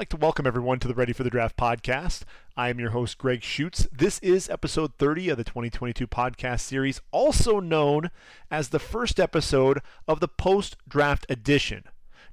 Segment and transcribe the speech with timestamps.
[0.00, 2.22] like to welcome everyone to the Ready for the Draft podcast.
[2.56, 3.86] I am your host, Greg Schutz.
[3.92, 8.10] This is episode 30 of the 2022 podcast series, also known
[8.50, 11.84] as the first episode of the post draft edition.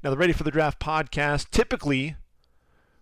[0.02, 2.16] Now, the Ready for the Draft podcast typically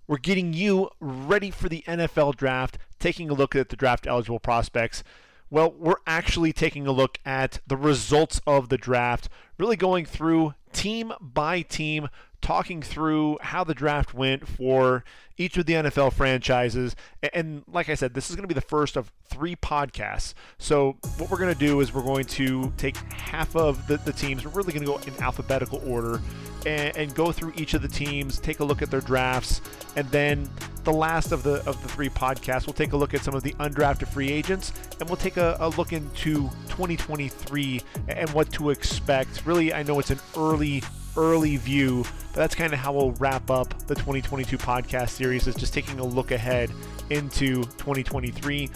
[0.07, 4.39] we're getting you ready for the NFL draft, taking a look at the draft eligible
[4.39, 5.03] prospects.
[5.51, 10.55] Well, we're actually taking a look at the results of the draft, really going through
[10.73, 12.09] team by team,
[12.45, 15.03] talking through how the draft went for
[15.35, 16.95] each of the NFL franchises.
[17.33, 20.35] And like I said, this is going to be the first of three podcasts.
[20.59, 24.13] So, what we're going to do is we're going to take half of the, the
[24.13, 26.21] teams, we're really going to go in alphabetical order
[26.67, 29.61] and, and, go through each of the teams, take a look at their drafts,
[29.95, 30.47] and then
[30.83, 33.41] the last of the of the three podcasts, we'll take a look at some of
[33.41, 38.69] the undrafted free agents, and we'll take a, a look into 2023 and what to
[38.69, 39.47] expect.
[39.47, 40.83] Really, I know it's an early
[41.17, 45.47] early view, but that's kind of how we'll wrap up the 2022 podcast series.
[45.47, 46.71] Is just taking a look ahead
[47.09, 48.69] into 2023.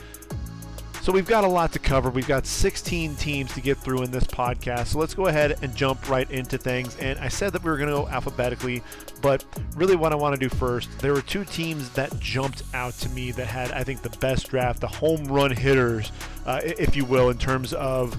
[1.02, 2.10] So we've got a lot to cover.
[2.10, 4.88] We've got 16 teams to get through in this podcast.
[4.88, 6.96] So let's go ahead and jump right into things.
[6.98, 8.84] And I said that we were going to go alphabetically,
[9.22, 12.94] but really what I want to do first, there were two teams that jumped out
[12.96, 16.12] to me that had, I think, the best draft, the home run hitters,
[16.46, 18.18] uh, if you will, in terms of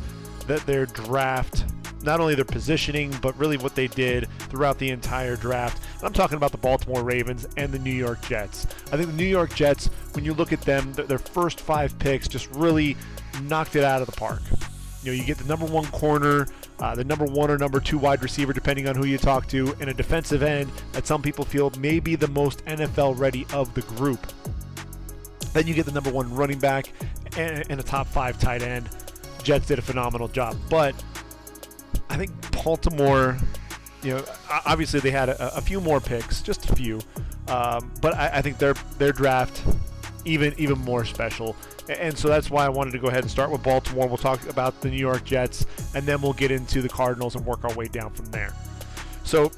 [0.50, 1.64] that their draft
[2.02, 5.82] not only their positioning, but really what they did throughout the entire draft.
[5.96, 8.66] And I'm talking about the Baltimore Ravens and the New York Jets.
[8.90, 12.26] I think the New York Jets, when you look at them, their first five picks
[12.26, 12.96] just really
[13.42, 14.40] knocked it out of the park.
[15.02, 16.46] You know, you get the number one corner,
[16.78, 19.74] uh, the number one or number two wide receiver, depending on who you talk to,
[19.80, 23.72] and a defensive end that some people feel may be the most NFL ready of
[23.74, 24.26] the group.
[25.52, 26.92] Then you get the number one running back
[27.36, 28.88] and, and a top five tight end.
[29.42, 30.56] Jets did a phenomenal job.
[30.68, 30.94] But
[32.08, 32.30] I think
[32.64, 33.36] Baltimore,
[34.02, 34.24] you know,
[34.66, 37.00] obviously they had a, a few more picks, just a few,
[37.48, 39.62] um, but I, I, think their their draft
[40.24, 41.56] even even more special.
[41.88, 44.06] And so that's why I wanted to go ahead and start with Baltimore.
[44.06, 47.44] We'll talk about the New York Jets, and then we'll get into the Cardinals and
[47.44, 48.52] work our way down from there.
[49.24, 49.50] So,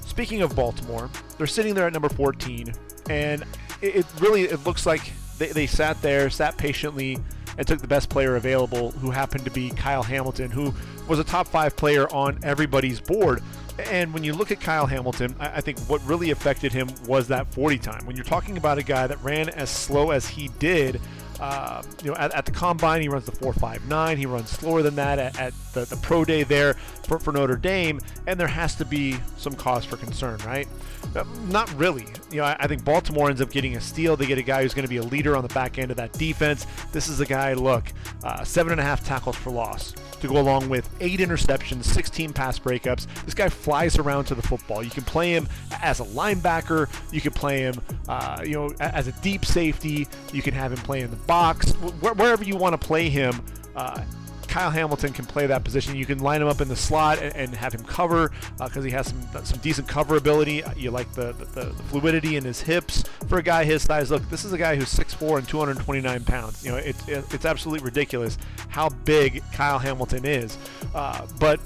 [0.00, 2.72] speaking of Baltimore, they're sitting there at number 14,
[3.10, 3.42] and
[3.82, 7.18] it, it really it looks like they, they sat there, sat patiently,
[7.58, 10.74] and took the best player available, who happened to be Kyle Hamilton, who
[11.08, 13.42] was a top five player on everybody's board.
[13.90, 17.52] And when you look at Kyle Hamilton, I think what really affected him was that
[17.54, 18.06] 40 time.
[18.06, 21.00] When you're talking about a guy that ran as slow as he did,
[21.42, 24.16] uh, you know, at, at, the combine, he runs the 4.59.
[24.16, 27.56] He runs slower than that at, at the, the, pro day there for, for Notre
[27.56, 30.68] Dame, and there has to be some cause for concern, right?
[31.16, 32.06] Uh, not really.
[32.30, 34.16] You know, I, I, think Baltimore ends up getting a steal.
[34.16, 35.96] They get a guy who's going to be a leader on the back end of
[35.96, 36.64] that defense.
[36.92, 37.92] This is a guy, look,
[38.22, 42.32] uh, seven and a half tackles for loss to go along with eight interceptions, 16
[42.32, 43.06] pass breakups.
[43.24, 44.82] This guy flies around to the football.
[44.82, 45.48] You can play him
[45.82, 46.88] as a linebacker.
[47.12, 47.74] You can play him,
[48.08, 50.06] uh, you know, as a deep safety.
[50.32, 51.72] You can have him play in the box,
[52.02, 53.42] wherever you want to play him.
[53.74, 54.04] Uh,
[54.48, 55.96] Kyle Hamilton can play that position.
[55.96, 58.80] You can line him up in the slot and, and have him cover because uh,
[58.82, 60.62] he has some some decent cover ability.
[60.76, 64.10] You like the, the, the, fluidity in his hips for a guy his size.
[64.10, 66.62] Look, this is a guy who's 6'4 and 229 pounds.
[66.62, 68.36] You know, it's it's absolutely ridiculous
[68.68, 70.58] how big Kyle Hamilton is.
[70.94, 71.60] Uh, but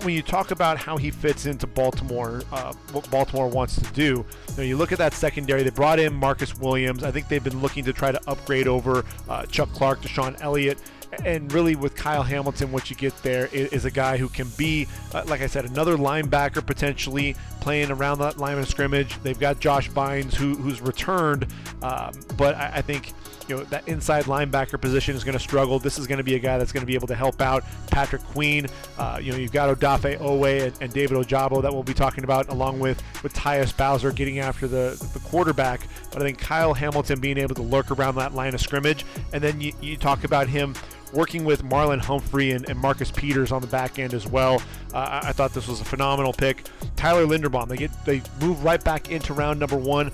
[0.00, 4.02] when you talk about how he fits into Baltimore, uh, what Baltimore wants to do,
[4.02, 5.62] you, know, you, look at that secondary.
[5.62, 7.04] They brought in Marcus Williams.
[7.04, 10.78] I think they've been looking to try to upgrade over uh, Chuck Clark, DeShon Elliott,
[11.24, 14.86] and really with Kyle Hamilton, what you get there is, a guy who can be,
[15.12, 19.20] uh, like I said, another linebacker potentially playing around that line of scrimmage.
[19.22, 21.46] They've got Josh Bynes who, who's returned,
[21.82, 23.12] um, but I, I think
[23.52, 25.78] you know that inside linebacker position is going to struggle.
[25.78, 27.64] This is going to be a guy that's going to be able to help out
[27.88, 28.66] Patrick Queen.
[28.98, 32.24] Uh, you know, you've got Odafe Oweh and, and, David Ojabo that we'll be talking
[32.24, 35.86] about, along with with Tyus Bowser getting after the the quarterback.
[36.10, 39.42] But I think Kyle Hamilton being able to lurk around that line of scrimmage, and
[39.42, 40.74] then you, you talk about him
[41.12, 44.62] working with Marlon Humphrey and, and, Marcus Peters on the back end as well.
[44.94, 46.64] Uh, I, thought this was a phenomenal pick.
[46.96, 50.10] Tyler Linderbaum, they get they move right back into round number one.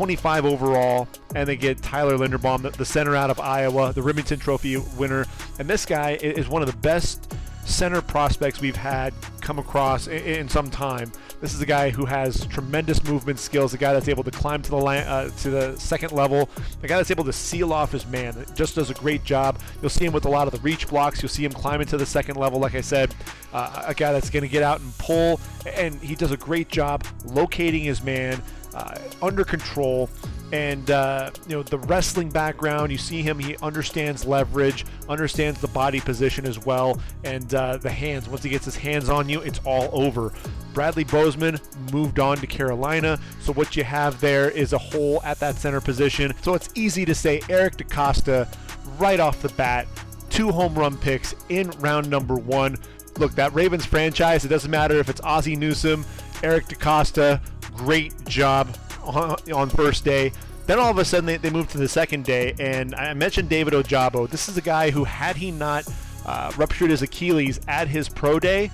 [0.00, 4.78] 25 overall, and they get Tyler Linderbaum, the, center out of Iowa, the Rimington Trophy
[4.96, 5.26] winner.
[5.58, 7.34] And this guy is one of the best
[7.66, 9.12] center prospects we've had
[9.42, 11.12] come across in, some time.
[11.42, 14.62] This is a guy who has tremendous movement skills, a guy that's able to climb
[14.62, 16.48] to the uh, to the second level,
[16.82, 18.46] a guy that's able to seal off his man.
[18.54, 19.58] Just does a great job.
[19.82, 21.20] You'll see him with a lot of the reach blocks.
[21.20, 23.14] You'll see him climbing to the second level, like I said,
[23.52, 26.70] uh, a guy that's going to get out and pull, and he does a great
[26.70, 28.42] job locating his man
[29.22, 30.08] under control
[30.52, 32.90] and uh, you know the wrestling background.
[32.90, 37.90] You see him; he understands leverage, understands the body position as well, and uh, the
[37.90, 38.28] hands.
[38.28, 40.32] Once he gets his hands on you, it's all over.
[40.72, 41.58] Bradley Bozeman
[41.92, 45.80] moved on to Carolina, so what you have there is a hole at that center
[45.80, 46.32] position.
[46.42, 48.48] So it's easy to say Eric DeCosta
[48.98, 49.86] right off the bat,
[50.30, 52.76] two home run picks in round number one.
[53.18, 56.04] Look, that Ravens franchise, it doesn't matter if it's Ozzie Newsome,
[56.42, 57.40] Eric DeCosta,
[57.80, 58.68] great job
[59.04, 60.32] on first day.
[60.66, 63.48] Then all of a sudden they, they moved to the second day, and I mentioned
[63.48, 64.28] David Ojabo.
[64.28, 65.84] This is a guy who, had he not
[66.26, 68.70] uh, ruptured his Achilles at his pro day,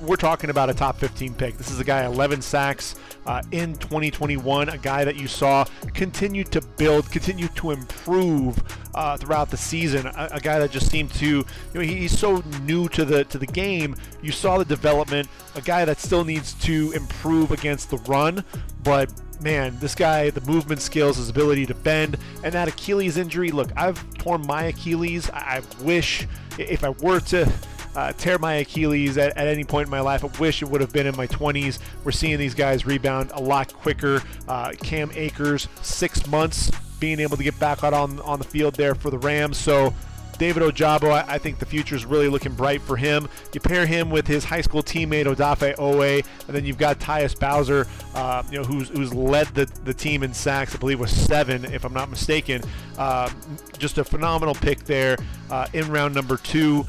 [0.00, 1.56] we're talking about a top 15 pick.
[1.56, 2.94] This is a guy 11 sacks
[3.26, 8.62] uh, in 2021, a guy that you saw continue to build, continue to improve
[8.94, 10.06] uh, throughout the season.
[10.06, 11.44] A, a, guy that just seemed to, you
[11.74, 13.94] know, he, he's so new to the to the game.
[14.22, 15.28] You saw the development.
[15.54, 18.44] A guy that still needs to improve against the run,
[18.82, 19.12] but
[19.42, 23.50] man, this guy, the movement skills, his ability to bend, and that Achilles injury.
[23.50, 25.30] Look, I've torn my Achilles.
[25.30, 26.26] I wish
[26.58, 27.50] if I were to
[27.94, 30.24] uh, tear my Achilles at, at, any point in my life.
[30.24, 31.78] I wish it would have been in my 20s.
[32.04, 34.22] We're seeing these guys rebound a lot quicker.
[34.48, 36.70] Uh, Cam Akers, six months
[37.00, 39.56] being able to get back out on, on the field there for the Rams.
[39.56, 39.94] So
[40.40, 43.28] David Ojabo, I, I think the future is really looking bright for him.
[43.52, 47.38] You pair him with his high school teammate Odafe Oweh, and then you've got Tyus
[47.38, 50.74] Bowser, uh, you know, who's, who's led the, the team in sacks.
[50.74, 52.62] I believe was seven, if I'm not mistaken.
[52.96, 53.30] Uh,
[53.76, 55.18] just a phenomenal pick there
[55.50, 56.86] uh, in round number two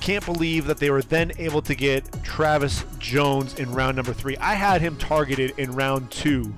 [0.00, 4.36] can't believe that they were then able to get Travis Jones in round number three.
[4.38, 6.52] I had him targeted in round two.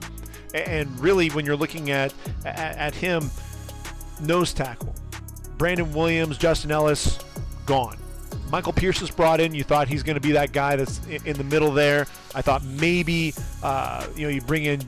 [0.54, 3.30] And really, when you're looking at, at, at him,
[4.22, 4.94] nose tackle,
[5.58, 7.18] Brandon Williams, Justin Ellis,
[7.66, 7.96] gone.
[8.50, 9.54] Michael Pierce is brought in.
[9.54, 12.06] You thought he's going to be that guy that's in the middle there.
[12.34, 14.82] I thought maybe, uh, you know, you bring in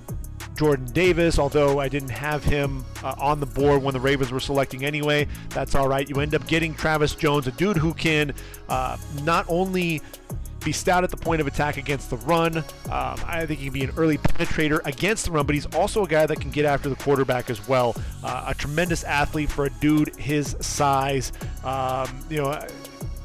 [0.56, 4.40] Jordan Davis, although I didn't have him uh, on the board when the Ravens were
[4.40, 5.26] selecting anyway.
[5.50, 6.08] That's all right.
[6.08, 8.32] You end up getting Travis Jones, a dude who can
[8.68, 10.00] uh, not only
[10.64, 12.58] be stout at the point of attack against the run.
[12.58, 16.04] Um, I think he can be an early penetrator against the run, but he's also
[16.04, 17.94] a guy that can get after the quarterback as well.
[18.22, 21.32] Uh, a tremendous athlete for a dude his size.
[21.64, 22.66] Um, you know,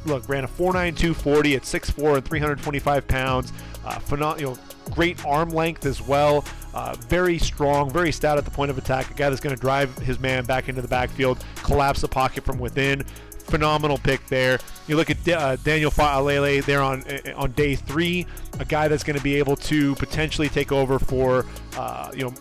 [0.05, 3.53] look, ran a 4.92 40 at 6'4 and 325 pounds.
[3.85, 4.57] Uh, phenom- you know,
[4.91, 6.43] great arm length as well.
[6.73, 9.09] Uh, very strong, very stout at the point of attack.
[9.09, 12.43] A guy that's going to drive his man back into the backfield, collapse the pocket
[12.43, 13.03] from within.
[13.39, 14.59] Phenomenal pick there.
[14.87, 18.27] You look at uh, Daniel Faalele there on uh, on day three,
[18.59, 21.45] a guy that's going to be able to potentially take over for
[21.75, 22.33] uh, you know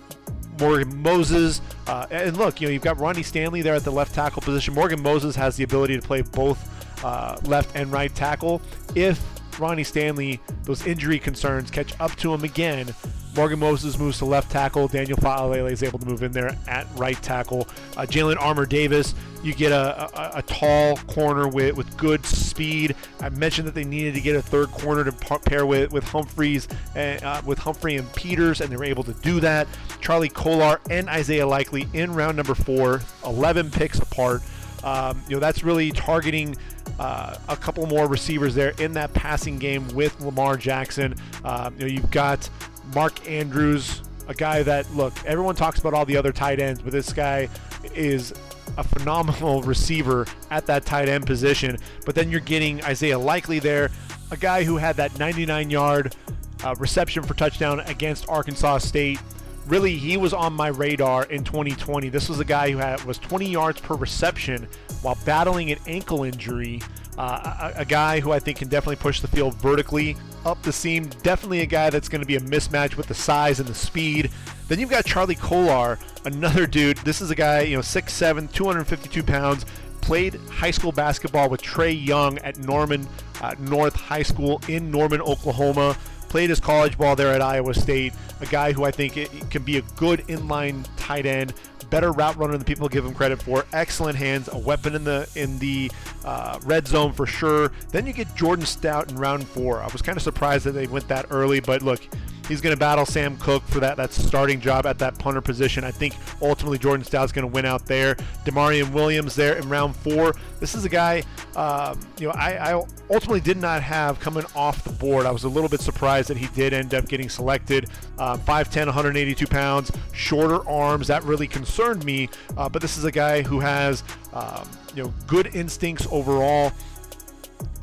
[0.61, 1.63] Morgan Moses.
[1.87, 4.75] Uh, and look, you know, you've got Ronnie Stanley there at the left tackle position.
[4.75, 8.61] Morgan Moses has the ability to play both uh, left and right tackle.
[8.95, 9.23] If
[9.59, 12.95] Ronnie Stanley, those injury concerns catch up to him again.
[13.38, 14.88] Morgan Moses moves to left tackle.
[14.88, 17.69] Daniel Faalele is able to move in there at right tackle.
[17.96, 19.14] Uh, Jalen Armour Davis,
[19.44, 22.96] you get a, a, a, tall corner with, with good speed.
[23.20, 26.67] I mentioned that they needed to get a third corner to pair with, with Humphreys
[26.96, 29.69] and uh, with Humphrey and Peters, and they were able to do that.
[30.00, 34.43] Charlie Kolar and Isaiah Likely in round number four, 11 picks apart.
[34.82, 36.56] Um, you know that's really targeting
[36.99, 41.14] uh, a couple more receivers there in that passing game with Lamar Jackson.
[41.44, 42.49] Um, you know, you've got
[42.94, 46.93] Mark Andrews, a guy that look, everyone talks about all the other tight ends, but
[46.93, 47.49] this guy
[47.94, 48.32] is
[48.76, 51.79] a phenomenal receiver at that tight end position.
[52.05, 53.90] But then you're getting Isaiah Likely there,
[54.30, 56.16] a guy who had that 99 yard
[56.64, 59.18] uh, reception for touchdown against Arkansas State.
[59.66, 62.09] Really, he was on my radar in 2020.
[62.09, 64.66] This was a guy who had was 20 yards per reception
[65.02, 66.80] while battling an ankle injury.
[67.18, 70.16] Uh, a, a, guy who I think can definitely push the field vertically
[70.49, 71.05] up the seam.
[71.23, 74.31] Definitely a guy that's going to be a mismatch with the size and the speed.
[74.67, 76.97] Then you've got Charlie Kolar, another dude.
[76.99, 79.64] This is a guy, you know, 6'7, 252 pounds.
[80.00, 83.07] Played high school basketball with Trae Young at Norman
[83.40, 85.97] uh, North High School in Norman, Oklahoma.
[86.28, 88.12] Played his college ball there at Iowa State.
[88.40, 89.14] A guy who I think
[89.50, 91.55] can be a good inline tight end
[91.87, 93.64] better route runner than people give him credit for.
[93.73, 95.90] Excellent hands, a weapon in the in the
[96.25, 97.73] uh, red zone for sure.
[97.90, 99.80] Then you get Jordan Stout in round four.
[99.80, 102.00] I was kind of surprised that they went that early, but look,
[102.49, 105.85] He's going to battle Sam Koch for that, that starting job at that punter position.
[105.85, 108.14] I think ultimately Jordan Stout's going to win out there.
[108.47, 110.35] Damarion Williams there in round four.
[110.58, 111.23] This is a guy,
[111.56, 115.26] um, you know, I, I, ultimately did not have coming off the board.
[115.26, 117.90] I was a little bit surprised that he did end up getting selected.
[118.16, 121.06] Uh, 5'10, 182 pounds, shorter arms.
[121.06, 122.29] That really concerned me.
[122.57, 126.73] Uh, but this is a guy who has, um, you know, good instincts overall.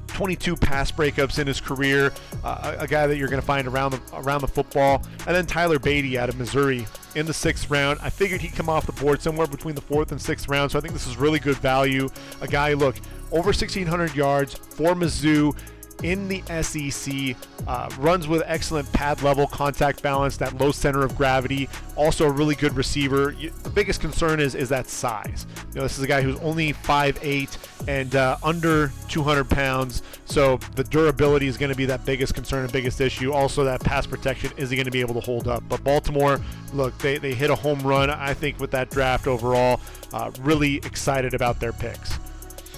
[0.08, 2.14] 22 pass breakups in his career,
[2.46, 5.46] uh, a, guy that you're going to find around the around the football, and then
[5.46, 6.88] Tyler Badie out of Missouri.
[7.16, 8.00] in the sixth round.
[8.02, 10.78] I figured he'd come off the board somewhere between the fourth and sixth round, so
[10.78, 12.10] I think this is really good value.
[12.40, 12.96] A guy, look,
[13.32, 15.54] over 1,600 yards for Mizzou
[16.04, 17.36] in the SEC.
[17.68, 21.68] Uh, runs with excellent pad level contact balance, that low center of gravity.
[21.96, 23.32] Also a really good receiver.
[23.32, 25.46] You, the biggest concern is is that size.
[25.70, 30.04] You know, this is a guy who's only 5'8 and uh, under 200 pounds.
[30.26, 33.32] So the durability is going to be that biggest concern and biggest issue.
[33.32, 35.64] Also, that pass protection is he going to be able to hold up?
[35.68, 36.40] But Baltimore,
[36.74, 39.80] look, they, they hit a home run, I think, with that draft overall.
[40.14, 42.18] Uh, really excited about their picks.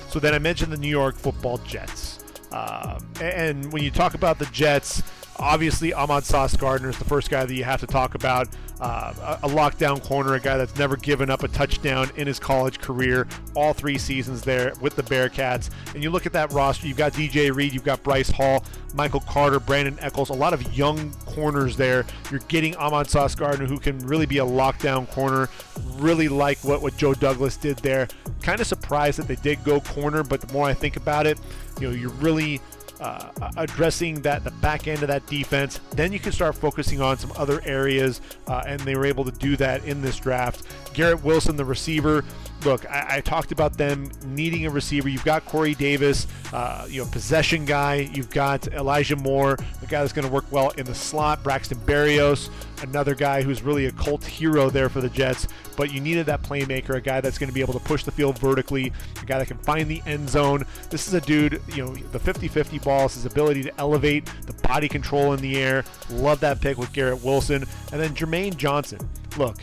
[0.10, 2.20] So then I mentioned the New York football Jets.
[2.52, 5.04] Um, and when you talk about the Jets,
[5.38, 8.48] obviously Ahmad Sauce Gardner is the first guy that you have to talk about.
[8.80, 12.80] Uh, a, lockdown corner, a guy that's never given up a touchdown in his college
[12.80, 15.72] career, all three seasons there with the Bearcats.
[15.96, 19.22] And you look at that roster, you've got DJ Reed, you've got Bryce Hall, Michael
[19.22, 22.06] Carter, Brandon Echols, a lot of young corners there.
[22.30, 25.50] You're getting Ahmad Sauce Gardner, who can really be a lockdown corner.
[25.96, 28.08] Really like what, what Joe Douglas did there.
[28.44, 31.40] Kind of surprised that they did go corner, but the more I think about it,
[31.80, 32.62] you know, you're really
[33.00, 35.80] uh, addressing that the back end of that defense.
[35.92, 39.32] Then you can start focusing on some other areas, uh, and they were able to
[39.32, 40.64] do that in this draft.
[40.94, 42.24] Garrett Wilson, the receiver.
[42.66, 45.08] Look, I, I talked about them needing a receiver.
[45.08, 48.10] You've got Corey Davis, uh, you know, possession guy.
[48.14, 51.44] You've got Elijah Moore, the guy that's going to work well in the slot.
[51.44, 52.50] Braxton Berrios,
[52.82, 55.48] another guy who's really a cult hero there for the Jets.
[55.76, 58.12] But you needed that playmaker, a guy that's going to be able to push the
[58.12, 60.66] field vertically, a guy that can find the end zone.
[60.90, 64.90] This is a dude, you know, the 50-50 balls, his ability to elevate, the body
[64.90, 65.86] control in the air.
[66.10, 67.64] Love that pick with Garrett Wilson.
[67.92, 69.00] And then Jermaine Johnson.
[69.38, 69.58] Look,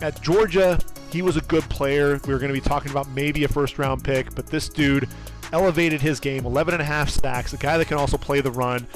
[0.00, 0.78] at Georgia,
[1.12, 2.20] he was a good player.
[2.26, 5.08] We were going to be talking about maybe a first round pick, but this dude
[5.52, 8.50] elevated his game 11 and a half stacks, a guy that can also play the
[8.50, 8.86] run.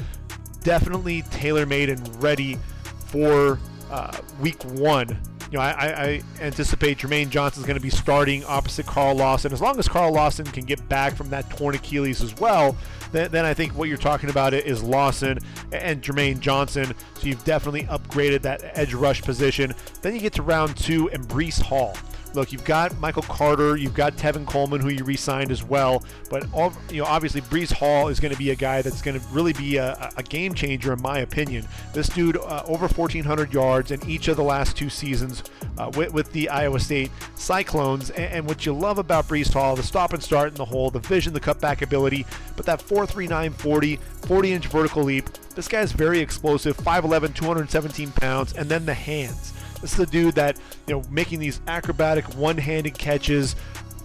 [0.62, 2.58] Definitely tailor made and ready
[3.06, 3.58] for
[3.90, 5.20] uh, week one
[5.54, 9.52] you know, I, I anticipate Jermaine Johnson is going to be starting opposite Carl Lawson.
[9.52, 12.76] As long as Carl Lawson can get back from that torn Achilles as well,
[13.14, 15.38] then, then I think what you're talking about is Lawson
[15.70, 16.92] and Jermaine Johnson.
[17.14, 19.72] So you've definitely upgraded that edge rush position.
[20.02, 21.96] Then you get to round two and Breece Hall
[22.34, 26.04] look, you've got Michael Carter, you've got Tevin Coleman, who you re-signed as well.
[26.30, 29.18] But all, you know, obviously, Breece Hall is going to be a guy that's going
[29.18, 31.66] to really be a, a, game changer, in my opinion.
[31.92, 35.44] This dude, uh, over 1,400 yards in each of the last two seasons
[35.78, 38.10] uh, with, with, the Iowa State Cyclones.
[38.10, 40.90] And, and, what you love about Breece Hall, the stop and start in the hole,
[40.90, 42.26] the vision, the cutback ability,
[42.56, 45.28] but that 4.39 40, 40 inch vertical leap.
[45.54, 49.53] This guy is very explosive, 5'11, 217 pounds, and then the hands.
[49.84, 53.54] This is a dude that, you know, making these acrobatic one-handed catches.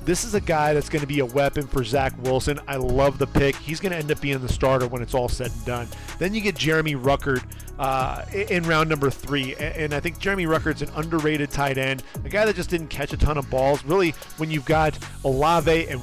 [0.10, 2.60] This is a guy that's going to be a weapon for Zach Wilson.
[2.68, 3.56] I love the pick.
[3.56, 5.88] He's going to end up being the starter when it's all said and done.
[6.18, 7.44] Then you get Jeremy Ruckert
[7.78, 9.56] uh, in round number three.
[9.58, 13.14] And I think Jeremy Ruckert's an underrated tight end, a guy that just didn't catch
[13.14, 13.86] a ton of balls.
[13.86, 16.02] Really, when you've got Olave and,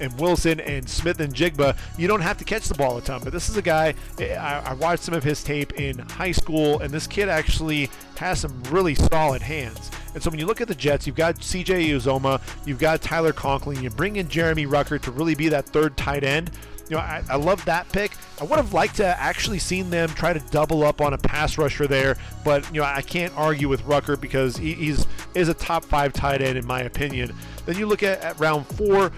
[0.00, 3.22] and Wilson and Smith and Jigba, you don't have to catch the ball a ton.
[3.24, 6.80] But this is a guy, I, I watched some of his tape in high school,
[6.80, 9.90] and this kid actually has some really solid hands.
[10.16, 13.32] And so when you look at the Jets, you've got CJ Uzomah, you've got Tyler
[13.32, 16.50] Conklin, you bring in Jeremy Ruckert to really be that third tight end
[16.88, 18.12] you know, I, I love that pick.
[18.40, 21.58] I would have liked to actually seen them try to double up on a pass
[21.58, 25.54] rusher there, but you know, I can't argue with Ruckert because he, he's is a
[25.54, 27.34] top five tight end in my opinion.
[27.64, 29.10] Then you look at, at round four.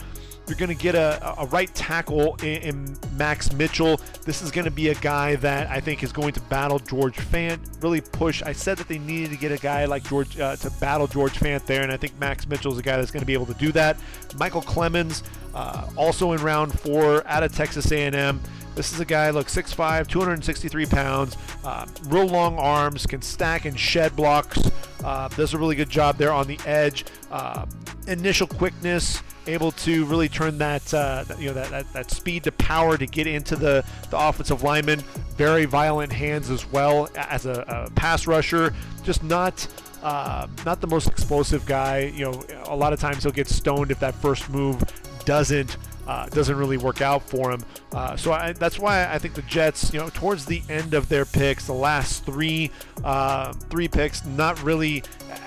[0.48, 4.00] You're going to get a, a right tackle in, in, Max Mitchell.
[4.24, 7.16] This is going to be a guy that I think is going to battle George
[7.16, 8.42] Fant, really push.
[8.42, 11.34] I said that they needed to get a guy like George uh, to battle George
[11.34, 13.46] Fant there, and I think Max Mitchell is a guy that's going to be able
[13.46, 13.96] to do that.
[14.38, 15.22] Michael Clemons,
[15.54, 18.40] uh, also in round four, out of Texas A&M.
[18.78, 23.76] This is a guy, look, 6'5", 263 pounds, uh, real long arms, can stack and
[23.76, 24.70] shed blocks.
[25.02, 27.04] Uh, does a really good job there on the edge.
[27.28, 27.66] Uh,
[28.06, 32.52] initial quickness, able to really turn that uh, you know that, that, that, speed to
[32.52, 35.00] power to get into the, the offensive lineman.
[35.36, 38.72] Very violent hands as well as a, a pass rusher.
[39.02, 39.66] Just not
[40.04, 42.12] uh, not the most explosive guy.
[42.14, 44.80] You know, a lot of times he'll get stoned if that first move
[45.24, 45.76] doesn't
[46.08, 47.60] uh, doesn't really work out for him.
[47.92, 51.08] Uh, so I, that's why I think the Jets, you know, towards the end of
[51.10, 52.70] their picks, the last three
[53.04, 55.02] uh, three picks, not really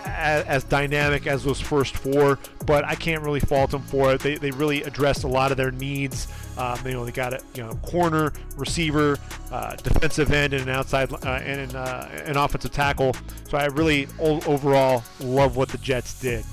[0.06, 4.22] as, as, dynamic as those first four, but I can't really fault them for it.
[4.22, 6.28] They, they really addressed a lot of their needs.
[6.58, 9.18] Um, you know, they got a you know corner, receiver,
[9.52, 13.16] uh, defensive end, and an outside uh, and an, uh, an offensive tackle.
[13.50, 16.46] So I really overall love what the Jets did.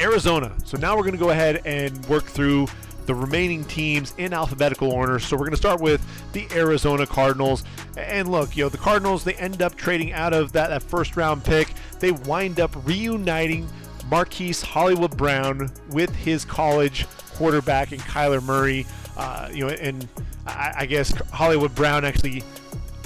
[0.00, 0.52] Arizona.
[0.64, 2.68] So now we're going to go ahead and work through
[3.06, 5.18] the remaining teams in alphabetical order.
[5.18, 7.64] So we're going to start with the Arizona Cardinals.
[7.96, 11.16] And look, you know, the Cardinals, they end up trading out of that, that first
[11.16, 11.68] round pick
[12.04, 13.66] they wind up reuniting
[14.10, 18.86] Marquise Hollywood Brown with his college quarterback and Kyler Murray.
[19.16, 20.06] Uh, you know, and
[20.46, 22.42] I, I, guess Hollywood Brown actually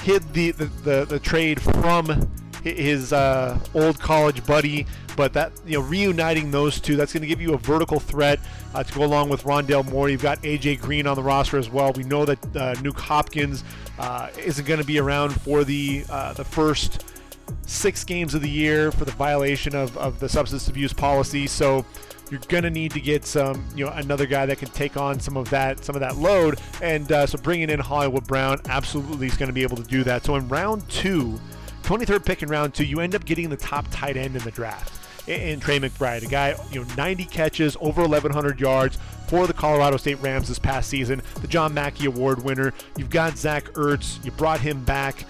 [0.02, 2.28] hid the the, the, the trade from
[2.76, 4.87] his uh, old college buddy.
[5.16, 8.38] But that you know, reuniting those two, that's going to give you a vertical threat
[8.72, 10.08] uh, to go along with Rondale Moore.
[10.08, 11.92] You've got AJ Green on the roster as well.
[11.92, 13.64] We know that uh, Nuk Hopkins
[13.98, 17.04] uh, isn't going to be around for the uh, the first
[17.66, 21.46] six games of the year for the violation of, of the substance abuse policy.
[21.46, 21.84] So
[22.30, 25.37] you're gonna need to get some, you know, another guy that can take on some
[25.37, 26.60] of that, some of that load.
[26.82, 30.04] And uh, so bringing in Hollywood Brown absolutely is going to be able to do
[30.04, 30.25] that.
[30.25, 31.40] So in round two,
[31.88, 34.50] 23rd pick in round two, you end up getting the top tight end in the
[34.50, 34.92] draft.
[35.26, 39.97] In Trey McBride, a guy, you know, 90 catches, over 1,100 yards for the Colorado
[39.97, 42.75] State Rams this past season, the John Mackey Award winner.
[42.97, 45.25] You've got Zach Ertz, you brought him back.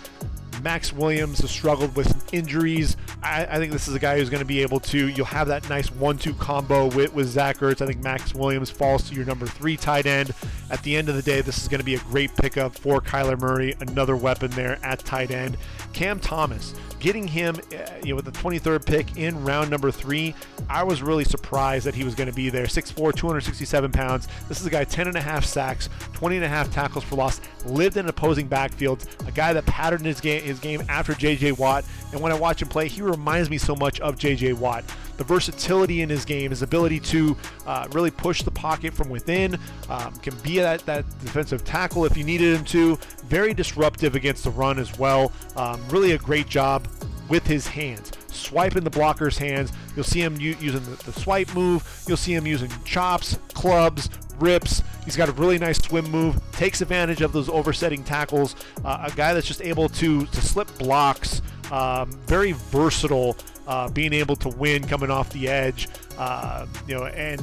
[0.62, 2.96] Maxx Williams has struggled with injuries.
[3.22, 5.08] I, I, think this is a guy who's going to be able to.
[5.08, 7.80] You'll have that nice one-two combo with with Zach Ertz.
[7.80, 10.32] I think Maxx Williams falls to your number three tight end.
[10.70, 13.00] At the end of the day, this is going to be a great pickup for
[13.00, 13.74] Kyler Murray.
[13.80, 15.56] Another weapon there at tight end.
[15.92, 20.34] Cam Thomas, getting him, uh, you know, with the 23rd pick in round number three,
[20.68, 22.64] I was really surprised that he was going to be there.
[22.66, 24.28] 6'4", 267 pounds.
[24.48, 27.16] This is a guy 10 and a half sacks, 20 and a half tackles for
[27.16, 27.40] loss.
[27.64, 29.06] Lived in opposing backfields.
[29.26, 31.52] A guy that patterned his game his game after J.J.
[31.52, 31.84] Watt.
[32.12, 34.54] And when I watch him play, he reminds me so much of J.J.
[34.54, 34.84] Watt.
[35.18, 39.58] The versatility in his game, his ability to uh, really push the pocket from within,
[39.90, 42.96] um, can be that, that defensive tackle if you needed him to.
[43.26, 45.32] Very disruptive against the run as well.
[45.56, 46.88] Um, really a great job
[47.28, 49.72] with his hands swiping the blocker's hands.
[49.94, 52.04] You'll see him u- using the, the, swipe move.
[52.06, 54.08] You'll see him using chops, clubs,
[54.38, 54.82] rips.
[55.04, 56.40] He's got a really nice swim move.
[56.52, 58.54] Takes advantage of those oversetting tackles.
[58.84, 61.42] Uh, a guy that's just able to to slip blocks.
[61.70, 63.36] Um, very versatile,
[63.68, 65.88] uh, being able to win coming off the edge.
[66.16, 67.40] Uh, you know, and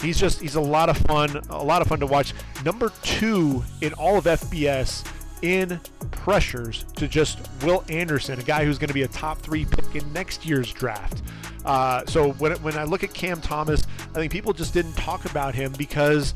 [0.00, 1.36] he's just he's a lot of fun.
[1.50, 2.32] A lot of fun to watch.
[2.64, 5.04] Number two in all of FBS
[5.42, 5.78] in
[6.12, 9.94] pressures to just Will Anderson, a guy who's going to be a top three pick
[9.94, 11.22] in next year's draft.
[11.64, 15.24] Uh, so when, when I look at Cam Thomas, I think people just didn't talk
[15.24, 16.32] about him because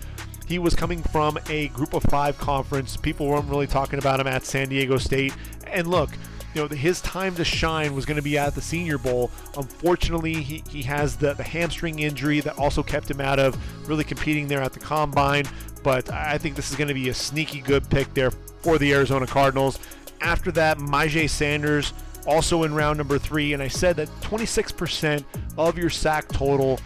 [0.47, 2.97] he was coming from a group of five conference.
[2.97, 5.33] People weren't really talking about him at San Diego State.
[5.69, 6.11] And look,
[6.55, 9.31] you know, his time to shine was going to be at the Senior Bowl.
[9.57, 13.57] Unfortunately, he, he has the, the hamstring injury that also kept him out of
[13.89, 15.45] really competing there at the combine.
[15.83, 18.93] But I think this is going to be a sneaky good pick there for the
[18.93, 19.79] Arizona Cardinals.
[20.21, 21.93] After that, Myjai Sanders
[22.27, 23.53] also in round number three.
[23.53, 25.25] And I said that 26%
[25.57, 26.81] of your sack total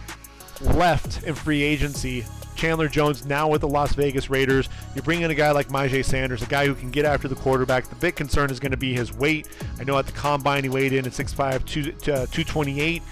[0.61, 2.25] left in free agency.
[2.55, 4.69] Chandler Jones now with the Las Vegas Raiders.
[4.95, 7.35] You bring in a guy like Myjai Sanders, a guy who can get after the
[7.35, 7.87] quarterback.
[7.87, 9.47] The big concern is going to be his weight.
[9.79, 11.65] I know at the combine he weighed in at 6'5",
[12.01, 13.05] 228 uh,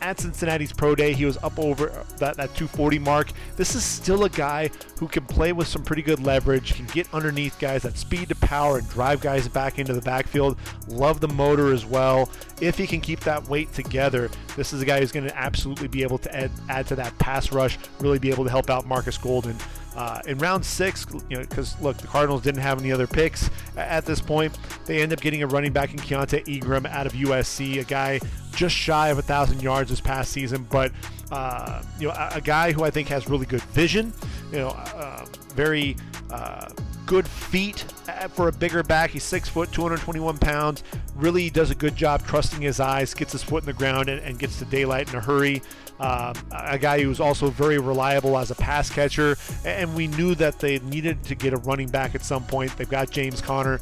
[0.00, 1.12] at Cincinnati's Pro Day.
[1.12, 3.32] He was up over that, that 240 mark.
[3.56, 7.12] This is still a guy who can play with some pretty good leverage, can get
[7.12, 10.58] underneath guys that speed to power and drive guys back into the backfield.
[10.88, 12.30] Love the motor as well.
[12.60, 15.88] If he can keep that weight together, this is a guy who's going to absolutely
[15.88, 18.86] be able to add, add to that pass rush, really be able to help out
[18.86, 19.56] Marcus Golden.
[19.96, 23.50] Uh, in round six, you know, because look, the Cardinals didn't have any other picks
[23.76, 24.56] at this point.
[24.86, 28.20] They end up getting a running back in Keaontay Ingram out of USC, a guy
[28.52, 30.92] just shy of a thousand yards this past season, but
[31.30, 34.12] uh, you know, a, a, guy who I think has really good vision.
[34.50, 35.96] You know, uh, very
[36.30, 36.68] uh,
[37.06, 37.84] good feet
[38.34, 39.10] for a bigger back.
[39.10, 40.84] He's six foot, 221 pounds.
[41.16, 44.20] Really does a good job trusting his eyes, gets his foot in the ground, and,
[44.22, 45.62] and gets to daylight in a hurry.
[46.00, 50.58] Um, a guy who's also very reliable as a pass catcher, and we knew that
[50.60, 52.76] they needed to get a running back at some point.
[52.76, 53.80] They've got James Conner,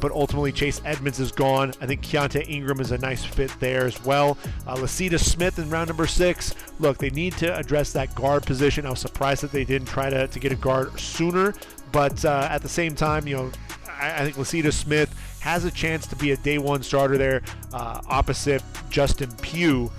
[0.00, 1.74] but ultimately Chase Edmonds is gone.
[1.80, 4.38] I think Keaontay Ingram is a nice fit there as well.
[4.66, 6.54] Uh, Lecitus Smith in round number six.
[6.78, 8.86] Look, they need to address that guard position.
[8.86, 11.54] I was surprised that they didn't try to, to get a guard sooner,
[11.92, 13.50] but uh, at the same time, you know,
[13.88, 17.42] I, I think Lecitus Smith has a chance to be a day one starter there
[17.72, 19.90] uh, opposite Justin Pugh.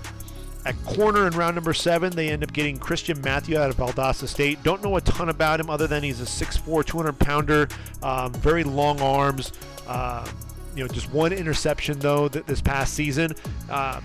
[0.66, 4.28] At corner in round number seven, they end up getting Christian Matthew out of Valdosta
[4.28, 4.62] State.
[4.62, 7.68] Don't know a ton about him other than he's a 6'4", 200 pounder,
[8.02, 9.52] um, very long arms.
[9.86, 10.26] Uh,
[10.76, 13.32] you know, just one interception though th- this past season.
[13.70, 14.04] Um,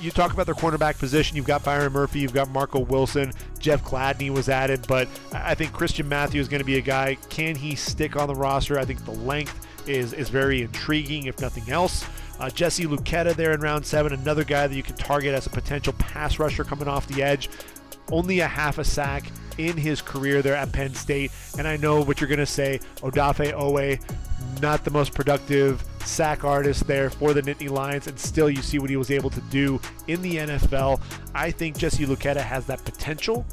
[0.00, 1.36] you talk about their cornerback position.
[1.36, 5.72] You've got Byron Murphy, you've got Marco Wilson, Jeff Gladney was added, but I think
[5.72, 7.16] Christian Matthew is going to be a guy.
[7.28, 8.78] Can he stick on the roster?
[8.78, 12.04] I think the length is is very intriguing, if nothing else.
[12.38, 15.50] Uh, Jesse Luketa there in round seven, another guy that you can target as a
[15.50, 17.48] potential pass rusher coming off the edge.
[18.10, 19.24] Only a half a sack
[19.58, 21.30] in his career there at Penn State.
[21.58, 24.00] And I know what you're going to say Odafe Oweh,
[24.60, 28.78] not the most productive sack artist there for the Nittany Lions, and still you see
[28.78, 31.00] what he was able to do in the NFL.
[31.34, 33.46] I think Jesse Luketa has that potential.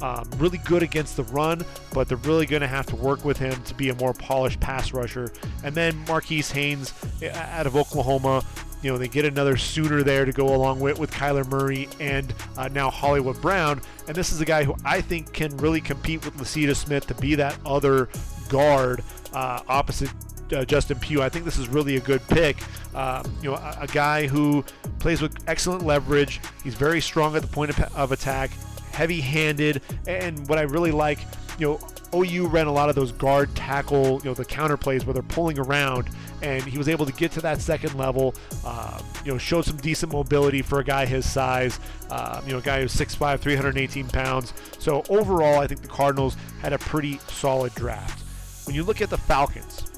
[0.00, 3.38] Um, really good against the run, but they're really going to have to work with
[3.38, 5.32] him to be a more polished pass rusher.
[5.62, 8.44] And then Marquis Hayes eh, out of Oklahoma,
[8.82, 12.34] you know, they get another Sooner there to go along with, with Kyler Murray and
[12.58, 13.80] uh, now Hollywood Brown.
[14.06, 17.14] And this is a guy who I think can really compete with Lecitus Smith to
[17.14, 18.10] be that other
[18.50, 19.02] guard
[19.32, 20.10] uh, opposite
[20.52, 21.22] uh, Justin Pugh.
[21.22, 22.58] I think this is really a good pick.
[22.94, 24.64] Um, you know, a, a, guy who
[24.98, 26.40] plays with excellent leverage.
[26.62, 28.50] He's very strong at the point of, of attack,
[28.94, 31.18] heavy-handed, and what I really like,
[31.58, 31.80] you know,
[32.14, 35.22] OU ran a lot of those guard tackle, you know, the counter plays where they're
[35.22, 36.08] pulling around,
[36.42, 38.34] and he was able to get to that second level.
[38.64, 41.80] Uh, you know, showed some decent mobility for a guy his size.
[42.10, 44.52] Uh, you know, a guy who's 6'5", 318 pounds.
[44.78, 48.24] So overall, I think the Cardinals had a pretty solid draft.
[48.66, 49.90] When you look at the Falcons,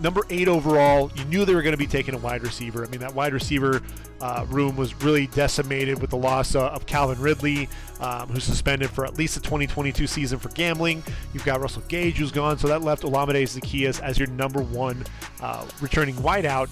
[0.00, 2.84] number eight overall, you knew they were going to be taking a wide receiver.
[2.84, 3.82] I mean, that wide receiver
[4.20, 7.68] uh, room was really decimated with the loss uh, of Calvin Ridley,
[8.00, 11.02] um, who's suspended for at least the 2022 season for gambling.
[11.32, 15.04] You've got Russell Gage, who's gone, so that left Olamide Zaccheaus as your number one
[15.40, 16.68] uh, returning wideout.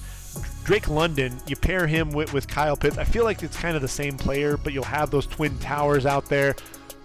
[0.64, 2.98] Drake London, you pair him with, with Kyle Pitts.
[2.98, 6.06] I feel like it's kind of the same player, but you'll have those twin towers
[6.06, 6.56] out there.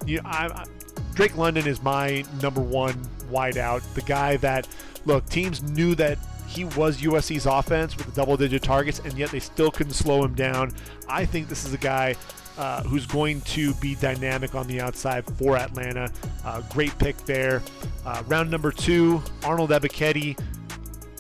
[0.06, 0.66] You, I, I,
[1.14, 2.94] Drake London is my number one
[3.32, 4.68] wideout, the guy that
[5.06, 9.32] look, teams knew that he was USC's offense with the double digit targets, and yet
[9.32, 10.74] they still couldn't slow him down.
[11.08, 12.16] I think this is a guy
[12.58, 16.12] uh, who's going to be dynamic on the outside for Atlanta.
[16.44, 17.62] Uh, great pick there.
[18.06, 20.38] Uh, round number two, Arnold Ebiketie.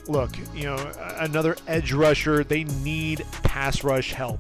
[0.08, 2.44] Look, you know, another edge rusher.
[2.44, 4.40] They need pass rush help.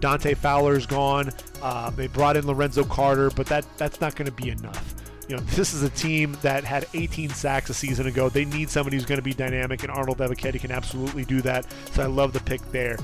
[0.00, 1.30] Dante Fowler's gone.
[1.62, 4.93] Uh, they brought in Lorenzo Carter, but that that's not going to be enough
[5.28, 8.28] you know, this is a team that had 18 sacks a season ago.
[8.28, 11.66] They need somebody who's going to be dynamic, and Arnold Ebiketie can absolutely do that.
[11.92, 12.96] So I love the pick there.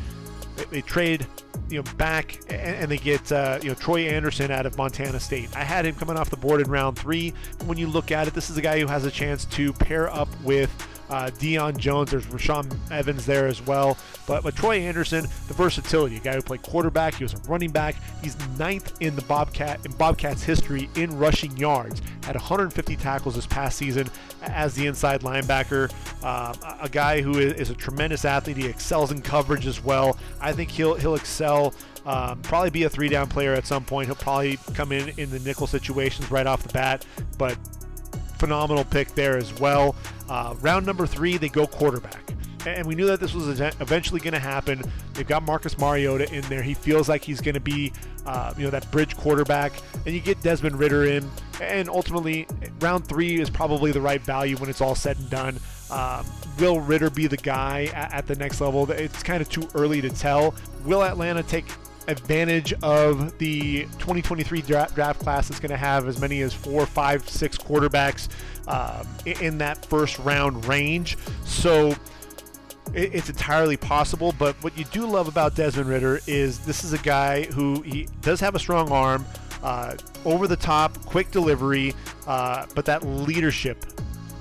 [0.56, 1.26] They, they trade,
[1.68, 5.20] you know, back and, and they get uh, you know Troy Anderson out of Montana
[5.20, 5.56] State.
[5.56, 7.32] I had him coming off the board in round three.
[7.64, 10.12] When you look at it, this is a guy who has a chance to pair
[10.12, 10.70] up with
[11.10, 12.10] uh, Deion Jones.
[12.10, 13.98] There's Rashaan Evans there as well.
[14.26, 17.70] But, but Troy Anderson, the versatility, a guy who played quarterback, he was a running
[17.70, 17.96] back.
[18.22, 22.00] He's ninth in the Bobcat in Bobcats history in rushing yards.
[22.22, 24.08] Had 150 tackles this past season
[24.42, 25.90] as the inside linebacker.
[26.24, 28.56] Um, a, guy who is, is, a tremendous athlete.
[28.56, 30.18] He excels in coverage as well.
[30.40, 31.74] I think he'll he'll excel.
[32.06, 34.06] Um, probably be a three down player at some point.
[34.06, 37.04] He'll probably come in in the nickel situations right off the bat,
[37.36, 37.58] but
[38.40, 39.94] phenomenal pick there as well.
[40.28, 42.32] Uh, round number three, they go quarterback.
[42.66, 44.82] And we knew that this was eventually going to happen.
[45.14, 46.62] They've got Marcus Mariota in there.
[46.62, 47.92] He feels like he's going to be,
[48.26, 49.72] uh, you know, that bridge quarterback.
[50.04, 51.30] And you get Desmond Ridder in.
[51.62, 52.46] And ultimately,
[52.80, 55.60] round three is probably the right value when it's all said and done.
[55.90, 56.26] Um,
[56.58, 58.90] will Ridder be the guy at, at the next level?
[58.90, 60.54] It's kind of too early to tell.
[60.84, 61.66] Will Atlanta take
[62.08, 66.86] advantage of the 2023 draft, draft class that's going to have as many as four,
[66.86, 68.28] five, six quarterbacks
[68.68, 69.06] um,
[69.40, 71.16] in that first round range.
[71.44, 71.94] So
[72.94, 74.34] it's entirely possible.
[74.38, 78.08] But what you do love about Desmond Ridder is this is a guy who he
[78.22, 79.24] does have a strong arm,
[79.62, 81.94] uh, over the top, quick delivery,
[82.26, 83.84] uh, but that leadership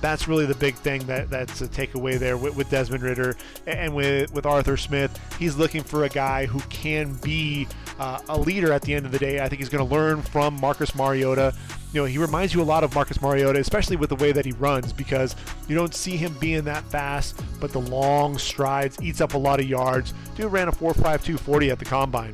[0.02, 3.36] that's really the big thing that that's a takeaway there with, with, Desmond Ridder
[3.68, 5.18] and with with Arthur Smith.
[5.38, 7.68] He's looking for a guy who can be
[8.00, 9.40] uh, a leader at the end of the day.
[9.40, 11.54] I think he's going to learn from Marcus Mariota.
[11.92, 14.46] You know, he reminds you a lot of Marcus Mariota, especially with the way that
[14.46, 15.36] he runs, because
[15.68, 19.60] you don't see him being that fast, but the long strides eats up a lot
[19.60, 20.14] of yards.
[20.36, 22.34] Dude ran a 4.52 40 at the combine.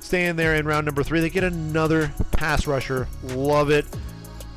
[0.00, 3.08] Staying there in round number three, they get another pass rusher.
[3.24, 3.86] Love it.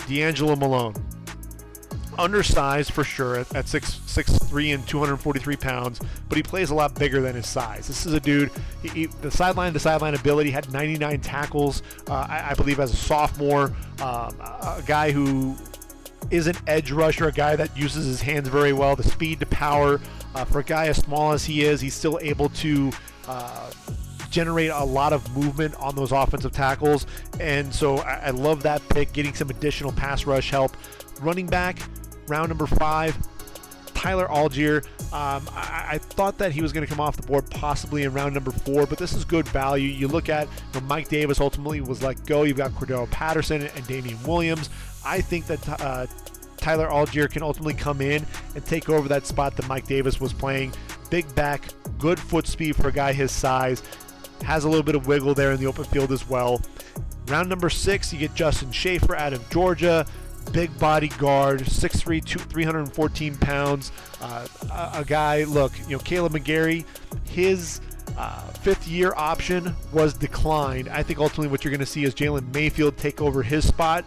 [0.08, 0.94] DeAngelo Malone
[2.20, 6.00] undersized for sure at, at six six three and 243 pounds,
[6.30, 7.88] but he plays a lot bigger than his size.
[7.88, 8.52] This is a dude.
[8.82, 12.94] He, he, the sideline to sideline ability had 99 tackles, uh, I, I, believe, as
[12.94, 13.74] a sophomore.
[14.02, 15.56] Um, a guy who
[16.32, 19.46] is an edge rusher, a guy that uses his hands very well, the speed to
[19.46, 20.00] power.
[20.34, 22.92] Uh, for a guy as small as he is, he's still able to.
[23.28, 23.72] Uh,
[24.36, 27.08] generate a lot of movement on those offensive tackles.
[27.40, 30.76] And so I, I, love that pick, getting some additional pass rush help.
[31.22, 31.80] Running back,
[32.28, 33.18] round number five,
[33.94, 34.86] Tyler Allgeier.
[35.12, 38.14] Um, I, I, thought that he was going to come off the board possibly in
[38.14, 39.88] round number four, but this is good value.
[39.88, 42.44] You look at you know, Mike Davis ultimately was let go.
[42.44, 44.70] You've got Cordarrelle Patterson and Damien Williams.
[45.06, 46.08] I think that uh,
[46.58, 50.34] Tyler Allgeier can ultimately come in and take over that spot that Mike Davis was
[50.34, 50.74] playing.
[51.10, 51.64] Big back,
[51.98, 53.84] good foot speed for a guy his size,
[54.44, 56.62] has a little bit of wiggle there in the open field as well.
[57.28, 60.06] Round number six, you get Justin Shaffer out of Georgia
[60.52, 63.92] big body guard, 6'3", 314 pounds.
[64.22, 64.48] Uh,
[64.94, 66.86] a, guy, look, you know, Kaleb McGary,
[67.26, 67.82] his
[68.18, 70.90] uh, fifth year option was declined.
[70.90, 74.06] I think ultimately what you're going to see is Jalen Mayfield take over his spot,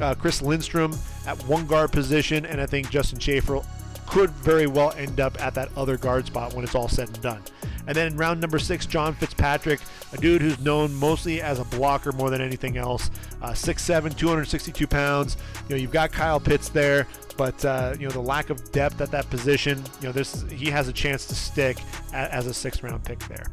[0.00, 0.94] uh, Chris Lindstrom
[1.26, 3.60] at one guard position, and I think Justin Shaffer
[4.06, 7.20] could very well end up at that other guard spot when it's all said and
[7.22, 7.42] done.
[7.86, 9.80] And then in round number six, John Fitzpatrick,
[10.12, 13.10] a dude who's known mostly as a blocker more than anything else.
[13.42, 15.36] Uh, 6'7", 262 pounds.
[15.68, 19.00] You know, you've got Kyle Pitts there, but uh, you know the lack of depth
[19.00, 19.82] at that position.
[20.00, 21.78] You know, this he has a chance to stick
[22.12, 23.46] as a sixth-round pick there.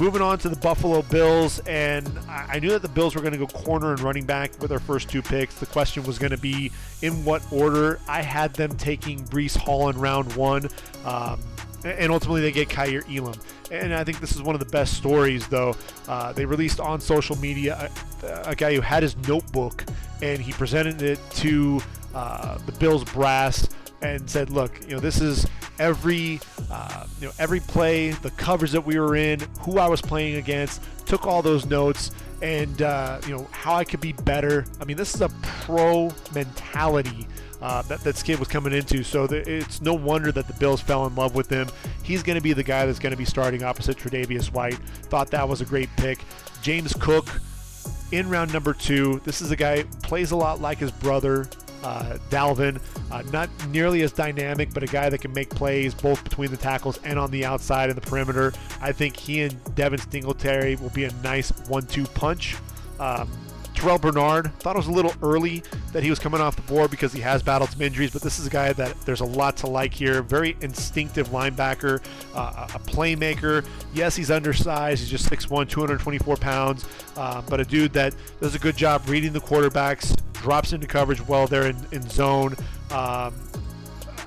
[0.00, 3.38] Moving on to the Buffalo Bills, and I knew that the Bills were going to
[3.38, 5.56] go corner and running back with their first two picks.
[5.56, 8.00] The question was going to be in what order.
[8.08, 10.70] I had them taking Breece Hall in round one.
[11.04, 11.38] Um,
[11.84, 13.38] and ultimately they get Kaiir Elam.
[13.70, 15.76] And I think this is one of the best stories, though.
[16.08, 17.90] Uh, they released on social media
[18.22, 19.84] a, a, guy who had his notebook
[20.22, 21.80] and he presented it to
[22.14, 23.68] uh, the Bills brass
[24.02, 25.46] and said, "Look, you know, this is
[25.78, 30.00] every, uh, you know, every play, the covers that we were in, who I was
[30.00, 30.82] playing against.
[31.06, 32.10] Took all those notes."
[32.42, 34.64] And uh, you know how I could be better.
[34.80, 37.26] I mean, this is a pro mentality
[37.60, 39.02] uh, that, that Skid was coming into.
[39.02, 41.68] So the, it's no wonder that the Bills fell in love with him.
[42.02, 44.78] He's going to be the guy that's going to be starting opposite Tre'Davious White.
[45.08, 46.20] Thought that was a great pick.
[46.62, 47.28] James Cook
[48.12, 49.20] in round number two.
[49.24, 51.48] This is a guy plays a lot like his brother.
[51.82, 52.78] Uh, Dalvin,
[53.10, 56.56] uh, not nearly as dynamic, but a guy that can make plays both between the
[56.56, 58.52] tackles and on the outside and the perimeter.
[58.82, 62.56] I think he and Devin Singletary will be a nice one-two punch.
[62.98, 63.30] Um,
[63.74, 66.90] Terrel Bernard, thought it was a little early that he was coming off the board
[66.90, 69.56] because he has battled some injuries, but this is a guy that there's a lot
[69.58, 70.22] to like here.
[70.22, 72.02] Very instinctive linebacker,
[72.34, 73.66] uh, a playmaker.
[73.94, 75.00] Yes, he's undersized.
[75.00, 76.84] He's just 6'1", 224 pounds,
[77.16, 81.26] uh, but a dude that does a good job reading the quarterbacks, drops into coverage
[81.26, 82.54] well there in, in zone.
[82.90, 83.34] Um,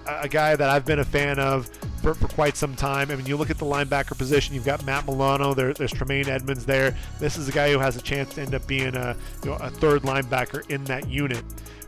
[0.05, 1.69] a guy that I've been a fan of
[2.03, 3.09] for, for quite some time.
[3.09, 6.27] I mean, you look at the linebacker position, you've got Matt Milano, there, there's Tremaine
[6.27, 6.95] Edmunds there.
[7.19, 9.55] This is a guy who has a chance to end up being a, you know,
[9.55, 11.43] a third linebacker in that unit.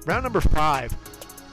[0.05, 0.95] Round number five,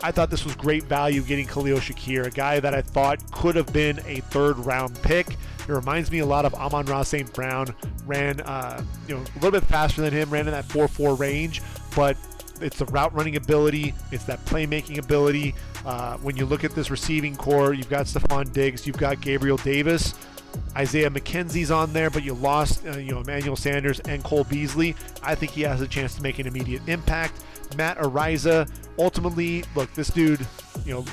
[0.03, 3.57] I thought this was great value getting Khalil Shakir, a guy that I thought could
[3.57, 5.29] have been a third round pick.
[5.29, 7.33] It reminds me a lot of Amon-Ra St.
[7.33, 7.75] Brown.
[8.05, 11.63] Ran, uh, you know, a little bit faster than him, ran in that 4-4 range,
[11.95, 12.17] but
[12.63, 15.55] it's the route running ability, it's that playmaking ability.
[15.85, 19.57] Uh, when you look at this receiving core, you've got Stefon Diggs, you've got Gabriel
[19.59, 20.15] Davis.
[20.77, 24.95] Isaiah McKenzie's on there, but you lost, uh, you know, Emmanuel Sanders and Cole Beasley.
[25.23, 27.43] I think he has a chance to make an immediate impact.
[27.77, 30.47] Matt Araiza, ultimately, look, this dude,
[30.85, 31.05] you know,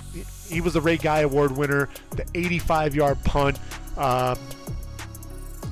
[0.49, 3.59] he was the Ray Guy Award winner, the 85-yard punt,
[3.97, 4.37] um,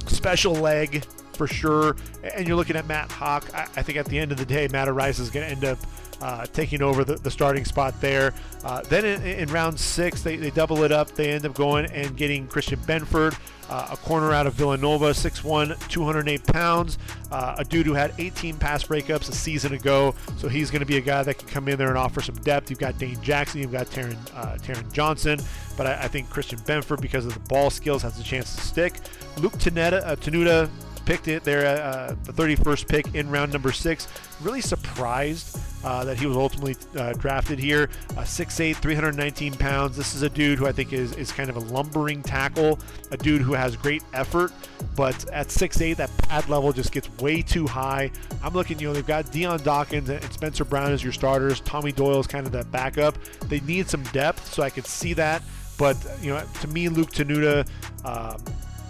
[0.08, 1.06] special leg,
[1.38, 1.96] for sure.
[2.24, 3.54] And you're looking at Matt Haack.
[3.54, 5.66] I, I think at the end of the day, Matt Araiza is going to end
[5.66, 5.80] up
[6.22, 8.34] uh, taking over the, the, starting spot there.
[8.64, 11.12] Uh, then in, in, round six, they, they double it up.
[11.12, 13.38] They end up going and getting Christian Benford,
[13.70, 16.98] uh, a corner out of Villanova, 6'1, 208 pounds,
[17.32, 20.16] uh, a dude who had 18 pass breakups a season ago.
[20.38, 22.36] So he's going to be a guy that can come in there and offer some
[22.36, 22.70] depth.
[22.70, 25.40] You've got Dane Jackson, you've got Taron, uh, Taron Johnson,
[25.76, 28.62] but I, I, think Christian Benford, because of the ball skills, has a chance to
[28.62, 28.96] stick.
[29.38, 30.68] Luke Tanetta, uh, Tenuta
[31.08, 34.10] picked it there at uh, the 31st pick in round number six.
[34.42, 37.90] Really surprised uh, that he was ultimately uh, drafted here.
[38.12, 39.96] Uh, 6'8, 319 pounds.
[39.96, 42.78] This is a dude who I think is, is kind of a lumbering tackle,
[43.12, 44.52] a dude who has great effort,
[44.98, 48.12] but at 6'8, that pad level just gets way too high.
[48.44, 51.62] I'm looking, you know, they've got Dion Dawkins and Spencer Brown as your starters.
[51.62, 53.18] Tommy Doyle is kind of that backup.
[53.46, 55.42] They need some depth, so I could see that.
[55.78, 57.66] But, you know, to me, Luke Tenuta,
[58.04, 58.44] um,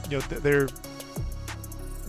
[0.10, 0.68] you know, they're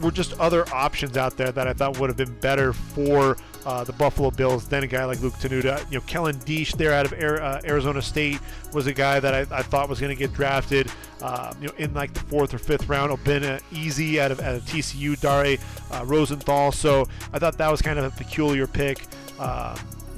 [0.01, 3.85] were just other options out there that I thought would have been better for uh,
[3.85, 5.79] the Buffalo Bills than a guy like Luke Tenuta.
[5.91, 8.39] You know, Kellen Diesch there out of uh, Arizona State
[8.73, 11.75] was a guy that I, I thought was going to get drafted, uh, you know,
[11.79, 13.13] in like the fourth or fifth round.
[13.13, 15.59] Obinna Eze out of, out of TCU, Dare
[15.91, 16.73] uh, Rosenthal.
[16.73, 19.05] So I thought that was kind of a peculiar pick.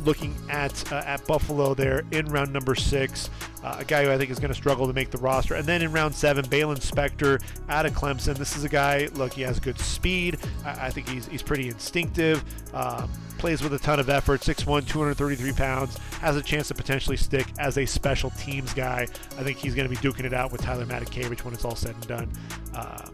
[0.05, 3.29] Looking at uh, at Buffalo there in round number six,
[3.63, 5.55] uh, a guy who I think is going to struggle to make the roster.
[5.55, 8.37] And then in round seven, Baylon Spector out of Clemson.
[8.37, 9.09] This is a guy.
[9.15, 10.39] Look, he has good speed.
[10.65, 12.43] I, I think he's he's pretty instinctive.
[12.75, 14.43] Um, plays with a ton of effort.
[14.43, 15.97] 6'1", 233 pounds.
[16.21, 19.07] Has a chance to potentially stick as a special teams guy.
[19.39, 21.75] I think he's going to be duking it out with Tyler Matakevich when it's all
[21.75, 22.31] said and done.
[22.75, 23.09] Uh,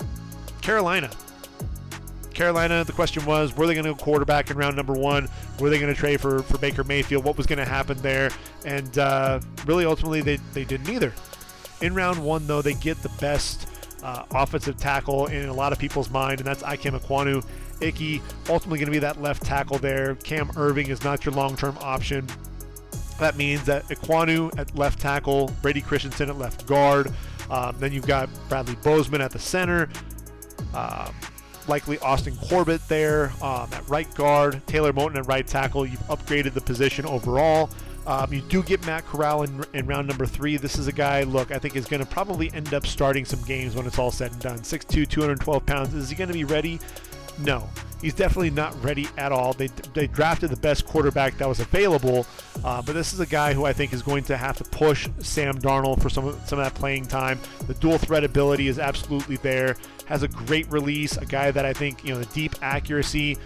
[0.63, 1.11] Carolina
[2.37, 5.29] Carolina, the question was, were they going to go quarterback in round number one?
[5.59, 7.25] Were they going to trade for, for Baker Mayfield?
[7.25, 8.31] What was going to happen there?
[8.65, 11.15] And uh, really, ultimately, they, they didn't either.
[11.81, 13.69] In round one, though, they get the best
[14.03, 17.45] uh, offensive tackle in a lot of people's mind, and that's Ikem Ekwonu
[17.81, 20.15] Ickey, ultimately going to be that left tackle there.
[20.17, 22.27] Cam Erving is not your long-term option.
[23.19, 27.13] That means that Ekwonu at left tackle, Brady Christensen at left guard.
[27.51, 29.89] Um, then you've got Bradley Bozeman at the center.
[30.75, 31.15] Um,
[31.69, 35.87] likely Austin Corbett there um, at right guard, Taylor Moton at right tackle.
[35.87, 37.71] You've upgraded the position overall.
[38.07, 40.57] Um, you do get Matt Corral in, in, round number three.
[40.57, 43.43] This is a guy, look, I think is going to probably end up starting some
[43.43, 44.59] games when it's all said and done.
[44.61, 45.93] 6'2, 212 pounds.
[45.93, 46.79] Is he going to be ready?
[47.39, 47.69] No.
[48.01, 49.55] He's definitely not ready at all.
[49.55, 52.27] They, they drafted the best quarterback that was available,
[52.63, 55.09] uh, but this is a guy who I think is going to have to push
[55.19, 57.41] Sam Darnold for some some of that playing time.
[57.67, 59.77] The dual threat ability is absolutely there.
[60.07, 61.17] Has a great release.
[61.17, 63.37] A guy that I think you know the deep accuracy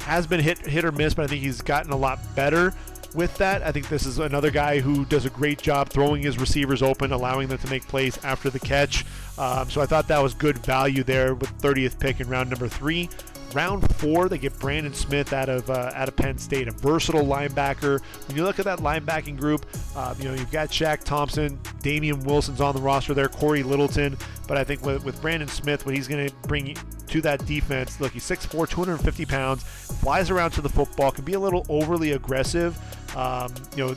[0.00, 2.72] has been hit hit or miss, but I think he's gotten a lot better
[3.14, 3.62] with that.
[3.62, 7.12] I think this is another guy who does a great job throwing his receivers open,
[7.12, 9.04] allowing them to make plays after the catch.
[9.38, 12.68] Um, so I thought that was good value there with 30th pick in round number
[12.68, 13.08] three.
[13.54, 17.24] Round four, they get Brandon Smith out of uh, out of Penn State, a versatile
[17.24, 18.00] linebacker.
[18.28, 22.20] When you look at that linebacking group, uh, you know you've got Shaq Thompson, Damien
[22.24, 24.16] Wilson's on the roster there, Cory Littleton.
[24.46, 26.76] But I think with, with Brandon Smith, what he's going to bring
[27.08, 31.32] to that defense, look, he's 6'4", 250 pounds, flies around to the football, can be
[31.32, 32.78] a little overly aggressive.
[33.16, 33.96] Um, you know,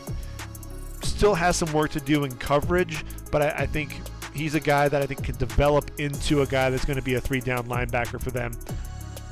[1.04, 4.02] still has some work to do in coverage, but I, I think
[4.34, 7.16] he's a guy that I think can develop into a guy that's going to be
[7.16, 8.54] a three down linebacker for them.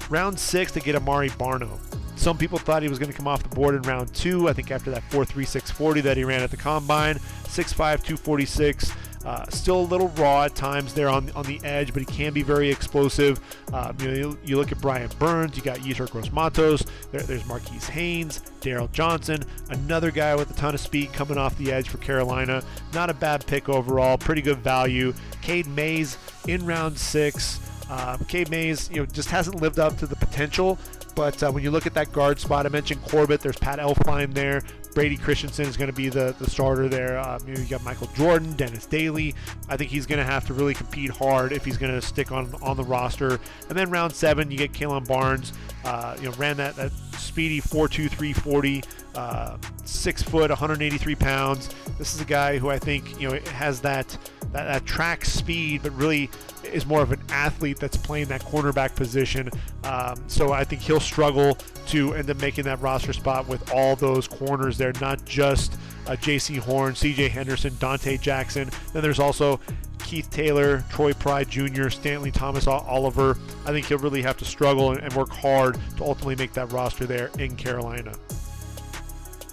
[0.10, 1.78] Round six, they get Amare Barno.
[2.16, 4.50] Some people thought he was going to come off the board in round two.
[4.50, 8.92] I think after that 4.3640 that he ran at the combine, 6'5, 246.
[9.28, 12.32] Uh, still a little raw at times there on on the edge, but he can
[12.32, 13.42] be very explosive.
[13.74, 17.22] Um, you, know, you, you, look at Brian Burns, you got Yetur Gross Matos, there,
[17.22, 21.74] there's Marquis Haynes, Darryl Johnson, another guy with a ton of speed coming off the
[21.74, 22.64] edge for Carolina.
[22.94, 25.14] Not a bad pick overall, pretty good value.
[25.42, 26.18] Cade Mays
[26.48, 27.60] in round six.
[27.90, 30.78] Um, Mays, you know, just hasn't lived up to the potential.
[31.16, 33.42] But uh, when you look at that guard spot, I mentioned Corbett.
[33.42, 34.62] There's Pat Elflein there.
[34.94, 37.20] Brady Christensen is going to be the, the starter there.
[37.20, 39.34] Um, you, know, you got Michael Jordan, Dennis Daley.
[39.68, 42.32] I think he's going to have to really compete hard if he's going to stick
[42.32, 43.40] on on the roster.
[43.70, 45.54] And then round seven, you get Kalon Barnes.
[45.88, 48.84] Uh, you know, ran that, that speedy 4.23 40,
[49.16, 51.70] uh, six foot, 183 pounds.
[51.98, 54.10] This is a guy who I think you know has that
[54.52, 56.30] that, that track speed, but really
[56.66, 59.50] is more of an athlete that's playing that cornerback position.
[59.86, 63.96] Um, so I think he'll struggle to end up making that roster spot with all
[63.96, 67.30] those corners there, not just uh, Jaycee Horn, C.J.
[67.30, 68.70] Henderson, Donte Jackson.
[68.92, 69.62] Then there's also
[70.08, 73.38] Keith Taylor, Troy Pride Jr., Stanley Thomas Oliver.
[73.66, 77.06] I think he'll really have to struggle and, work hard to ultimately make that roster
[77.06, 78.14] there in Carolina.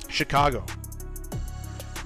[0.08, 0.64] Chicago.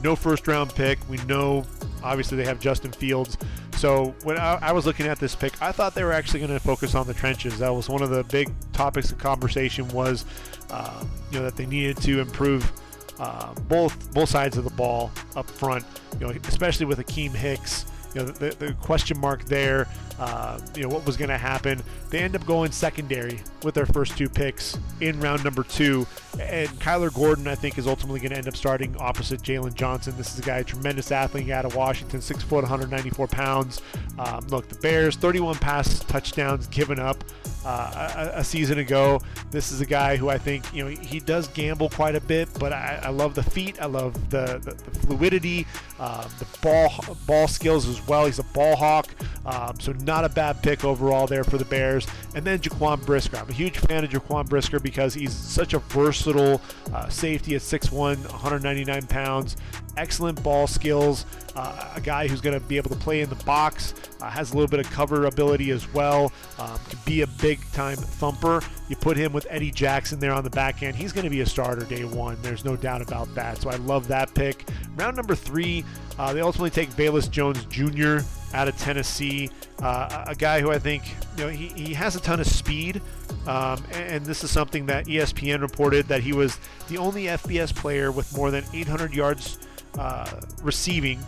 [0.03, 0.99] No first round pick.
[1.11, 1.67] We know
[2.03, 3.37] obviously they have Justin Fields.
[3.77, 6.53] So when I, I was looking at this pick, I thought they were actually going
[6.53, 7.59] to focus on the trenches.
[7.59, 10.25] That was one of the big topics of conversation was,
[10.71, 12.73] uh, you know, that they needed to improve
[13.19, 15.85] uh, both both sides of the ball up front.
[16.19, 17.85] You know, especially with Akiem Hicks
[18.15, 19.87] you know, the, the question mark there,
[20.19, 21.83] uh, you know, what was going to happen.
[22.11, 26.07] They end up going secondary with their first two picks in round number two.
[26.41, 30.15] And Kyler Gordon, I think, is ultimately going to end up starting opposite Jaylon Johnson.
[30.17, 33.81] This is a guy, a tremendous athlete out of Washington, six foot, 194 pounds.
[34.19, 37.23] Um, look, the Bears, 31 pass touchdowns given up
[37.65, 39.21] uh, a, a, season ago.
[39.51, 42.49] This is a guy who I think, you know, he does gamble quite a bit,
[42.59, 43.81] but I, I love the feet.
[43.81, 45.67] I love the, the, the fluidity,
[45.99, 46.93] uh, the ball
[47.27, 48.27] ball skills as well.
[48.27, 49.09] He's a ball hawk,
[49.45, 52.07] um, so not a bad pick overall there for the Bears.
[52.35, 53.37] And then Jaquan Brisker.
[53.37, 56.63] I'm a huge fan of Jaquan Brisker because he's such a versatile
[56.95, 59.57] uh, safety at 6'1, 199 pounds
[59.99, 61.27] excellent ball skills,
[61.59, 64.53] uh, a guy who's going to be able to play in the box, uh, has
[64.53, 68.63] a little bit of cover ability as well, um, can be a big time thumper.
[68.89, 71.41] You put him with Eddie Jackson there on the back end, he's going to be
[71.41, 72.39] a starter day one.
[72.43, 73.59] There's no doubt about that.
[73.59, 74.69] So I love that pick.
[74.95, 75.85] Round number three,
[76.17, 78.25] uh, they ultimately take Velus Jones Jr.
[78.57, 79.51] out of Tennessee,
[79.83, 81.03] uh, a guy who I think
[81.37, 83.03] you know he, he has a ton of speed.
[83.49, 88.13] Um, and this is something that ESPN reported that he was the only FBS player
[88.13, 89.59] with more than 800 yards
[89.99, 91.19] uh, receiving,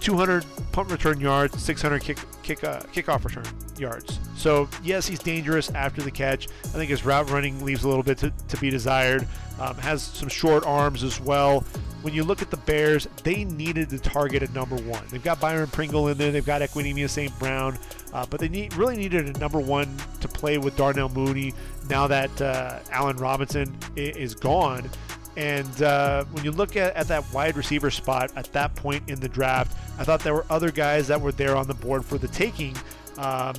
[0.00, 3.44] 200 punt return yards, 600 kick kick uh, kickoff return
[3.78, 4.18] yards.
[4.36, 6.48] So yes, he's dangerous after the catch.
[6.64, 9.26] I think his route running leaves a little bit to, to be desired.
[9.58, 11.60] Um, has some short arms as well.
[12.02, 15.02] When you look at the Bears, they needed to target at number one.
[15.10, 16.30] They've got Byron Pringle in there.
[16.30, 17.36] They've got Equanimeous St.
[17.38, 17.78] Brown.
[18.12, 21.52] Uh, but they need, really needed a number one to play with Darnell Mooney
[21.88, 24.88] now that uh, Allen Robinson is gone.
[25.36, 29.20] And uh, when you look at, at that wide receiver spot at that point in
[29.20, 32.18] the draft, I thought there were other guys that were there on the board for
[32.18, 32.74] the taking.
[33.18, 33.54] Um,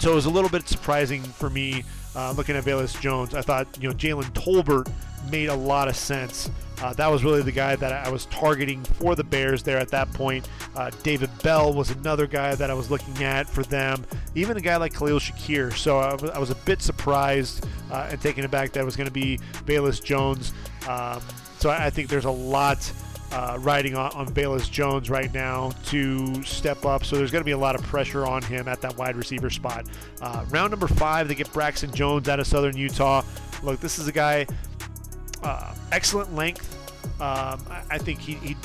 [0.00, 1.84] So it was a little bit surprising for me
[2.16, 3.34] uh, looking at Velus Jones.
[3.34, 4.90] I thought, you know, Jalen Tolbert
[5.30, 6.50] made a lot of sense.
[6.82, 9.88] Uh, that was really the guy that I was targeting for the Bears there at
[9.90, 10.48] that point.
[10.74, 14.04] Uh, David Bell was another guy that I was looking at for them.
[14.34, 15.72] Even a guy like Khalil Shakir.
[15.72, 19.12] So I was, a bit surprised uh, and taken aback that it was going to
[19.12, 20.52] be Velus Jones.
[20.88, 21.20] Um,
[21.58, 22.90] so I, I think there's a lot
[23.32, 27.04] uh, riding on, on Velus Jones right now to step up.
[27.04, 29.50] So there's going to be a lot of pressure on him at that wide receiver
[29.50, 29.86] spot.
[30.20, 33.22] Uh, round number five, they get Braxton Jones out of Southern Utah.
[33.62, 34.46] Look, this is a guy,
[35.42, 36.76] uh, excellent length.
[37.20, 38.56] Um, I, I, think he, he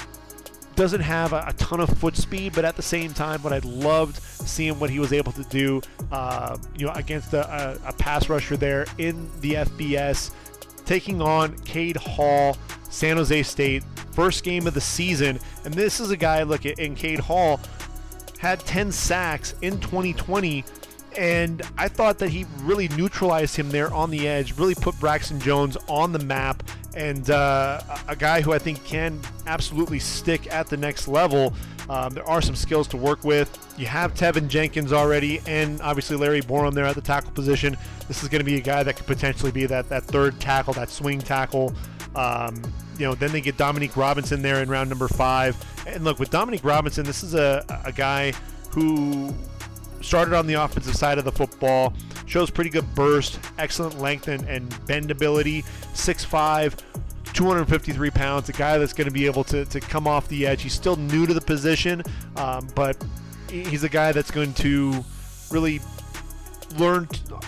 [0.76, 3.60] doesn't have a, a, ton of foot speed, but at the same time, what I
[3.60, 7.94] loved seeing what he was able to do, uh, you know, against a, a, a
[7.94, 10.32] pass rusher there in the FBS,
[10.86, 12.58] taking on Cade Hall,
[12.90, 13.84] San Jose State
[14.16, 15.40] first game of the season.
[15.66, 17.60] And this is a guy, look at in Cade Hall,
[18.40, 20.64] had 10 sacks in 2020.
[21.18, 25.40] And I thought that he really neutralized him there on the edge, really put Braxton
[25.40, 26.64] Jones on the map,
[26.96, 31.54] and uh, a guy who I think can absolutely stick at the next level.
[31.90, 33.76] Um, there are some skills to work with.
[33.78, 37.78] You have Teven Jenkins already, and obviously Larry Borom there at the tackle position.
[38.08, 40.74] This is going to be a guy that could potentially be that, that third tackle,
[40.74, 41.74] that swing tackle.
[42.16, 42.62] Um,
[42.98, 45.56] you know, then they get Dominique Robinson there in round number five.
[45.86, 48.34] And look, with Dominique Robinson, this is a, a guy
[48.72, 49.34] who
[50.06, 51.94] started on the offensive side of the football,
[52.26, 56.80] shows pretty good burst, excellent length and, and bendability, 6'5,
[57.34, 60.62] 253 pounds, a guy that's going to be able to, to come off the edge.
[60.62, 62.04] He's still new to the position,
[62.38, 63.04] um, but
[63.50, 65.04] he's a guy that's going to
[65.52, 65.82] really
[66.78, 67.08] learn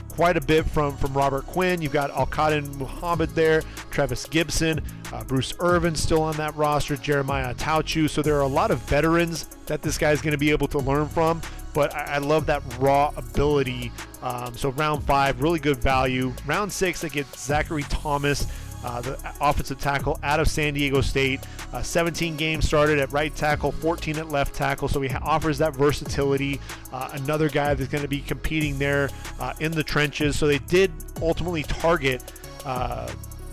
[0.10, 1.82] quite a bit from from Robert Quinn.
[1.82, 4.84] You've got Al-Quadin Muhammad there, Trevis Gipson,
[5.14, 8.10] uh, Bruce Irvin still on that roster, Jeremiah Attaochu.
[8.10, 10.80] So there are a lot of veterans that this guy's going to be able to
[10.80, 11.42] learn from.
[11.78, 13.92] But I, I love that raw ability.
[14.24, 16.34] Um, so round five, really good value.
[16.48, 18.48] Round six, they get Zachary Thomas.
[18.84, 21.40] Uh, the offensive tackle out of San Diego State.
[21.72, 25.60] Uh, 17 games started at right tackle, 14 at left tackle, so he ha- offers
[25.60, 26.60] that versatility.
[26.92, 30.36] Uh, another guy that's going to be competing there uh, in the trenches.
[30.36, 32.24] So they did ultimately target
[32.66, 33.08] uh,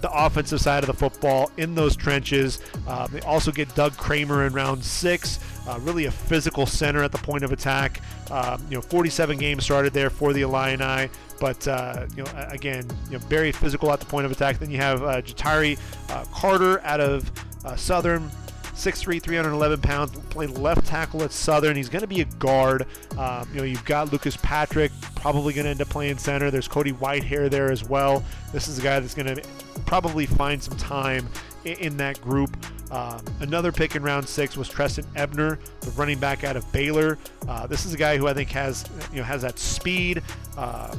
[0.05, 2.61] the offensive side of the football in those trenches.
[2.87, 7.11] Uh, they also get Doug Kramer in round six, uh, really a physical center at
[7.11, 8.03] the point of attack.
[8.31, 11.09] Um, you know, 47 games started there for the Illini,
[11.41, 14.59] but uh, you know, again, you know, very physical at the point of attack.
[14.59, 15.79] Then you have uh, Ja'Tyre
[16.11, 17.33] uh, Carter out of
[17.65, 18.31] uh, Southern.
[18.75, 21.77] 6'3", 311 pounds, played left tackle at Southern.
[21.77, 22.87] He's going to be a guard.
[23.17, 26.51] Um, you know, you've got Lucas Patrick, probably going to end up playing center.
[26.51, 28.25] There's Cody Whitehair there as well.
[28.53, 29.43] This is a guy that's going to
[29.87, 31.29] probably find some time
[31.65, 32.57] in, in that group.
[32.91, 37.19] Um, another pick in round six was Trestan Ebner, the running back out of Baylor.
[37.49, 40.23] Uh, this is a guy who I think has you know has that speed.
[40.57, 40.95] Uh,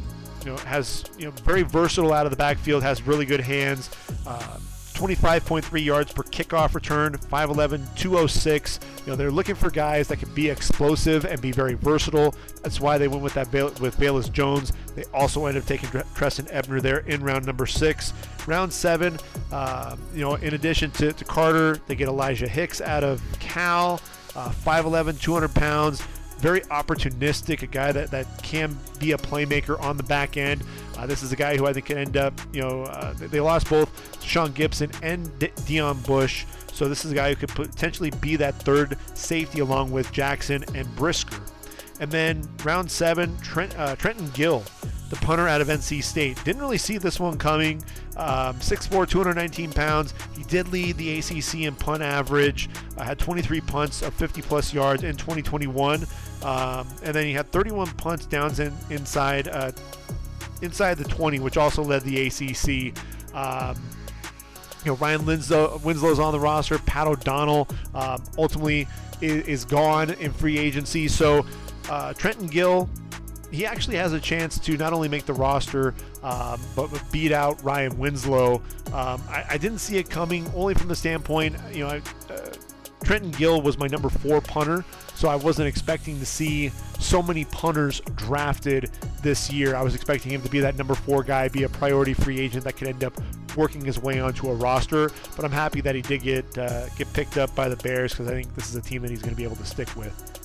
[0.46, 3.90] you know, has you know very versatile out of the backfield, has really good hands.
[4.28, 4.60] Uh,
[4.96, 8.80] 25.3 yards per kickoff return, 5'11, 206.
[9.06, 12.34] You know, they're looking for guys that can be explosive and be very versatile.
[12.64, 14.74] That's why they went with that with Velus Jones.
[14.96, 18.14] They also ended up taking Trestan Ebner there in round number six.
[18.48, 19.20] Round seven,
[19.52, 24.00] uh, you know, in addition to, to, Carter, they get Elijah Hicks out of Cal,
[24.36, 26.02] uh, 5'11, 200 pounds
[26.38, 30.64] very opportunistic, a guy that, that can be a playmaker on the back end.
[30.98, 33.40] Uh, this is a guy who I think can end up, you know, uh, they
[33.40, 36.46] lost both Sean Gibson and De- Deon Bush.
[36.74, 40.64] So this is a guy who could potentially be that third safety along with Jackson
[40.76, 41.40] and Brisker.
[42.00, 44.64] And then round seven, Trent, uh, Trenton Gill,
[45.10, 46.43] the punter out of NC State.
[46.43, 47.84] Didn't really see this one coming.
[48.18, 50.14] Um, 6'4, 219 pounds.
[50.36, 52.70] He did lead the ACC in punt average.
[52.97, 56.06] Uh, had 23 punts of 50 plus yards in 2021.
[56.43, 59.72] Um, and then he had 31 punts downs in, inside uh,
[60.62, 62.97] inside the 20, which also led the ACC.
[63.36, 63.76] Um,
[64.84, 66.78] you know, Ryan Winslow, Winslow's on the roster.
[66.80, 68.88] Pat O'Donnell um, ultimately
[69.22, 71.08] is, is, gone in free agency.
[71.08, 71.45] So
[71.89, 72.89] uh, Trenton Gill,
[73.56, 75.93] he actually has a chance to not only make the roster,
[76.24, 78.56] um, but beat out Ryan Winslow.
[78.88, 82.01] Um, I, I, didn't see it coming, only from the standpoint, you know, I,
[82.32, 82.53] uh,
[83.03, 84.84] Trenton Gill was my number four punter,
[85.14, 88.89] so I wasn't expecting to see so many punters drafted
[89.22, 89.76] this year.
[89.76, 92.64] I was expecting him to be that number four guy, be a priority free agent
[92.64, 93.14] that could end up
[93.56, 95.12] working his way onto a roster.
[95.36, 98.28] But I'm happy that he did get uh, get picked up by the Bears because
[98.28, 100.45] I think this is a team that he's going to be able to stick with.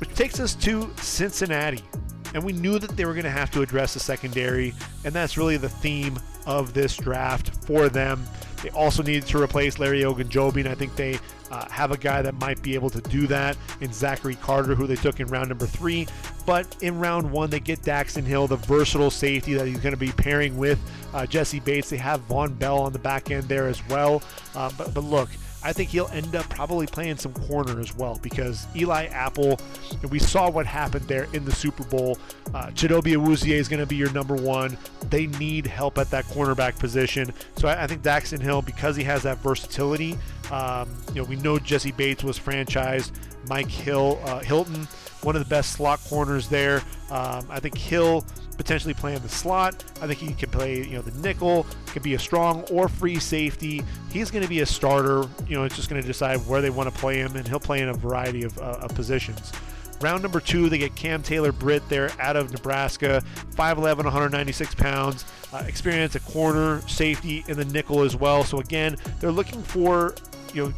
[0.00, 1.84] Which takes us to Cincinnati.
[2.32, 4.72] And we knew that they were going to have to address the secondary,
[5.04, 8.24] and that's really the theme of this draft for them.
[8.62, 11.18] They also needed to replace Larry Ogunjobi, and I think they
[11.50, 14.86] uh, have a guy that might be able to do that in Zachary Carter, who
[14.86, 16.06] they took in round number three.
[16.46, 20.00] But in round one, they get Daxton Hill, the versatile safety that he's going to
[20.00, 20.78] be pairing with
[21.14, 21.90] uh, Jessie Bates.
[21.90, 24.22] They have Vonn Bell on the back end there as well.
[24.54, 25.30] Uh, but, but look,
[25.62, 29.60] I think he'll end up probably playing some corner as well because Eli Apple,
[30.02, 32.18] and we saw what happened there in the Super Bowl.
[32.54, 34.78] Uh, Chidobe Awuzie is going to be your number one.
[35.10, 37.32] They need help at that cornerback position.
[37.56, 40.16] So I, I think Daxton Hill, because he has that versatility,
[40.50, 43.12] um, you know, we know Jessie Bates was franchised.
[43.48, 44.86] Mike Hill, uh, Hilton,
[45.22, 46.82] one of the best slot corners there.
[47.10, 48.24] Um, I think Hill
[48.56, 49.82] potentially play in the slot.
[50.02, 53.18] I think he can play, you know, the nickel, could be a strong or free
[53.18, 53.82] safety.
[54.12, 55.24] He's going to be a starter.
[55.48, 57.58] You know, it's just going to decide where they want to play him, and he'll
[57.58, 59.52] play in a variety of, uh, of positions.
[60.00, 63.22] Round number two, they get Cam Taylor Britt there out of Nebraska,
[63.54, 68.42] 5'11, 196 pounds, uh, experience a corner, safety in the nickel as well.
[68.44, 70.14] So again, they're looking for,
[70.54, 70.74] you know,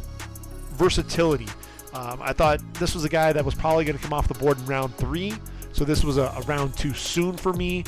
[0.73, 1.47] versatility.
[1.93, 4.33] Um, I thought this was a guy that was probably going to come off the
[4.33, 5.33] board in round three.
[5.73, 7.83] So this was a, a round too soon for me,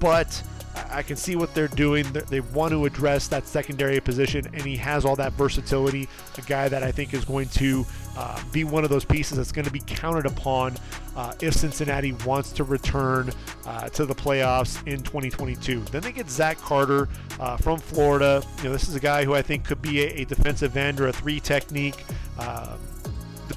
[0.00, 0.42] but
[0.90, 2.06] I can see what they're doing.
[2.12, 6.08] They want to address that secondary position, and he has all that versatility.
[6.36, 7.84] A guy that I think is going to
[8.16, 10.74] uh, be one of those pieces that's going to be counted upon
[11.16, 13.30] uh, if Cincinnati wants to return
[13.66, 15.80] uh, to the playoffs in 2022.
[15.80, 17.08] Then they get Zach Carter
[17.40, 18.42] uh, from Florida.
[18.58, 21.00] You know, this is a guy who I think could be a, a defensive end
[21.00, 22.04] or a three technique,
[22.38, 22.78] um,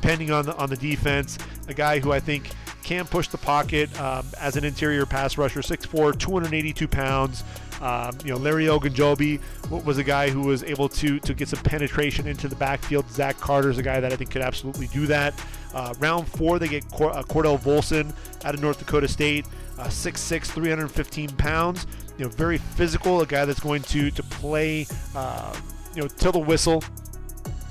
[0.01, 1.37] depending on the on the defense.
[1.67, 2.49] A guy who I think
[2.83, 7.43] can push the pocket um, as an interior pass rusher, 6'4", 282 pounds.
[7.81, 9.39] Um, you know, Larry Ogunjobi
[9.85, 13.09] was a guy who was able to to get some penetration into the backfield.
[13.09, 15.33] Zach Carter is a guy that I think could absolutely do that.
[15.73, 19.45] Uh, round four, they get Cor- uh, Cordell Volson out of North Dakota State,
[19.77, 21.85] uh, 6'6", 315 pounds.
[22.17, 25.55] You know, very physical, a guy that's going to to play, uh,
[25.95, 26.83] you know, till the whistle.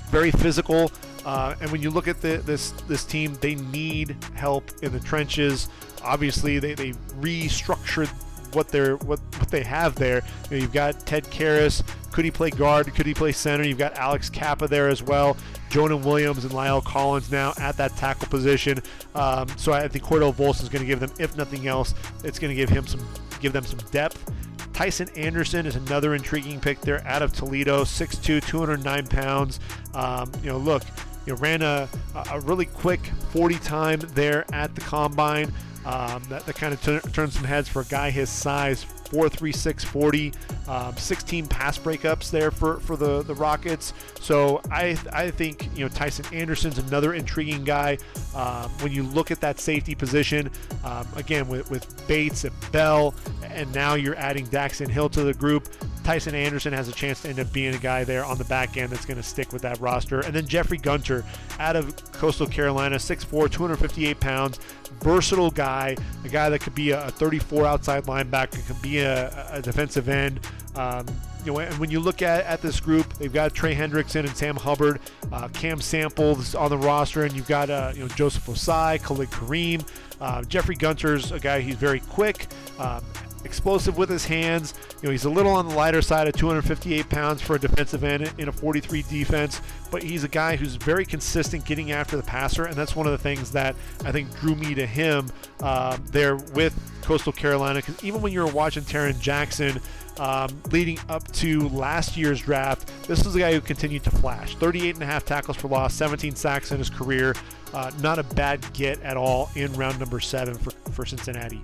[0.09, 0.91] Very physical.
[1.25, 4.99] Uh, and when you look at the, this this team, they need help in the
[4.99, 5.69] trenches.
[6.03, 6.91] Obviously, they, they
[7.21, 8.07] restructured
[8.53, 10.23] what they're what, what they have there.
[10.49, 11.83] You know, you've got Ted Karras.
[12.11, 12.93] Could he play guard?
[12.95, 13.63] Could he play center?
[13.63, 15.37] You've got Alex Cappa there as well.
[15.69, 18.81] Jonah Williams and La'el Collins now at that tackle position.
[19.13, 21.93] Um, so I think Cordell Volson is going to give them, if nothing else,
[22.23, 23.07] it's going to give him some
[23.39, 24.31] give them some depth.
[24.73, 29.59] Tycen Anderson is another intriguing pick there out of Toledo, 6'2", 209 pounds.
[29.93, 30.83] Um, you know, look,
[31.29, 31.87] you know, ran a,
[32.31, 32.99] a really quick
[33.31, 35.53] 40 time there at the combine.
[35.85, 38.87] Um, that, that kind of t- turned some heads for a guy his size.
[39.11, 40.33] 43640
[40.67, 43.93] um, 16 pass breakups there for, for the, the Rockets.
[44.19, 47.97] So I I think you know Tycen Anderson's another intriguing guy.
[48.35, 50.51] Um, when you look at that safety position,
[50.83, 55.33] um, again with, with Bates and Bell, and now you're adding Daxton Hill to the
[55.33, 55.67] group.
[56.03, 58.77] Tycen Anderson has a chance to end up being a guy there on the back
[58.77, 60.21] end that's going to stick with that roster.
[60.21, 61.23] And then Jeffrey Gunter
[61.59, 64.59] out of Coastal Carolina, 6'4, 258 pounds,
[65.01, 69.61] versatile guy, a guy that could be a 34 outside linebacker, could be a, a
[69.61, 70.39] defensive end.
[70.75, 71.05] Um,
[71.45, 74.35] you know, and when you look at, at this group, they've got Trey Hendrickson and
[74.35, 74.99] Sam Hubbard,
[75.31, 79.29] uh, Cam Samples on the roster, and you've got uh, you know Joseph Ossai, Khalid
[79.29, 79.87] Kareem,
[80.19, 81.61] uh, Jeffrey Gunter's a guy.
[81.61, 82.47] He's very quick.
[82.77, 83.03] Um,
[83.43, 84.73] explosive with his hands.
[85.01, 88.03] You know, he's a little on the lighter side at 258 pounds for a defensive
[88.03, 89.61] end in a 43 defense,
[89.91, 93.11] but he's a guy who's very consistent getting after the passer, and that's one of
[93.11, 93.75] the things that
[94.05, 95.29] I think drew me to him
[95.61, 97.79] uh, there with Coastal Carolina.
[97.79, 99.79] Because even when you were watching Tarron Jackson.
[100.17, 104.53] Um, leading up to last year's draft, this is a guy who continued to flash.
[104.55, 107.33] 38 and a half tackles for loss, 17 sacks in his career.
[107.73, 111.61] Uh, not a bad get at all in round number seven for, for Cincinnati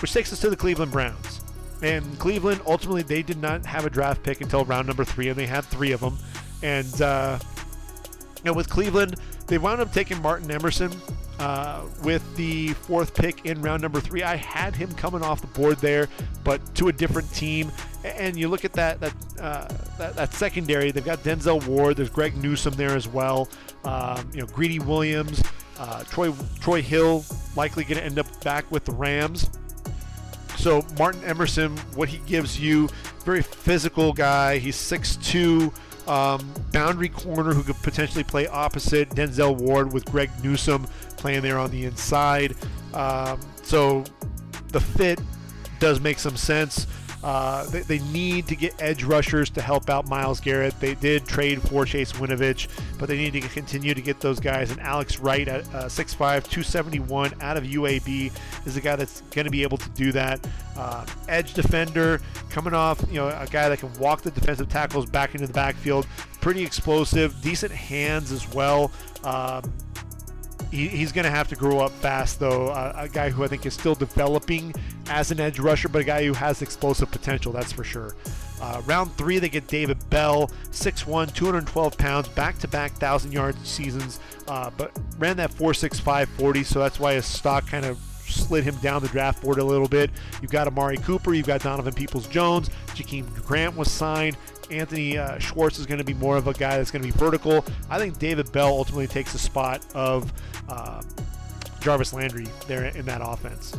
[0.00, 1.40] which takes us to the Cleveland Browns.
[1.82, 5.38] And Cleveland, ultimately, they did not have a draft pick until round number three, and
[5.38, 6.18] they had three of them.
[6.62, 7.38] And uh,
[8.44, 10.92] you with Cleveland, they wound up taking Martin Emerson
[11.38, 14.22] uh, with the fourth pick in round number three.
[14.22, 16.08] I had him coming off the board there,
[16.44, 17.72] but to a different team.
[18.04, 20.90] And you look at that that uh, that, that, secondary.
[20.90, 21.96] They've got Denzel Ward.
[21.96, 23.48] There's Greg Newsome there as well.
[23.84, 25.42] Um, you know, Greedy Williams,
[25.78, 27.24] uh, Troy Troy Hill,
[27.56, 29.50] likely going to end up back with the Rams.
[30.60, 32.90] So Martin Emerson, what he gives you,
[33.24, 34.58] very physical guy.
[34.58, 35.72] He's 6'2",
[36.06, 40.86] um, boundary corner who could potentially play opposite Denzel Ward with Greg Newsome
[41.16, 42.56] playing there on the inside.
[42.92, 44.04] Um, so
[44.68, 45.18] the fit
[45.78, 46.86] does make some sense.
[47.22, 50.78] Uh, they, they, need to get edge rushers to help out Myles Garrett.
[50.80, 52.68] They did trade for Chase Winovich,
[52.98, 54.70] but they need to continue to get those guys.
[54.70, 58.32] And Alex Wright at uh, 6'5", 271 out of UAB
[58.64, 60.40] is a guy that's going to be able to do that.
[60.76, 65.04] Uh, edge defender coming off, you know, a guy that can walk the defensive tackles
[65.04, 66.06] back into the backfield.
[66.40, 68.90] Pretty explosive, decent hands as well.
[69.24, 69.70] Um,
[70.70, 72.68] he, he's going to have to grow up fast, though.
[72.68, 74.74] Uh, a guy who I think is still developing
[75.08, 78.14] as an edge rusher, but a guy who has explosive potential, that's for sure.
[78.60, 83.56] Uh, round three, they get David Bell, 6'1, 212 pounds, back to back 1,000 yard
[83.66, 88.62] seasons, uh, but ran that 4.65 40, so that's why his stock kind of slid
[88.62, 90.10] him down the draft board a little bit.
[90.42, 94.36] You've got Amari Cooper, you've got Donovan Peoples Jones, Jakeem Grant was signed.
[94.70, 97.18] Anthony uh, Schwartz is going to be more of a guy that's going to be
[97.18, 97.64] vertical.
[97.88, 100.32] I think David Bell ultimately takes the spot of
[100.70, 101.02] uh,
[101.80, 103.76] Jarvis Landry there in that offense.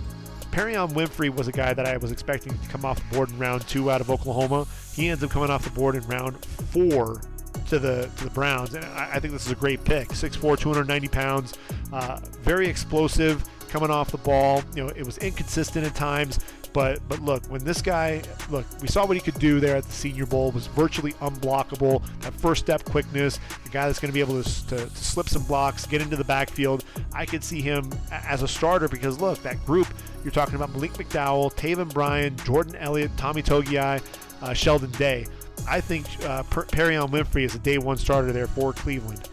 [0.51, 3.39] Perrion Winfrey was a guy that I was expecting to come off the board in
[3.39, 4.67] round two out of Oklahoma.
[4.93, 7.21] He ends up coming off the board in round four
[7.69, 10.09] to the to the Browns, and I, I think this is a great pick.
[10.09, 11.53] 6'4", 290 pounds,
[11.93, 14.61] uh, very explosive, coming off the ball.
[14.75, 16.39] You know, it was inconsistent at times,
[16.73, 19.83] but but look, when this guy look, we saw what he could do there at
[19.83, 20.51] the Senior Bowl.
[20.51, 22.01] Was virtually unblockable.
[22.21, 25.29] That first step quickness, the guy that's going to be able to, to, to slip
[25.29, 26.85] some blocks, get into the backfield.
[27.13, 29.87] I could see him as a starter because look, that group
[30.23, 34.01] you're talking about Malik McDowell, Taven Bryan, Jordan Elliott, Tommy Togiai,
[34.41, 35.25] uh, Sheldon Day.
[35.67, 39.29] I think uh, per- Winfrey is a day one starter there for Cleveland.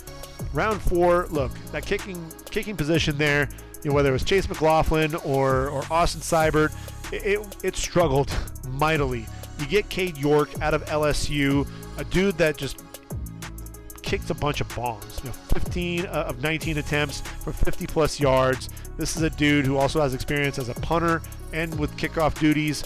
[0.53, 3.49] Round four, look, that kicking kicking position there,
[3.83, 6.75] you know, whether it was Chase McLaughlin or, or Austin Seibert,
[7.13, 8.33] it, it, struggled
[8.69, 9.27] mightily.
[9.59, 12.83] You get Cade York out of LSU, a dude that just
[14.03, 15.21] kicked a bunch of bombs.
[15.23, 18.71] You know, 15 uh, of 19 attempts for 50 plus yards.
[18.97, 22.85] This is a dude who also has experience as a punter and with kickoff duties.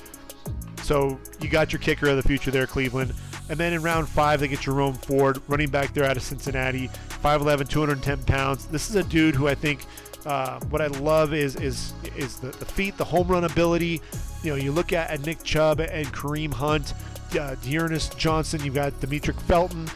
[0.82, 3.14] So you got your kicker of the future there, Cleveland.
[3.48, 6.88] And then in round five, they get Jerome Ford, running back there out of Cincinnati,
[7.22, 8.66] 5'11, 210 pounds.
[8.66, 9.84] This is a dude who I think
[10.26, 14.00] uh, what I love is is is the, the feet, the home run ability.
[14.42, 16.94] You know, you look at, at Nick Chubb and Kareem Hunt,
[17.38, 18.62] uh, D'Ernest Johnson.
[18.64, 19.88] You've got Demetric Felton.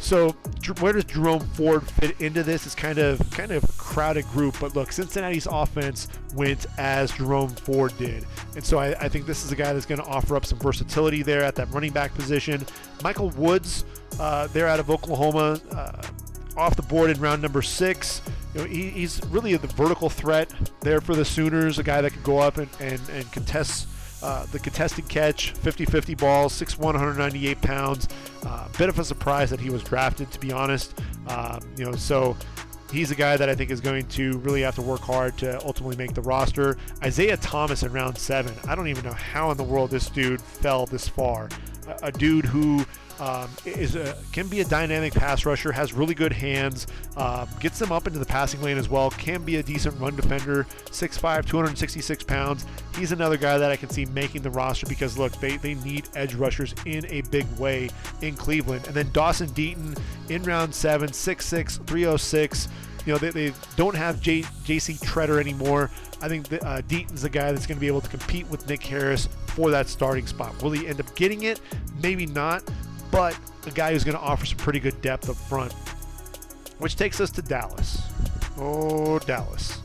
[0.00, 0.32] So
[0.80, 2.66] where does Jerome Ford fit into this?
[2.66, 7.48] It's kind of kind of a crowded group, but look, Cincinnati's offense went as Jerome
[7.48, 10.36] Ford did, and so I, I think this is a guy that's going to offer
[10.36, 12.66] up some versatility there at that running back position.
[13.02, 13.86] Michael Woods,
[14.20, 16.02] uh, there out of Oklahoma, uh,
[16.56, 18.22] off the board in round number six.
[18.54, 22.12] You know, he, he's really the vertical threat there for the Sooners, a guy that
[22.12, 23.88] could go up and, and, and contest
[24.24, 28.08] uh, the contested catch, 50-50 ball, 6'1", 198 pounds.
[28.42, 30.98] Uh, bit of a surprise that he was drafted, to be honest.
[31.28, 32.34] Um, you know, so
[32.90, 35.62] he's a guy that I think is going to really have to work hard to
[35.66, 36.78] ultimately make the roster.
[37.02, 38.54] Isaiah Thomas in round seven.
[38.66, 41.50] I don't even know how in the world this dude fell this far.
[41.86, 42.86] A, a dude who
[43.20, 46.86] um, is a, can be a dynamic pass rusher, has really good hands,
[47.16, 50.16] um, gets them up into the passing lane as well, can be a decent run
[50.16, 52.66] defender, 6'5", 266 pounds.
[52.96, 56.08] He's another guy that I can see making the roster because, look, they, they need
[56.14, 57.90] edge rushers in a big way
[58.22, 58.86] in Cleveland.
[58.86, 59.98] And then Dawson Deaton
[60.28, 62.68] in round seven, 6'6", 306.
[63.06, 65.90] You know, they, they don't have J, JC Tretter anymore.
[66.22, 68.82] I think uh, Deaton's the guy that's going to be able to compete with Nick
[68.82, 70.60] Harris for that starting spot.
[70.62, 71.60] Will he end up getting it?
[72.02, 72.62] Maybe not
[73.14, 75.72] but a guy who's going to offer some pretty good depth up front.
[76.78, 78.02] Which takes us to Dallas.
[78.58, 79.80] Oh, Dallas.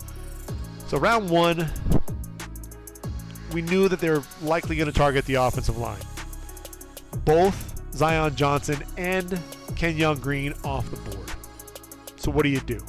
[0.87, 1.69] So, round one,
[3.53, 6.01] we knew that they were likely going to target the offensive line.
[7.23, 9.39] Both Zion Johnson and
[9.75, 11.31] Kenyon Green off the board.
[12.15, 12.83] So, what do you do?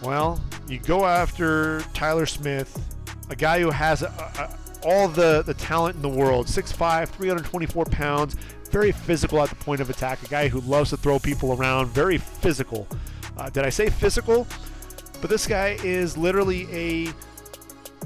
[0.00, 2.80] Well, you go after Tyler Smith,
[3.28, 4.56] a guy who has a, a,
[4.86, 8.36] all the, the talent in the world 6'5, 324 pounds,
[8.70, 11.88] very physical at the point of attack, a guy who loves to throw people around,
[11.88, 12.86] very physical.
[13.36, 14.46] Uh, did I say physical?
[15.20, 17.12] But this guy is literally a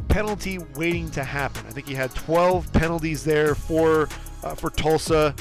[0.09, 1.65] penalty waiting to happen.
[1.67, 4.09] I think he had 12 penalties there for
[4.43, 5.35] uh, for Tulsa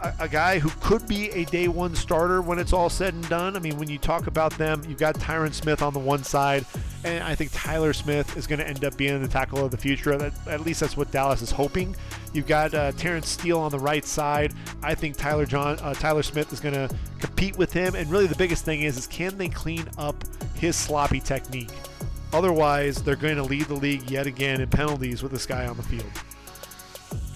[0.00, 3.28] a, a, guy who could be a day one starter when it's all said and
[3.28, 3.56] done.
[3.56, 6.64] I mean, when you talk about them, you've got Tyron Smith on the one side,
[7.04, 9.76] and I think Tyler Smith is going to end up being the tackle of the
[9.76, 10.12] future.
[10.46, 11.96] At least that's what Dallas is hoping.
[12.36, 14.52] You've got uh, Terence Steele on the right side.
[14.82, 18.26] I think Tyler John uh, Tyler Smith is going to compete with him, and really
[18.26, 20.22] the biggest thing is is can they clean up
[20.54, 21.70] his sloppy technique?
[22.32, 25.76] Otherwise, they're going to lead the league yet again in penalties with this guy on
[25.76, 26.10] the field.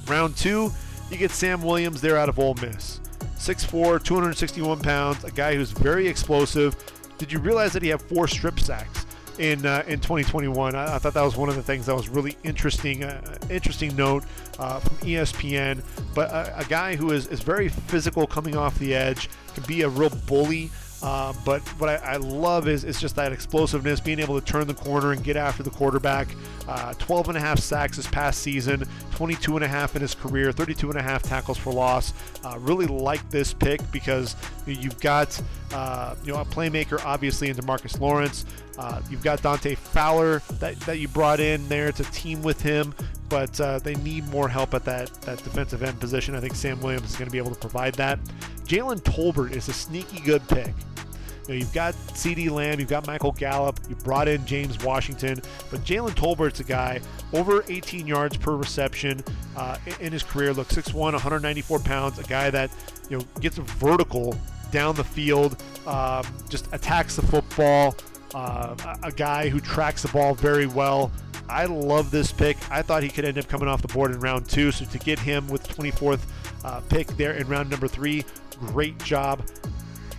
[0.07, 0.71] Round two
[1.11, 3.01] you get Sam Williams there out of Ole Miss.
[3.37, 6.77] 6'4, 261 pounds, a guy who's very explosive.
[7.19, 9.07] Did you realize that he had four strip sacks
[9.41, 10.75] in uh, in 2021.
[10.75, 13.03] I, I, thought that was one of the things that was really interesting.
[13.03, 14.25] Uh, interesting note
[14.61, 15.83] uh, from ESPN.
[16.15, 19.83] But a, a guy who is, is very physical coming off the edge can be
[19.83, 20.71] a real bully.
[21.03, 24.67] Uh, but what I, I, love is, is just that explosiveness, being able to turn
[24.67, 26.29] the corner and get after the quarterback.
[26.71, 28.85] Uh, 12 and a half sacks this past season,
[29.17, 32.15] 22 and a half in his career, 32 and a half tackles for loss.
[32.45, 35.41] Uh, really like this pick because you've got
[35.73, 38.45] uh, you know a playmaker obviously in Demarcus Lawrence.
[38.79, 42.95] Uh, you've got Dante Fowler that, that you brought in there to team with him,
[43.29, 46.37] but uh, they need more help at that, that defensive end position.
[46.37, 48.21] I think Sam Williams is going to be able to provide that.
[48.65, 50.73] Jalen Tolbert is a sneaky good pick.
[51.51, 55.43] You know, you've got CeeDee Lamb, you've got Michael Gallup, you brought in James Washington,
[55.69, 57.01] but Jalen Tolbert's a guy
[57.33, 59.21] over 18 yards per reception
[59.57, 60.53] uh, in his career.
[60.53, 62.71] Look, 6'1", 194 pounds, a guy that
[63.09, 64.39] you know gets vertical
[64.71, 67.97] down the field, um, just attacks the football.
[68.33, 71.11] Uh, a guy who tracks the ball very well.
[71.49, 72.59] I love this pick.
[72.71, 74.71] I thought he could end up coming off the board in round two.
[74.71, 76.21] So to get him with 24th
[76.65, 78.25] uh, pick there in round number three,
[78.69, 79.45] great job.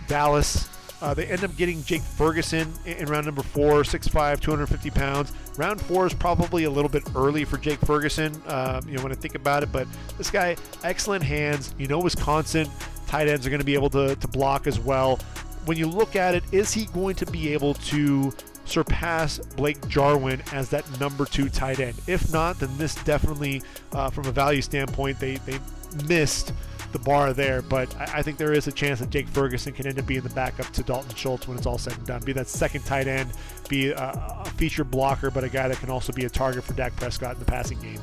[0.08, 0.68] Dallas
[1.02, 5.32] uh, they end up getting Jake Ferguson in round number four, 6'5", 250 pounds.
[5.56, 9.10] Round four is probably a little bit early for Jake Ferguson, uh, you know, when
[9.10, 9.72] I think about it.
[9.72, 11.74] But this guy, excellent hands.
[11.76, 12.68] You know, Wisconsin
[13.08, 15.16] tight ends are going to be able to, to block as well.
[15.64, 18.32] When you look at it, is he going to be able to
[18.64, 22.00] surpass Blake Jarwin as that number two tight end?
[22.06, 25.58] If not, then this definitely, uh, from a value standpoint, they, they
[26.06, 26.52] missed–
[26.92, 29.86] the bar there, but I, I, think there is a chance that Jake Ferguson can
[29.86, 32.22] end up being the backup to Dalton Schultz when it's all said and done.
[32.22, 33.30] Be that second tight end,
[33.68, 36.74] be a, a feature blocker, but a guy that can also be a target for
[36.74, 38.00] Dak Prescott in the passing game.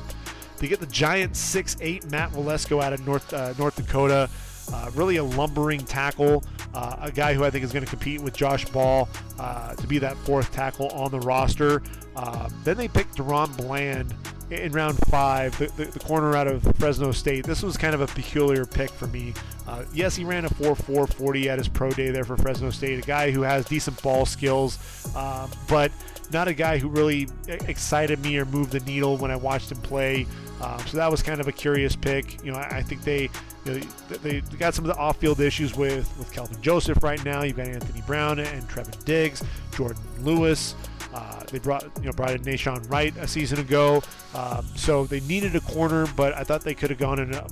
[0.58, 4.28] They get the giant 6'8 Matt Waletzko out of North uh, North Dakota.
[4.72, 8.20] Uh, really a lumbering tackle, uh, a guy who I think is going to compete
[8.20, 11.82] with Josh Ball uh, to be that fourth tackle on the roster.
[12.14, 14.14] Uh, then they picked DaRon Bland
[14.50, 17.46] in round five, the, the, the, corner out of Fresno State.
[17.46, 19.32] This was kind of a peculiar pick for me.
[19.66, 22.70] Uh, yes, he ran a 4 4 40 at his pro day there for Fresno
[22.70, 24.78] State, a guy who has decent ball skills,
[25.14, 25.92] um, but
[26.32, 29.78] not a guy who really excited me or moved the needle when I watched him
[29.78, 30.26] play.
[30.60, 32.42] Um, so that was kind of a curious pick.
[32.44, 33.30] You know, I, I think they,
[33.64, 33.80] you know,
[34.22, 37.42] they, got some of the off-field issues with with Kelvin Joseph right now.
[37.42, 39.42] You've got Anthony Brown and Trevon Diggs,
[39.72, 40.74] Jourdan Lewis.
[41.12, 44.02] Uh, they brought you know brought in Nahshon Wright a season ago,
[44.34, 47.46] um, so they needed a corner, but I thought they could have gone in a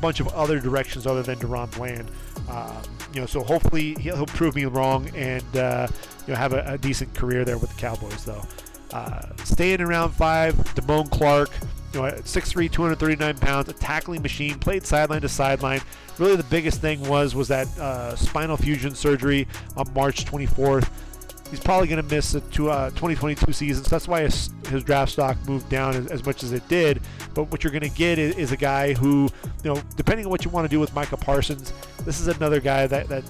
[0.00, 2.08] bunch of other directions other than DaRon Bland.
[2.48, 2.82] Um,
[3.12, 5.88] you know, so hopefully he'll, he'll prove me wrong and uh,
[6.26, 8.42] you know have a, a, decent career there with the Cowboys, though.
[8.92, 11.50] Uh, staying in round five, Damone Clark.
[11.92, 15.80] You know, 6'3", 239 pounds, a tackling machine, played sideline to sideline.
[16.18, 20.88] Really, the biggest thing was was that uh, spinal fusion surgery on March 24th
[21.50, 23.84] he's probably going to miss the two, uh, 2022 season.
[23.84, 27.00] So that's why his, his draft stock moved down as, as, much as it did.
[27.34, 29.28] But what you're going to get is, is, a guy who,
[29.62, 31.72] you know, depending on what you want to do with Micah Parsons,
[32.04, 33.24] this is another guy that, that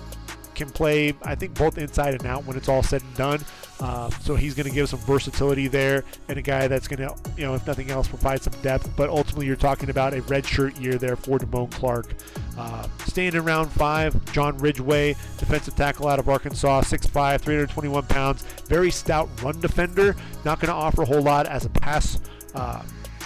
[0.55, 3.41] can play, I think, both inside and out when it's all said and done.
[3.81, 7.15] Um, so he's going to give some versatility there, and a guy that's going to,
[7.37, 8.89] you know, if nothing else, provide some depth.
[8.97, 12.15] But ultimately, you're talking about a redshirt year there for Damone Clark.
[12.57, 18.43] Uh, staying in round five, John Ridgeway, defensive tackle out of Arkansas, 6'5", 321 pounds,
[18.69, 20.15] very stout run defender.
[20.45, 22.21] Not going to offer a whole lot as a pass.
[22.55, 22.83] Uh,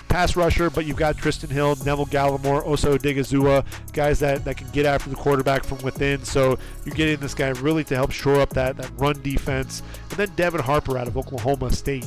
[0.09, 4.69] pass rusher, but you've got Trysten Hill, Neville Gallimore, Osa Odighizuwa, guys that, that can
[4.71, 6.25] get after the quarterback from within.
[6.25, 9.83] So you're getting this guy really to help shore up that, that run defense.
[10.11, 12.07] And then Devin Harper out of Oklahoma State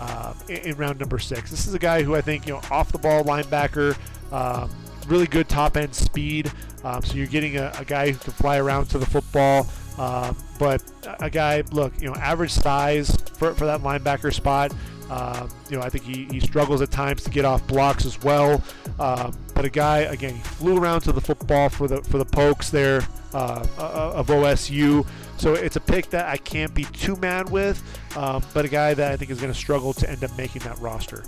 [0.00, 1.50] uh, in, in, round number six.
[1.50, 3.96] This is a guy who I think, you know, off the ball linebacker,
[4.32, 4.70] um,
[5.06, 6.50] really good top end speed.
[6.84, 9.66] Um, so you're getting a, a, guy who can fly around to the football.
[9.98, 10.82] Um, but
[11.20, 14.72] a guy, look, you know, average size for, for that linebacker spot.
[15.10, 18.22] Um, you know, I think he, he struggles at times to get off blocks as
[18.22, 18.62] well.
[19.00, 22.24] Um, but a guy, again, he flew around to the football for the for the
[22.24, 23.02] Pokes there
[23.34, 25.04] uh, uh of OSU.
[25.36, 27.82] So it's a pick that I can't be too mad with,
[28.16, 30.62] um, but a guy that I think is going to struggle to end up making
[30.62, 31.24] that roster.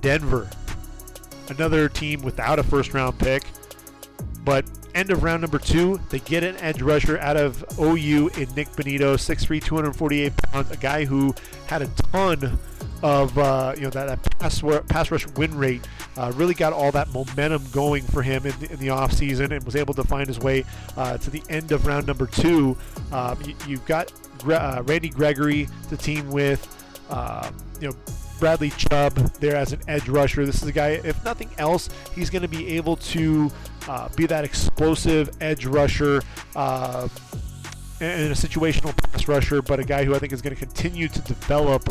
[0.00, 0.48] Denver,
[1.48, 3.44] another team without a first round pick,
[4.44, 4.64] but
[4.94, 8.68] end of round number two, they get an edge rusher out of OU in Nik
[8.70, 11.34] Bonitto, 6'3", 248 pounds, a guy who
[11.66, 12.58] had a ton
[13.02, 15.86] of uh, you know that, that pass, pass rush win rate.
[16.16, 19.64] Uh, really got all that momentum going for him in the, in the offseason and
[19.64, 20.64] was able to find his way
[20.96, 22.76] uh, to the end of round number two.
[23.10, 24.12] Um, you, have got
[24.46, 26.68] uh, Randy Gregory to team with.
[27.10, 27.96] Um, you know
[28.42, 30.44] Bradley Chubb there as an edge rusher.
[30.44, 33.52] This is a guy, if nothing else, he's going to be able to
[33.88, 36.22] uh, be that explosive edge rusher.
[36.54, 37.08] Uh,
[38.00, 41.06] and a situational pass rusher, but a guy who I think is going to continue
[41.08, 41.84] to develop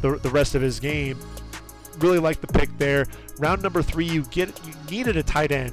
[0.00, 1.18] the, the rest of his game.
[1.98, 3.06] Really like the pick there.
[3.38, 5.72] Round number three, you get you needed a tight end.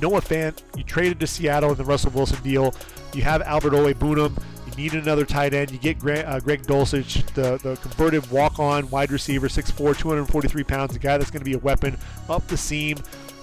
[0.00, 2.74] Noah Fant, you traded to Seattle in the Russell Wilson deal.
[3.14, 4.42] You have Albert Okwuegbunam.
[4.66, 5.70] You need another tight end.
[5.70, 10.96] You get Greg, uh, Greg Dulcich, the, the converted walk-on wide receiver, 6'4", 243 pounds,
[10.96, 11.98] a guy that's going to be a weapon
[12.28, 12.96] up the seam.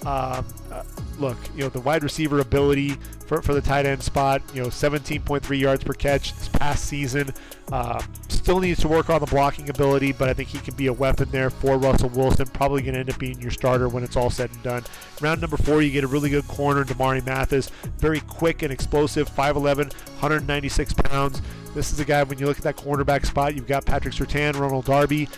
[0.05, 0.83] Um, uh,
[1.19, 2.97] look, you know, the wide receiver ability
[3.27, 7.33] for, for the tight end spot, you know, 17.3 yards per catch this past season.
[7.71, 10.87] Uh, still needs to work on the blocking ability, but I think he can be
[10.87, 12.47] a weapon there for Russell Wilson.
[12.47, 14.83] Probably going to end up being your starter when it's all said and done.
[15.21, 17.69] Round number four, you get a really good corner, Damarri Mathis.
[17.99, 21.41] Very quick and explosive, 5'11, 196 pounds.
[21.75, 24.59] This is a guy, when you look at that cornerback spot, you've got Patrick Surtain,
[24.59, 25.29] Ronald Darby,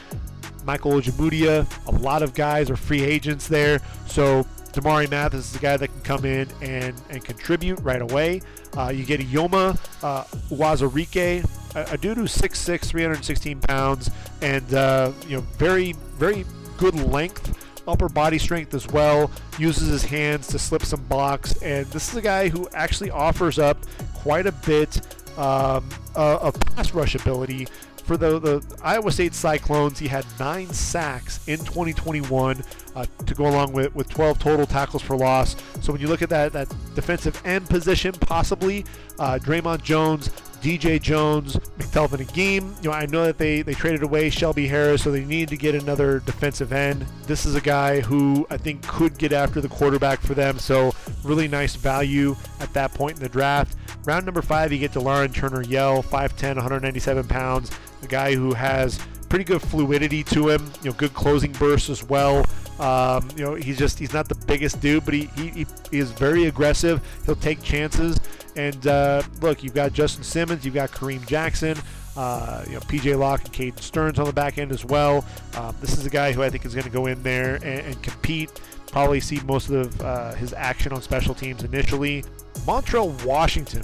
[0.65, 1.67] Michael Ojemudia.
[1.87, 3.79] A lot of guys are free agents there.
[4.07, 8.41] So Damarri Mathis is a guy that can come in and, and contribute right away.
[8.77, 11.45] Uh, you get Yoma uh, Uwazurike,
[11.75, 14.09] a, a dude who's 6'6", 316 pounds,
[14.41, 16.45] and uh, you know very very
[16.77, 17.57] good length,
[17.87, 19.29] upper body strength as well.
[19.59, 23.59] Uses his hands to slip some blocks, and this is a guy who actually offers
[23.59, 23.77] up
[24.13, 25.01] quite a bit
[25.37, 27.67] um, uh, of pass rush ability
[28.11, 32.61] for the, the Iowa State Cyclones, he had nine sacks in 2021
[32.93, 35.55] uh, to go along with, with 12 total tackles for loss.
[35.79, 38.83] So when you look at that, that defensive end position, possibly
[39.17, 40.29] uh, Dre'Mont Jones,
[40.61, 42.75] DJ Jones, McTelvin Agim.
[42.83, 45.57] You know, I know that they, they traded away Shelby Harris, so they need to
[45.57, 47.05] get another defensive end.
[47.25, 50.93] This is a guy who I think could get after the quarterback for them, so
[51.23, 53.75] really nice value at that point in the draft.
[54.05, 57.71] Round number five, you get Delarrin Turner Yell, 5'10, 197 pounds,
[58.03, 58.99] a guy who has
[59.29, 62.45] pretty good fluidity to him, you know, good closing bursts as well.
[62.79, 66.11] Um, you know, he's just he's not the biggest dude, but he, he, he is
[66.11, 67.01] very aggressive.
[67.25, 68.19] He'll take chances.
[68.55, 71.77] And uh, look, you've got Justin Simmons, you've got Kareem Jackson,
[72.17, 75.25] uh, you know, PJ Locke and Caden Sterns on the back end as well.
[75.55, 77.79] Um, this is a guy who I think is going to go in there and,
[77.79, 78.61] and, compete.
[78.87, 82.23] Probably see most of uh, his action on special teams initially.
[82.65, 83.83] Montrell Washington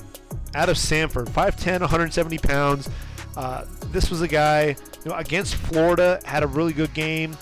[0.53, 2.89] out of Samford, 5'10, 170 pounds.
[3.37, 7.37] Uh, this was a guy you know, against Florida, had a really good game.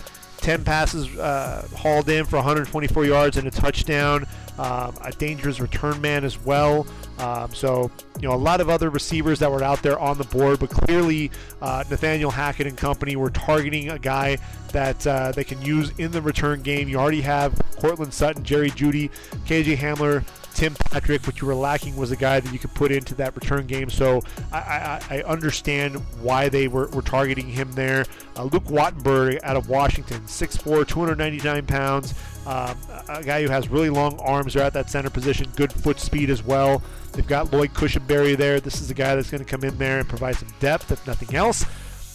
[0.46, 4.28] 10 passes uh, hauled in for 124 yards and a touchdown.
[4.60, 6.86] Um, a dangerous return man as well.
[7.18, 7.90] Um, so,
[8.22, 10.70] you know, a lot of other receivers that were out there on the board, but
[10.70, 11.32] clearly
[11.64, 14.38] uh, Nathaniel Hackett and company were targeting a guy
[14.72, 16.88] that uh, they can use in the return game.
[16.88, 19.10] You already have Courtland Sutton, Jerry Jeudy,
[19.48, 20.24] KJ Hamler,
[20.56, 21.28] Tim Patrick.
[21.28, 23.90] What you were lacking was a guy that you could put into that return game.
[23.90, 28.06] So I, I, I understand why they were, were targeting him there.
[28.36, 32.14] Uh, Luke Wattenberg out of Washington, 6'4", 299 pounds.
[32.48, 32.78] Um,
[33.10, 36.30] a guy who has really long arms Are at that center position, good foot speed
[36.30, 36.82] as well.
[37.12, 38.60] They've got Lloyd Cushenberry there.
[38.60, 41.06] This is a guy that's going to come in there and provide some depth, if
[41.08, 41.66] nothing else.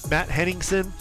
[0.09, 0.93] Matt Henningsen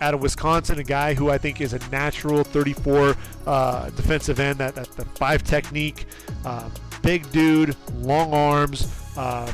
[0.00, 4.58] out of Wisconsin, a guy who I think is a natural 34 uh, defensive end,
[4.58, 6.06] that, that the five technique,
[6.44, 6.72] um,
[7.08, 8.86] big dude, long arms,
[9.16, 9.48] um,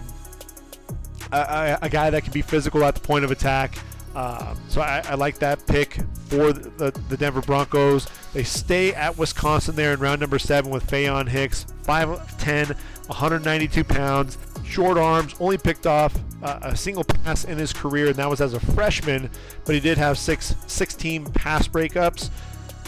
[1.31, 3.79] a, a, guy that can be physical at the point of attack.
[4.17, 8.09] Um, so I, I, like that pick for the, the, the, Denver Broncos.
[8.33, 12.71] They stay at Wisconsin there in round number seven with Faion Hicks, 5'10,
[13.07, 18.17] 192 pounds, short arms, only picked off uh, a single pass in his career, and
[18.17, 19.31] that was as a freshman,
[19.65, 22.31] but he did have six, 16 pass breakups.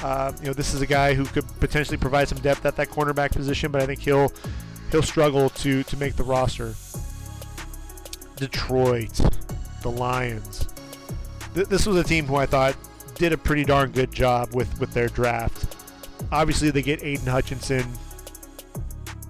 [0.02, 2.88] Uh, you know, this is a guy who could potentially provide some depth at that
[2.88, 4.32] cornerback position, but I think he'll
[4.90, 6.74] he'll struggle to to make the roster.
[8.36, 9.18] Detroit,
[9.82, 10.66] the Lions
[11.56, 12.76] th- this was a team who I thought
[13.16, 15.74] did a pretty darn good job with, with their draft.
[16.30, 17.84] Obviously, they get Aidan Hutchinson.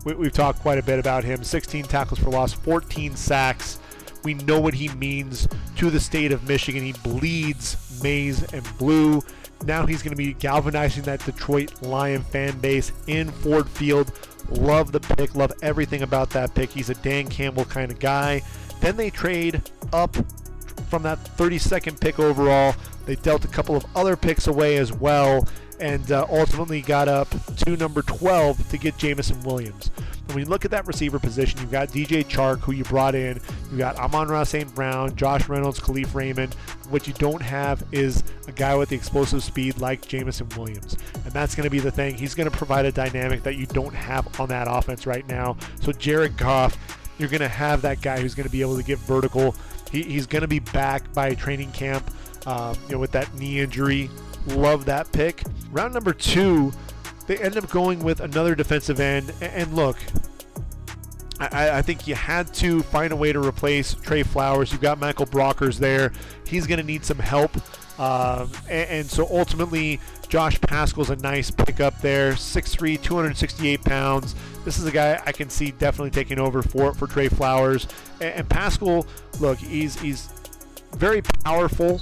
[0.05, 3.79] We, we've talked quite a bit about him 16 tackles for loss, 14 sacks.
[4.25, 6.83] We know what he means to the state of Michigan.
[6.83, 9.23] He bleeds maize and blue.
[9.67, 14.13] Now he's going to be galvanizing that Detroit Lion fan base in Ford Field.
[14.49, 16.71] Love the pick, love everything about that pick.
[16.71, 18.43] He's a Dan Campbell kind of guy.
[18.81, 19.63] Then they trade
[19.93, 20.15] up
[20.89, 22.77] from that 32nd pick overall.
[23.07, 25.47] They dealt a couple of other picks away as well,
[25.81, 29.91] and uh, ultimately got up to number 12 to get Jameson Williams.
[30.29, 33.41] When you look at that receiver position, you've got DJ Chark, who you brought in.
[33.71, 34.75] You've got Amon-Ra St.
[34.75, 36.55] Brown, Josh Reynolds, Kalif Raymond.
[36.91, 40.97] What you don't have is a guy with the explosive speed like Jameson Williams.
[41.25, 42.17] And that's going to be the thing.
[42.17, 45.57] He's going to provide a dynamic that you don't have on that offense right now.
[45.81, 46.77] So Jared Goff,
[47.19, 49.55] you're going to have that guy who's going to be able to get vertical
[49.91, 52.11] he, he's going to be back by training camp,
[52.47, 54.11] um, you know, with that knee injury.
[54.47, 55.43] Love that pick.
[55.71, 56.73] Round number two,
[57.27, 59.33] they end up going with another defensive end.
[59.41, 59.97] And look,
[61.39, 64.73] I, I, think you had to find a way to replace Trey Flowers.
[64.73, 66.13] You've got Michael Brockers there.
[66.47, 67.55] He's going to need some help.
[68.01, 72.33] Um, and, and, so ultimately, Josh Paschal's a nice pickup there.
[72.33, 74.35] 6'3", 268 pounds.
[74.65, 77.87] This is a guy I can see definitely taking over for for Trey Flowers.
[78.21, 79.07] And, and Paschal,
[79.41, 80.29] look, he's he's
[80.93, 82.01] very powerful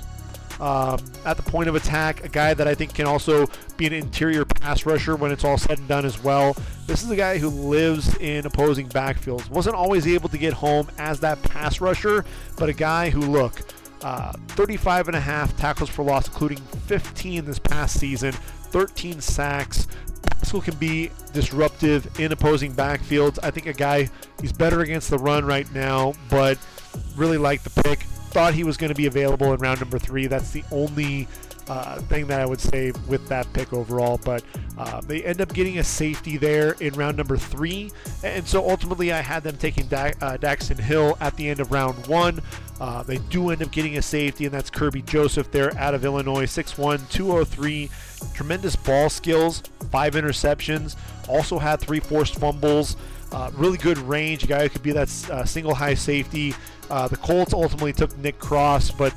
[0.61, 2.25] um, at the point of attack.
[2.25, 3.47] A guy that I think can also
[3.77, 6.57] be an interior pass rusher when it's all said and done as well.
[6.87, 9.49] This is a guy who lives in opposing backfields.
[9.51, 12.25] Wasn't always able to get home as that pass rusher,
[12.57, 13.61] but a guy who, look,
[14.03, 19.87] uh, 35 and a half tackles for loss, including 15 this past season, 13 sacks.
[20.23, 23.39] Paschal can be disruptive in opposing backfields.
[23.43, 24.09] I think a guy,
[24.41, 26.59] he's better against the run right now, but
[27.17, 30.27] really like the pick thought he was going to be available in round number three.
[30.27, 31.29] That's the only
[31.69, 34.21] uh, thing that I would say with that pick overall.
[34.25, 34.43] But
[34.77, 37.93] uh, they end up getting a safety there in round number three.
[38.25, 41.71] And so ultimately, I had them taking da- uh, Daxton Hill at the end of
[41.71, 42.43] round one.
[42.81, 46.05] Uh, they do end up getting a safety, and that's Kerby Joseph there out of
[46.05, 47.89] Illinois, 6'1, 203.
[48.35, 49.63] Tremendous ball skills,
[49.93, 50.97] five interceptions,
[51.29, 52.97] also had three forced fumbles.
[53.31, 56.53] Uh, really good range, a guy who could be that uh, single high safety.
[56.91, 59.15] Uh, the Colts ultimately took Nick Cross, but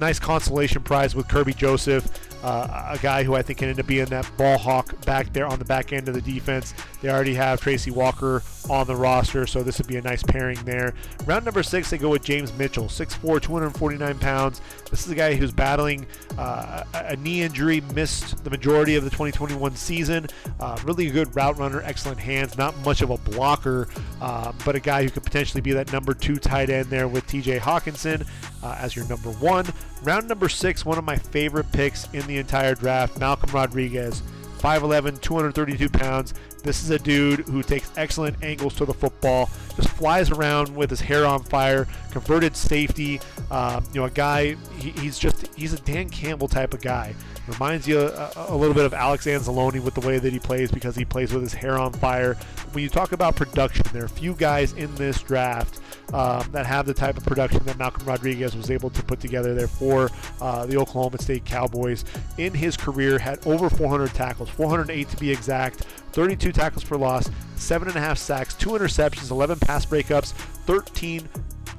[0.00, 3.86] nice consolation prize with Kerby Joseph uh, a guy who I think can end up
[3.86, 6.74] being that ball hawk back there on the back end of the defense.
[7.02, 10.58] They already have Tracy Walker on the roster, so this would be a nice pairing
[10.64, 10.94] there.
[11.26, 14.60] Round number six, they go with James Mitchell, 6'4, 249 pounds.
[14.90, 16.06] This is a guy who's battling
[16.38, 20.26] uh, a knee injury, missed the majority of the 2021 season.
[20.58, 23.88] Uh, really good route runner, excellent hands, not much of a blocker,
[24.20, 27.26] uh, but a guy who could potentially be that number two tight end there with
[27.26, 28.26] TJ Hockenson
[28.62, 29.66] uh, as your number one.
[30.02, 34.22] Round number six, one of my favorite picks in the entire draft, Malcolm Rodriguez.
[34.58, 36.34] 5'11, 232 pounds.
[36.62, 40.90] This is a dude who takes excellent angles to the football, just flies around with
[40.90, 43.20] his hair on fire, converted safety.
[43.50, 47.14] Um, you know, a guy, he, he's just, he's a Dan Campbell type of guy.
[47.50, 50.70] Reminds you a, a, little bit of Alex Anzalone with the way that he plays
[50.70, 52.34] because he plays with his hair on fire.
[52.72, 55.80] When you talk about production, there are few guys in this draft
[56.12, 59.54] um, that have the type of production that Malcolm Rodriguez was able to put together
[59.54, 62.04] there for uh, the Oklahoma State Cowboys.
[62.38, 65.80] In his career, had over 400 tackles, 408 to be exact,
[66.12, 70.32] 32 tackles for loss, seven and a half sacks, two interceptions, 11 pass breakups,
[70.66, 71.28] 13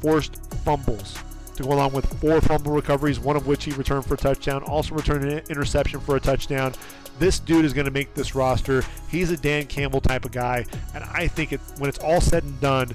[0.01, 1.17] forced fumbles
[1.61, 4.63] to go along with four fumble recoveries, one of which he returned for a touchdown,
[4.63, 6.73] also returned an interception for a touchdown.
[7.19, 8.83] This dude is going to make this roster.
[9.09, 12.43] He's a Dan Campbell type of guy, and I think it, when it's all said
[12.43, 12.91] and done,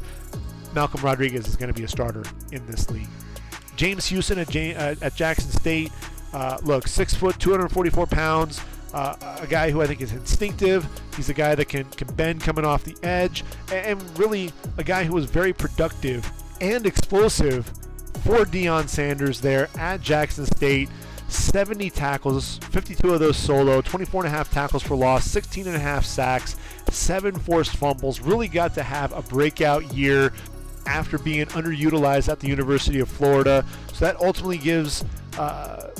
[0.75, 3.09] Malcolm Rodriguez is going to be a starter in this league.
[3.77, 5.93] James Houston at, uh, at Jackson State.
[6.33, 8.61] Uh, look, six foot, 244 pounds.
[8.93, 10.87] Uh, a guy who I think is instinctive.
[11.17, 15.05] He's a guy that can, can bend coming off the edge, and really a guy
[15.05, 17.71] who was very productive and explosive
[18.27, 20.89] for Deion Sanders there at Jackson State.
[21.29, 25.77] 70 tackles, 52 of those solo, 24 and a half tackles for loss, 16 and
[25.77, 26.57] a half sacks,
[26.91, 28.21] seven forced fumbles.
[28.21, 30.33] Really got to have a breakout year
[30.87, 33.65] after being underutilized at the University of Florida.
[33.93, 35.05] So that ultimately gives
[35.39, 35.91] uh,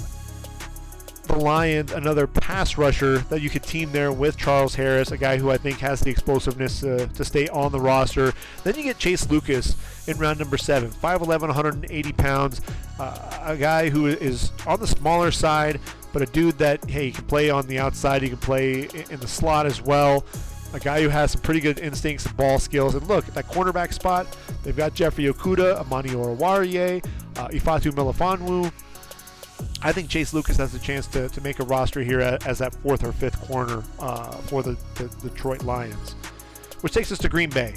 [1.29, 5.37] the Lions another pass rusher that you could team there with Charles Harris, a guy
[5.37, 8.33] who I think has the explosiveness to stay on the roster.
[8.65, 9.77] Then you get Chase Lucas
[10.07, 12.61] in round number seven, 5'11, 180 pounds,
[12.99, 15.81] uh, a guy who is on the smaller side,
[16.13, 19.21] but a dude that, hey, he can play on the outside, he can play in
[19.21, 20.25] the slot as well
[20.77, 22.95] a guy who has some pretty good instincts and ball skills.
[22.95, 24.27] And look, at that cornerback spot,
[24.63, 27.05] they've got Jeffrey Okudah, Amani Oruwariye,
[27.37, 28.71] uh, Ifeatu Melifonwu.
[29.83, 32.75] I think Chase Lucas has a chance to, to make a roster here as that
[32.75, 36.13] fourth or fifth corner uh, for the, the Detroit Lions.
[36.83, 37.75] Which takes us to Green Bay.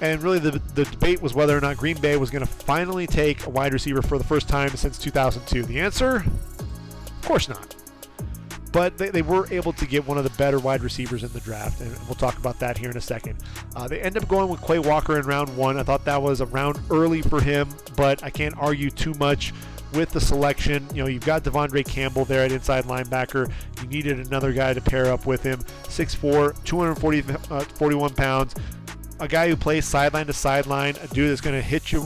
[0.00, 3.06] And really, the, the debate was whether or not Green Bay was going to finally
[3.06, 5.62] take a wide receiver for the first time since 2002.
[5.64, 6.16] The answer?
[6.16, 7.74] Of course not
[8.74, 11.38] but they, they were able to get one of the better wide receivers in the
[11.38, 13.36] draft, and we'll talk about that here in a second.
[13.76, 15.78] Uh, they end up going with Quay Walker in round one.
[15.78, 19.54] I thought that was a round early for him, but I can't argue too much
[19.92, 20.84] with the selection.
[20.92, 23.48] You know, you've got De'Vondre Campbell there at inside linebacker.
[23.80, 25.60] You needed another guy to pair up with him.
[25.84, 28.56] 6'4, 241 uh, pounds.
[29.20, 30.96] A guy who plays sideline to sideline.
[31.02, 32.02] A dude that's going to hit you.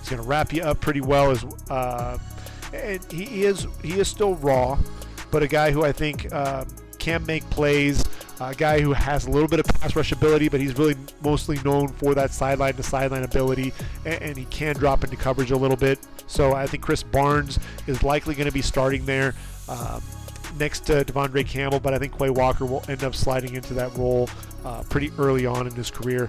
[0.00, 1.30] He's going to wrap you up pretty well.
[1.30, 2.18] As uh,
[2.72, 4.78] and he is he is still raw
[5.30, 6.66] but a guy who I think um,
[6.98, 8.04] can make plays.
[8.40, 11.58] A guy who has a little bit of pass rush ability, but he's really mostly
[11.58, 13.72] known for that sideline to sideline ability,
[14.04, 15.98] and, and he can drop into coverage a little bit.
[16.26, 19.34] So I think Krys Barnes is likely going to be starting there.
[19.68, 20.02] Um,
[20.58, 23.94] next to De'Vondre Campbell, but I think Quay Walker will end up sliding into that
[23.96, 24.28] role
[24.66, 26.28] uh, pretty early on in his career.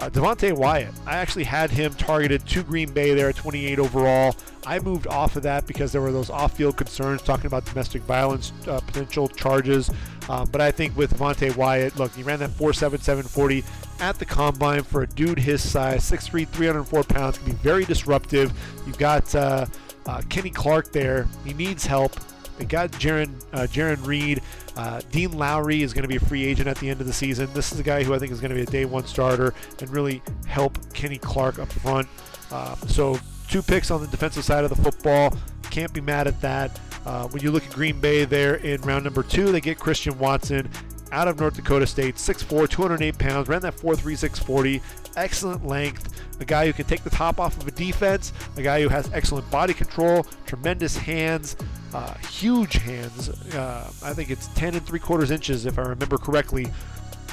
[0.00, 4.34] Uh, Devonte Wyatt, I actually had him targeted to Green Bay there at 28 overall.
[4.66, 8.52] I moved off of that because there were those off-field concerns talking about domestic violence
[8.66, 9.90] uh, potential charges.
[10.30, 13.62] Um, but I think with Devonte Wyatt, look, he ran that 4.7740
[14.00, 18.50] at the combine for a dude his size, 6'3", 304 pounds, can be very disruptive.
[18.86, 19.66] You've got uh,
[20.06, 21.28] uh, Kenny Clark there.
[21.44, 22.16] He needs help.
[22.58, 24.40] They got Jarran uh, Jarran Reed.
[24.76, 27.12] Uh, Dean Lowry is going to be a free agent at the end of the
[27.12, 27.48] season.
[27.54, 29.54] This is a guy who I think is going to be a day one starter
[29.80, 32.08] and really help Kenny Clark up front.
[32.50, 35.36] Uh, so two picks on the defensive side of the football.
[35.70, 36.78] Can't be mad at that.
[37.06, 40.18] Uh, when you look at Green Bay there in round number two, they get Christian
[40.18, 40.70] Watson
[41.12, 44.80] out of North Dakota State, 6'4", 208 pounds, ran that 4.3640,
[45.16, 48.82] excellent length, a guy who can take the top off of a defense, a guy
[48.82, 51.56] who has excellent body control, tremendous hands,
[51.94, 53.28] uh, huge hands.
[53.54, 56.66] Uh, I think it's 10 and three quarters inches if I remember correctly.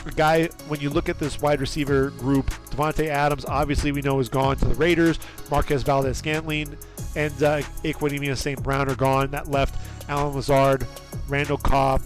[0.05, 4.19] A guy, when you look at this wide receiver group, Davante Adams, obviously we know
[4.19, 5.19] is gone to the Raiders.
[5.49, 6.77] Marquez Valdes Scantling
[7.15, 8.61] and uh, Equanimeous St.
[8.61, 9.31] Brown are gone.
[9.31, 9.75] That left
[10.09, 10.87] Allen Lazard,
[11.27, 12.01] Randall Cobb,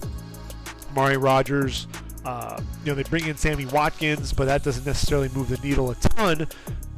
[0.91, 1.87] Amari Rodgers.
[2.23, 5.91] Uh, you know, they bring in Sammy Watkins, but that doesn't necessarily move the needle
[5.91, 6.47] a ton.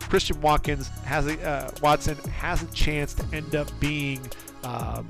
[0.01, 4.22] Christian Watkins has a uh, Watson has a chance to end up being
[4.64, 5.08] um,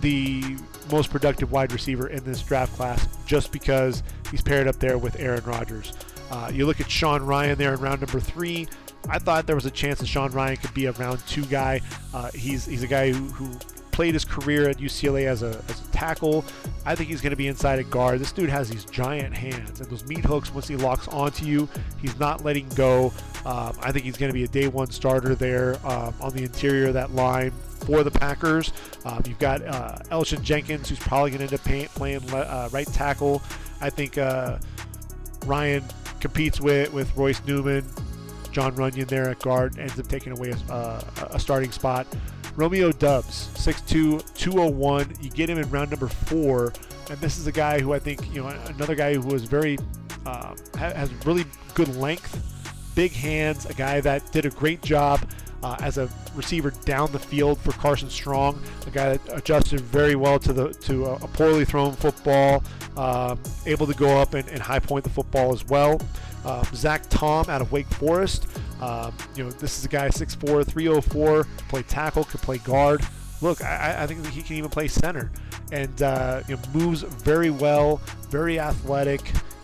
[0.00, 0.56] the
[0.90, 5.18] most productive wide receiver in this draft class, just because he's paired up there with
[5.20, 5.92] Aaron Rodgers.
[6.30, 8.68] Uh, you look at Sean Rhyan there in round number three.
[9.08, 11.80] I thought there was a chance that Sean Rhyan could be a round two guy.
[12.14, 13.50] Uh, he's he's a guy who, who
[13.90, 16.44] played his career at UCLA as a, as a tackle.
[16.86, 18.20] I think he's going to be inside a guard.
[18.20, 20.54] This dude has these giant hands and those meat hooks.
[20.54, 21.68] Once he locks onto you,
[22.00, 23.12] he's not letting go.
[23.44, 26.42] Um, I think he's going to be a day one starter there um, on the
[26.42, 27.52] interior of that line
[27.86, 28.72] for the Packers.
[29.04, 33.42] Um, you've got uh, Jenkins, who's probably going to end up playing uh, right tackle.
[33.80, 34.58] I think uh,
[35.40, 35.82] Rhyan
[36.20, 37.84] competes with, with Royce Newman.
[38.52, 42.06] Jon Runyan there at guard ends up taking away a, uh, a starting spot.
[42.56, 45.14] Romeo Doubs, 6'2", 201.
[45.20, 46.72] You get him in round number four,
[47.08, 49.78] and this is a guy who I think, you know, another guy who was very,
[50.26, 52.59] um, has really good length,
[52.94, 55.20] big hands, a guy that did a great job
[55.62, 60.14] uh, as a receiver down the field for Carson Strong, a guy that adjusted very
[60.14, 62.62] well to the to a, poorly thrown football,
[62.96, 66.00] um, able to go up and, and, high point the football as well.
[66.44, 68.46] Uh, Zach Tom out of Wake Forest,
[68.80, 73.02] um, you know, this is a guy 6'4", 304, play tackle, could play guard.
[73.42, 75.30] Look, I, I think he can even play center,
[75.72, 79.20] and uh, you know, moves very well, very athletic.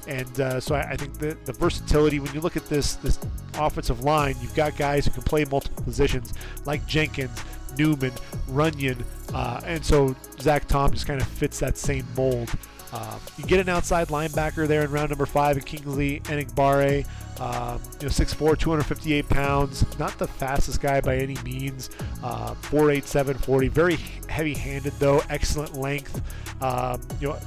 [0.07, 3.19] And uh, so I, I, think the, the versatility, when you look at this this
[3.59, 6.33] offensive line, you've got guys who can play multiple positions
[6.65, 7.45] like Jenkins,
[7.79, 8.13] Newman,
[8.49, 9.05] Runyan,
[9.35, 12.51] uh, and so Zach Tom just kind of fits that same mold.
[12.93, 17.07] Um, you get an outside linebacker there in round number five at Kingsley Enagbare.
[17.39, 21.91] Um, you know, 6'4", 258 pounds, not the fastest guy by any means.
[22.23, 23.99] Uh, 4'8", 40, very
[24.29, 26.23] heavy-handed though, excellent length.
[26.63, 27.39] Um, you know,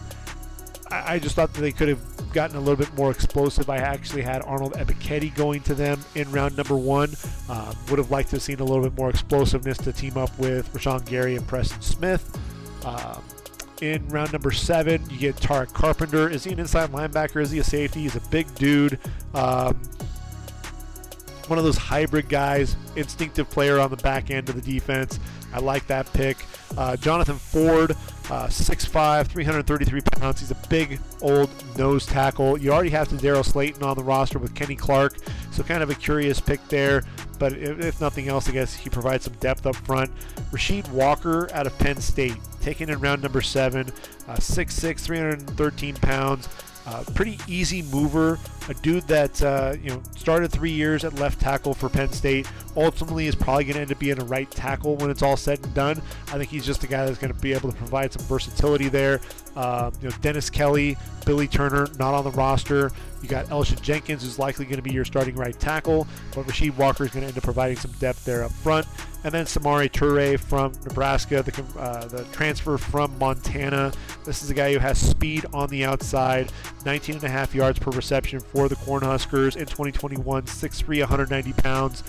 [0.92, 3.70] I, I, just thought that they could have gotten a little bit more explosive.
[3.70, 7.12] I actually had Arnold Ebiketie going to them in round number one.
[7.50, 10.38] Uh, would have liked to have seen a little bit more explosiveness to team up
[10.38, 12.38] with Rashan Gary and Preston Smith.
[12.86, 13.24] Um,
[13.82, 16.30] in round number seven, you get Tariq Carpenter.
[16.30, 17.42] Is he an inside linebacker?
[17.42, 18.02] Is he a safety?
[18.02, 19.00] He's a big dude.
[19.34, 19.80] Um,
[21.48, 25.20] one of those hybrid guys, instinctive player on the back end of the defense.
[25.54, 26.38] I like that pick.
[26.78, 27.96] Uh, Jonathan Ford,
[28.30, 30.40] uh, 6'5", 333 pounds.
[30.40, 32.58] He's a big old nose tackle.
[32.58, 35.18] You already have to Daryl Slayton on the roster with Kenny Clark,
[35.52, 37.04] so kind of a curious pick there.
[37.40, 40.12] But if nothing else, I guess he provides some depth up front.
[40.52, 43.92] Rasheed Walker out of Penn State, taken in round number seven,
[44.28, 46.50] uh, 6'6", 313 pounds.
[47.16, 51.74] Pretty easy mover, a dude that uh, you know started three years at left tackle
[51.74, 52.48] for Penn State.
[52.76, 55.60] Ultimately, is probably going to end up being a right tackle when it's all said
[55.64, 56.02] and done.
[56.28, 58.90] I think he's just a guy that's going to be able to provide some versatility
[58.90, 59.22] there.
[59.56, 60.98] Uh, you know, Dennis Kelly,
[61.30, 62.92] Billy Turner, not on the roster.
[63.22, 66.76] You got Elgton Jenkins, who's likely going to be your starting right tackle, but Rasheed
[66.76, 68.88] Walker is going to end up providing some depth there up front.
[69.24, 73.92] And then Samari Toure from Nebraska, the, uh, the transfer from Montana.
[74.26, 76.52] This is a guy who has speed on the outside,
[76.84, 82.04] 19 and a half yards per reception for the Cornhuskers in 2021, 6'3", 190 pounds.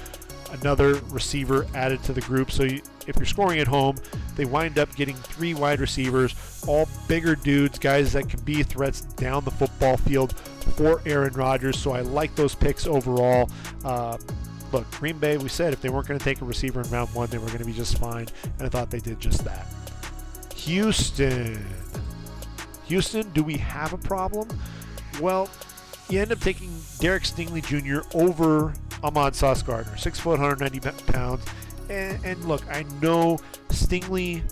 [0.63, 2.51] Another receiver added to the group.
[2.51, 2.81] So you,
[3.11, 3.97] if you're scoring at home,
[4.37, 6.35] they wind up getting three wide receivers,
[6.67, 10.35] all bigger dudes, guys that can be threats down the football field
[10.77, 11.79] for Aaron Rodgers.
[11.79, 13.51] So I like those picks overall.
[13.85, 14.19] Um,
[14.73, 17.13] look, Green Bay, we said if they weren't going to take a receiver in round
[17.15, 18.27] one, they were going to be just fine.
[18.59, 19.67] And I thought they did just that.
[20.55, 21.65] Houston.
[22.87, 24.49] Houston, do we have a problem?
[25.21, 25.49] Well,
[26.09, 28.07] you end up taking Derek Stingley Jr.
[28.17, 30.81] over Ahmad Sauce Gardner, six foot, 190
[31.13, 31.45] pounds.
[31.91, 33.39] And, and look, I know
[33.69, 34.43] Stingley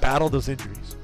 [0.00, 0.96] battled those injuries.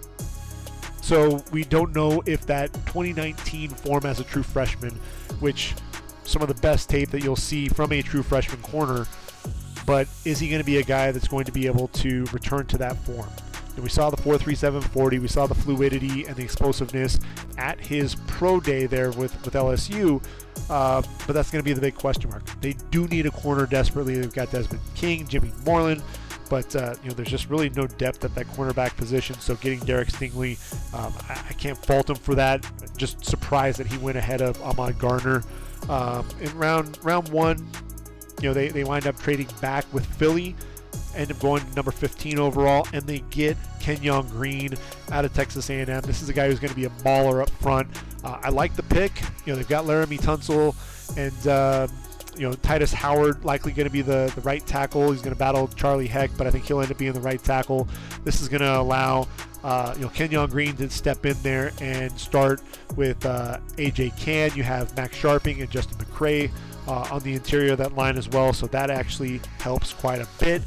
[1.02, 4.94] So we don't know if that 2019 form as a true freshman,
[5.40, 5.74] which
[6.24, 9.06] some of the best tape that you'll see from a true freshman corner,
[9.86, 12.66] but is he going to be a guy that's going to be able to return
[12.66, 13.30] to that form?
[13.78, 17.20] And we saw the 4.3740, we saw the fluidity and the explosiveness
[17.58, 20.20] at his pro day there with, with LSU,
[20.68, 22.42] uh, but that's going to be the big question mark.
[22.60, 24.18] They do need a corner desperately.
[24.18, 26.02] They've got Desmond King, Jimmy Moreland,
[26.50, 29.38] but uh, you know there's just really no depth at that cornerback position.
[29.38, 30.58] So getting Derek Stingley,
[30.92, 32.68] um, I, I, can't fault him for that.
[32.96, 35.44] Just surprised that he went ahead of Ahmad Gardner
[35.88, 37.64] um, in round round one.
[38.42, 40.56] You know they, they wind up trading back with Philly,
[41.18, 44.74] end up going number 15 overall, and they get Kenyon Green
[45.10, 45.86] out of Texas A&M.
[46.02, 47.88] This is a guy who's going to be a mauler up front.
[48.24, 49.20] Uh, I like the pick.
[49.44, 50.74] You know they've got Laremy Tunsil
[51.16, 51.46] and.
[51.46, 51.88] Uh,
[52.36, 55.10] you know, Tytus Howard likely going to be the, the right tackle.
[55.10, 57.42] He's going to battle Charlie Heck, but I think he'll end up being the right
[57.42, 57.88] tackle.
[58.22, 59.26] This is going to allow,
[59.64, 62.62] uh, you know, Kenyon Green to step in there and start
[62.94, 64.52] with uh, AJ Cann.
[64.54, 66.50] You have Max Scharping and Justin McCray
[66.86, 70.28] uh, on the interior of that line as well, so that actually helps quite a
[70.38, 70.62] bit.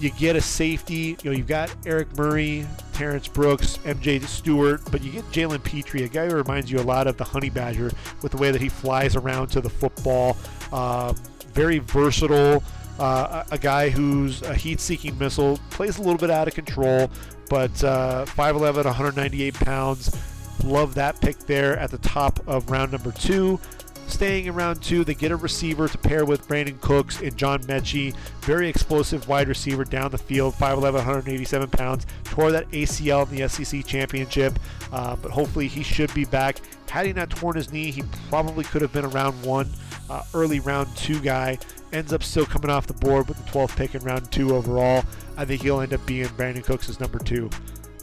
[0.00, 1.16] You get a safety.
[1.22, 6.04] You know, you've got Eric Murray, Terrence Brooks, MJ Stewart, but you get Jalen Pitre,
[6.04, 7.90] a guy who reminds you a lot of the Honey Badger
[8.22, 10.36] with the way that he flies around to the football.
[10.72, 11.16] Um,
[11.52, 12.62] very versatile.
[12.98, 17.08] Uh, a, guy who's a heat-seeking missile, plays a little bit out of control,
[17.48, 20.16] but uh, 5'11", 198 pounds.
[20.64, 23.60] Love that pick there at the top of round number two.
[24.08, 27.62] Staying in round two, they get a receiver to pair with Brandin Cooks and John
[27.64, 28.16] Metchie.
[28.40, 32.06] Very explosive wide receiver down the field, 5'11", 187 pounds.
[32.24, 34.58] Tore that ACL in the SEC championship,
[34.92, 36.56] uh, but hopefully he should be back.
[36.88, 39.68] Had he not torn his knee, he probably could have been a round one
[40.10, 41.58] uh, early round two guy.
[41.92, 45.04] Ends up still coming off the board with the 12th pick in round two overall.
[45.36, 47.50] I think he'll end up being Brandin Cooks' number two.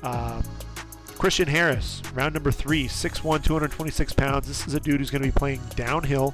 [0.03, 0.44] Um,
[1.18, 4.48] Christian Harris, round number three, 6'1, 226 pounds.
[4.48, 6.34] This is a dude who's going to be playing downhill.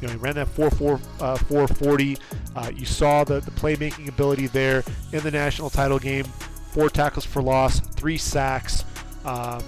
[0.00, 2.16] You know, he ran that 4'4, uh, 440.
[2.54, 6.24] Uh, you saw the, the playmaking ability there in the national title game.
[6.24, 8.84] Four tackles for loss, three sacks.
[9.24, 9.62] Um,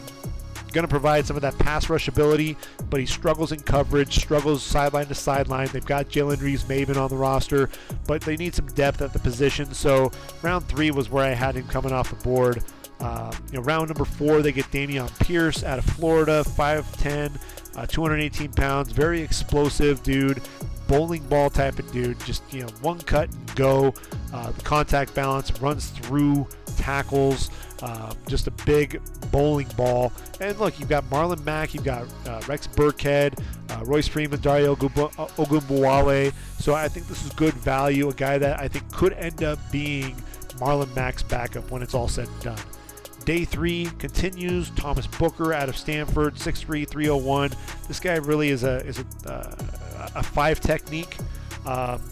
[0.73, 2.57] going to provide some of that pass rush ability,
[2.89, 5.69] but he struggles in coverage, struggles sideline to sideline.
[5.69, 7.69] They've got Jalen Reeves-Maybin on the roster,
[8.07, 9.73] but they need some depth at the position.
[9.75, 10.13] So
[10.43, 12.63] round three was where I had him coming off the board.
[13.01, 17.41] Uh, you know, round number four, they get Dameon Pierce out of Florida, 5'10,
[17.77, 20.43] uh, 218 pounds, very explosive dude,
[20.87, 22.19] bowling ball type of dude.
[22.21, 23.95] Just you know, one cut and go.
[24.33, 26.47] Uh, the contact balance runs through
[26.77, 27.51] tackles.
[27.83, 29.01] Um, just a big
[29.31, 30.13] bowling ball.
[30.41, 34.67] And look, you've got Marlon Mack, you've got uh, Rex Burkhead, uh, Royce Freeman, Dare
[34.67, 36.35] Ogunbowale.
[36.59, 38.11] So I think this is good value.
[38.11, 40.15] A guy that I think could end up being
[40.59, 42.59] Marlon Mack's backup when it's all said and done.
[43.31, 44.71] Day three continues.
[44.71, 47.53] Thomas Booker out of Stanford, 6'3", 301.
[47.87, 51.17] This guy really is a is a, uh, a five technique.
[51.65, 52.03] Um,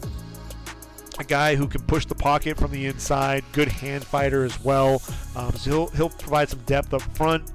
[1.19, 5.03] a guy who can push the pocket from the inside, good hand fighter as well.
[5.35, 7.51] Um, so he'll, he'll provide some depth up front.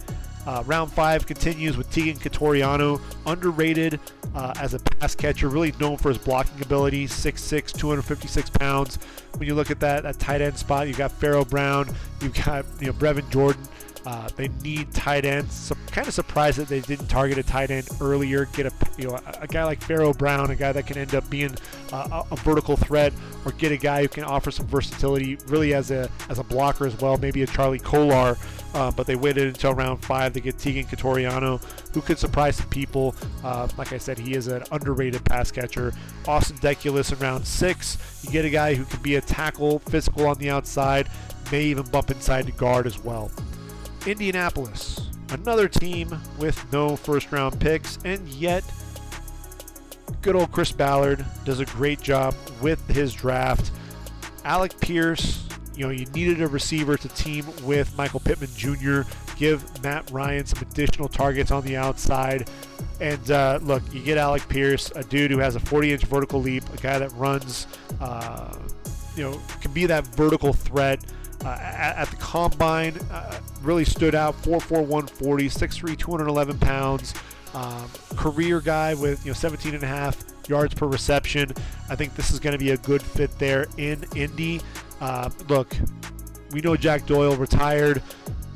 [0.45, 3.99] Uh, round five continues with Teagan Quitoriano, underrated
[4.35, 8.97] uh, as a pass catcher, really known for his blocking ability, 6'6", 256 pounds.
[9.37, 11.87] When you look at that, that tight end spot, you've got Pharaoh Brown,
[12.21, 13.63] you've got you know Brevin Jordan,
[14.05, 15.53] uh, they need tight ends.
[15.53, 18.45] So kind of surprised that they didn't target a tight end earlier.
[18.45, 21.15] Get a you know a, a guy like Pharaoh Brown, a guy that can end
[21.15, 21.55] up being
[21.91, 23.13] uh, a, a, vertical threat,
[23.45, 26.85] or get a guy who can offer some versatility, really as a as a blocker
[26.85, 27.17] as well.
[27.17, 28.37] Maybe a Charlie Kolar.
[28.73, 31.63] Uh, but they waited until round five to get Teagan Quitoriano,
[31.93, 33.15] who could surprise some people.
[33.43, 35.93] Uh, like I said, he is an underrated pass catcher.
[36.27, 37.99] Austin Deculus in round six.
[38.23, 41.07] You get a guy who can be a tackle, physical on the outside,
[41.51, 43.29] may even bump inside to guard as well.
[44.05, 48.63] Indianapolis, another team with no first round picks, and yet
[50.21, 53.71] good old Chris Ballard does a great job with his draft.
[54.45, 59.01] Alec Pierce, you know, you needed a receiver to team with Michael Pittman Jr.,
[59.37, 62.49] give Matt Ryan some additional targets on the outside.
[62.99, 66.41] And uh, look, you get Alec Pierce, a dude who has a 40 inch vertical
[66.41, 67.67] leap, a guy that runs,
[67.99, 68.57] uh,
[69.15, 71.03] you know, can be that vertical threat
[71.45, 72.97] at, at, the combine.
[73.11, 77.13] Uh, really stood out 4'4", 140, 6'3", 211 pounds.
[77.53, 81.51] Um, career guy with you know 17 and a half yards per reception.
[81.89, 84.61] I think this is going to be a good fit there in Indy.
[84.99, 85.75] Uh, look,
[86.51, 88.01] we know Jack Doyle retired.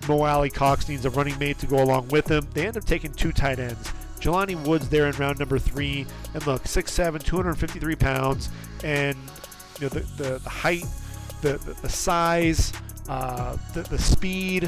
[0.08, 2.48] Mo Alie-Cox needs a running mate to go along with him.
[2.54, 3.92] They end up taking two tight ends.
[4.20, 6.06] Jelani Woods there in round number three.
[6.34, 8.50] And look, 6'7, 253 pounds.
[8.84, 9.18] And
[9.80, 10.86] you know the, the, the height,
[11.42, 12.74] the, the, size,
[13.08, 14.64] uh, the, the speed.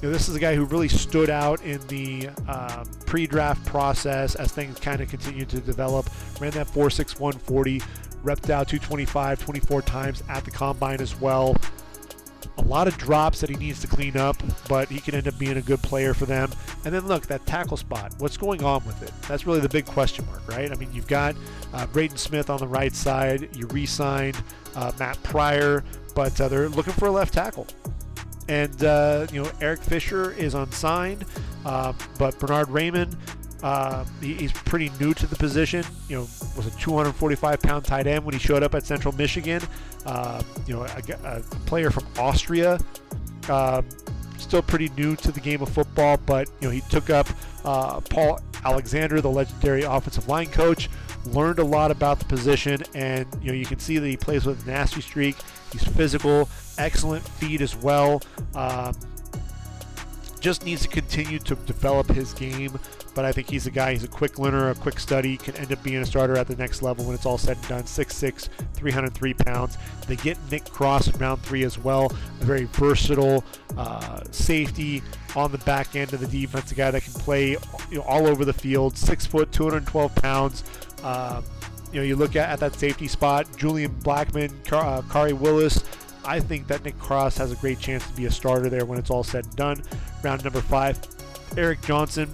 [0.00, 4.34] You know, this is a guy who really stood out in the um, pre-draft process
[4.34, 6.08] as things kind of continued to develop.
[6.40, 7.80] Ran that 4.61 40,
[8.24, 11.56] repped out 225 24 times at the combine as well.
[12.58, 14.36] A lot of drops that he needs to clean up,
[14.68, 16.50] but he can end up being a good player for them.
[16.84, 18.14] And then look, that tackle spot.
[18.18, 19.12] What's going on with it?
[19.26, 20.70] That's really the big question mark, right?
[20.70, 21.34] I mean, you've got
[21.72, 23.48] uh, Braden Smith on the right side.
[23.56, 24.36] You re-signed
[24.74, 25.82] uh, Matt Pryor,
[26.14, 27.66] but uh, they're looking for a left tackle.
[28.48, 31.24] And uh, you know, Eric Fisher is unsigned,
[31.64, 33.14] uh, but Bernhard Raimann,
[33.62, 35.84] uh, he, he's pretty new to the position.
[36.08, 36.22] You know,
[36.56, 39.62] was a 245 pound tight end when he showed up at Central Michigan.
[40.04, 42.78] Uh, you know, a, a, player from Austria.
[43.48, 43.86] Um,
[44.38, 47.28] still pretty new to the game of football, but you know he took up
[47.64, 50.90] uh, Paul Alexander, the legendary offensive line coach,
[51.26, 54.44] learned a lot about the position, and you know you can see that he plays
[54.44, 55.36] with a nasty streak.
[55.72, 58.22] He's physical, excellent feet as well.
[58.54, 58.94] Um,
[60.40, 62.78] just needs to continue to develop his game
[63.14, 65.72] but I think he's a guy, he's a quick learner, a quick study, can end
[65.72, 67.82] up being a starter at the next level when it's all said and done.
[67.82, 69.76] 6'6, 303 pounds.
[70.06, 72.06] They get Nick Cross in round three as well,
[72.40, 73.44] a very versatile
[73.76, 75.02] uh, safety
[75.36, 77.50] on the back end of the defense, a guy that can play
[77.90, 80.64] you know, all over the field, six foot, 212 pounds.
[81.02, 81.42] Uh,
[81.92, 85.82] you know, you look at, at that safety spot, Julian Blackmon, Car- uh, Khari Willis,
[86.24, 88.98] I think that Nick Cross has a great chance to be a starter there when
[88.98, 89.82] it's all said and done.
[90.22, 90.98] Round number five,
[91.56, 92.28] Eric Johnson,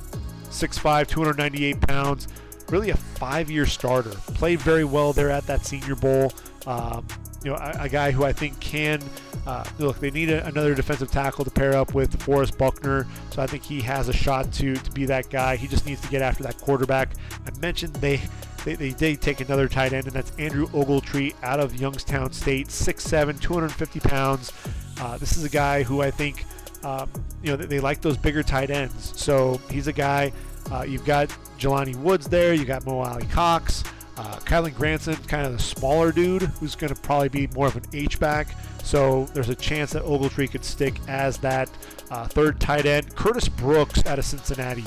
[0.50, 2.28] 6'5, 298 pounds.
[2.68, 4.10] Really a five-year starter.
[4.10, 6.32] Played very well there at that Senior Bowl.
[6.66, 7.06] Um,
[7.42, 9.00] you know, a, a, guy who I think can
[9.46, 10.00] uh, look.
[10.00, 13.62] They need a, another defensive tackle to pair up with Forrest Buckner, so I think
[13.62, 15.56] he has a shot to to be that guy.
[15.56, 17.12] He just needs to get after that quarterback.
[17.46, 18.20] I mentioned they.
[18.68, 22.68] They, they did take another tight end, and that's Andrew Ogletree out of Youngstown State,
[22.68, 24.52] 6'7, 250 pounds.
[25.00, 26.44] Uh, this is a guy who I think
[26.84, 27.10] um,
[27.42, 29.18] you know, they, they, like those bigger tight ends.
[29.18, 30.32] So he's a guy.
[30.70, 31.28] Uh, you've got
[31.58, 32.52] Jelani Woods there.
[32.52, 33.84] You got Mo Alie-Cox.
[34.18, 37.76] Uh, Kylen Granson, kind of the smaller dude, who's going to probably be more of
[37.76, 38.48] an H back.
[38.82, 41.70] So there's a chance that Ogletree could stick as that
[42.10, 43.16] uh, third tight end.
[43.16, 44.84] Curtis Brooks out of Cincinnati.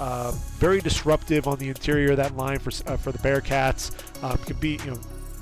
[0.00, 3.92] Uh, very disruptive on the interior of that line for uh, for the Bearcats.
[4.22, 4.98] Um, could be you know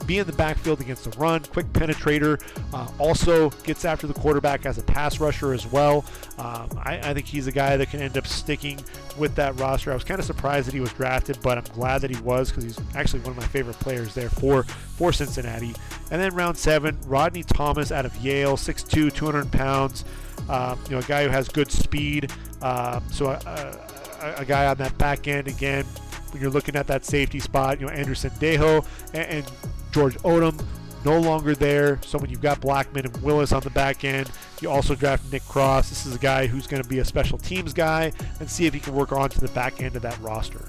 [0.07, 2.41] be in the backfield against the run, quick penetrator,
[2.73, 6.05] uh, also gets after the quarterback as a pass rusher as well.
[6.39, 8.79] Um, I, I, think he's a guy that can end up sticking
[9.17, 9.91] with that roster.
[9.91, 12.51] I was kind of surprised that he was drafted, but I'm glad that he was
[12.51, 15.75] because he's actually one of my favorite players there for, for Cincinnati.
[16.11, 20.05] And then round seven, Rodney Thomas out of Yale, 6'2, 200 pounds.
[20.49, 22.31] Um, you know, a guy who has good speed.
[22.63, 25.85] Um, so a, a, a guy on that back end again
[26.31, 28.85] when you're looking at that safety spot, you know, Andrew Sendejo
[29.15, 29.53] and, and
[29.93, 30.63] George Odum
[31.05, 32.01] no longer there.
[32.05, 34.31] So when you've got Blackmon and Willis on the back end,
[34.61, 35.89] you also draft Nick Cross.
[35.89, 38.75] This is a guy who's going to be a special teams guy and see if
[38.75, 40.67] he can work on to the back end of that roster.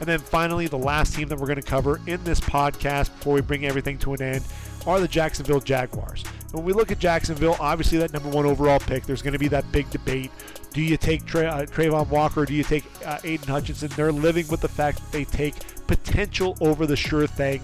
[0.00, 3.34] And then finally, the last team that we're going to cover in this podcast before
[3.34, 4.44] we bring everything to an end
[4.86, 6.24] are the Jacksonville Jaguars.
[6.52, 9.48] When we look at Jacksonville, obviously that number one overall pick, there's going to be
[9.48, 10.30] that big debate.
[10.72, 12.42] Do you take Tra- uh, Travon Walker?
[12.42, 13.90] Or do you take uh, Aidan Hutchinson?
[13.96, 15.54] They're living with the fact that they take
[15.86, 17.60] potential over the sure thing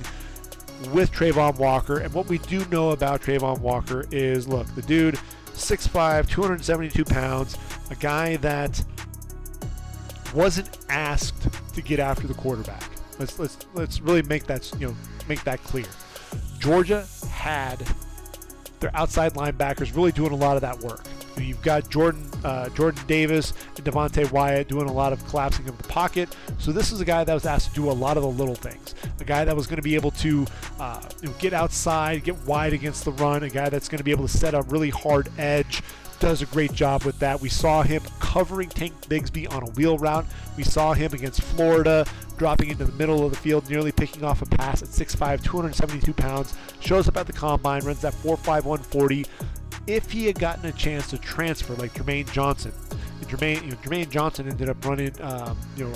[0.92, 1.98] with Travon Walker.
[1.98, 5.18] And what we do know about Travon Walker is look, the dude,
[5.54, 7.58] 6'5, 272 pounds,
[7.90, 8.82] a guy that
[10.34, 12.82] wasn't asked to get after the quarterback.
[13.18, 14.96] Let's let's let's really make that you know
[15.28, 15.86] make that clear.
[16.60, 17.84] Georgia had
[18.80, 21.02] their outside linebackers really doing a lot of that work.
[21.36, 25.76] You've got Jordan uh, Jordan Davis and Devonte Wyatt doing a lot of collapsing of
[25.76, 26.34] the pocket.
[26.58, 28.54] So this is a guy that was asked to do a lot of the little
[28.54, 28.94] things.
[29.20, 30.46] A guy that was going to be able to
[30.78, 33.42] uh, you know, get outside, get wide against the run.
[33.42, 35.82] A guy that's going to be able to set a really hard edge.
[36.18, 37.40] Does a great job with that.
[37.40, 40.26] We saw him covering Tank Bigsby on a wheel route.
[40.54, 42.04] We saw him against Florida
[42.40, 46.14] dropping into the middle of the field, nearly picking off a pass at 6'5, 272
[46.14, 46.54] pounds.
[46.80, 49.26] Shows up at the combine, runs that 4'5, 140
[49.86, 52.72] if he had gotten a chance to transfer like Jermaine Johnson.
[53.26, 55.92] Jermaine, you know, Jermaine Johnson ended up running, um, you know,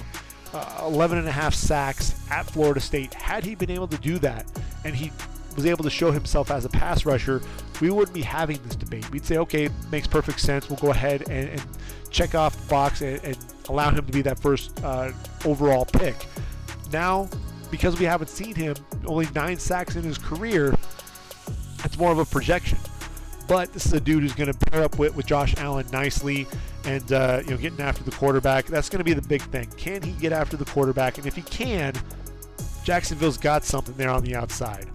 [0.53, 3.15] uh, 11 and a half sacks at Florida State.
[3.15, 4.45] Had he been able to do that,
[4.85, 5.13] and he
[5.57, 7.41] was able to show himself as a pass rusher,
[7.81, 9.11] we wouldn't be having this debate.
[9.11, 10.69] We'd say, okay, makes perfect sense.
[10.69, 11.63] We'll go ahead and, and
[12.11, 13.39] check off the box and, and,
[13.69, 15.13] allow him to be that first uh,
[15.45, 16.27] overall pick.
[16.93, 17.29] Now,
[17.71, 18.77] because we haven't seen him,
[19.07, 20.75] only nine sacks in his career,
[21.85, 22.79] it's more of a projection.
[23.47, 26.47] But this is a dude who's going to pair up with, with Josh Allen nicely.
[26.85, 28.67] and uh, you know getting after the quarterback.
[28.67, 29.69] That's going to be the big thing.
[29.77, 31.19] Can he get after the quarterback?
[31.19, 31.95] And if he can,
[32.85, 34.87] Jacksonville's got something there on the outside.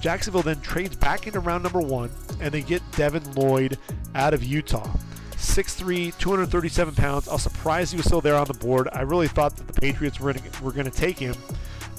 [0.00, 2.10] Jacksonville then trades back into round number one,
[2.40, 3.78] and they get Devin Lloyd
[4.14, 4.90] out of Utah.
[5.36, 7.28] 6'3", 237 pounds.
[7.28, 8.88] I'll surprise he was still there on the board.
[8.92, 11.34] I really thought that the Patriots were were going to take him.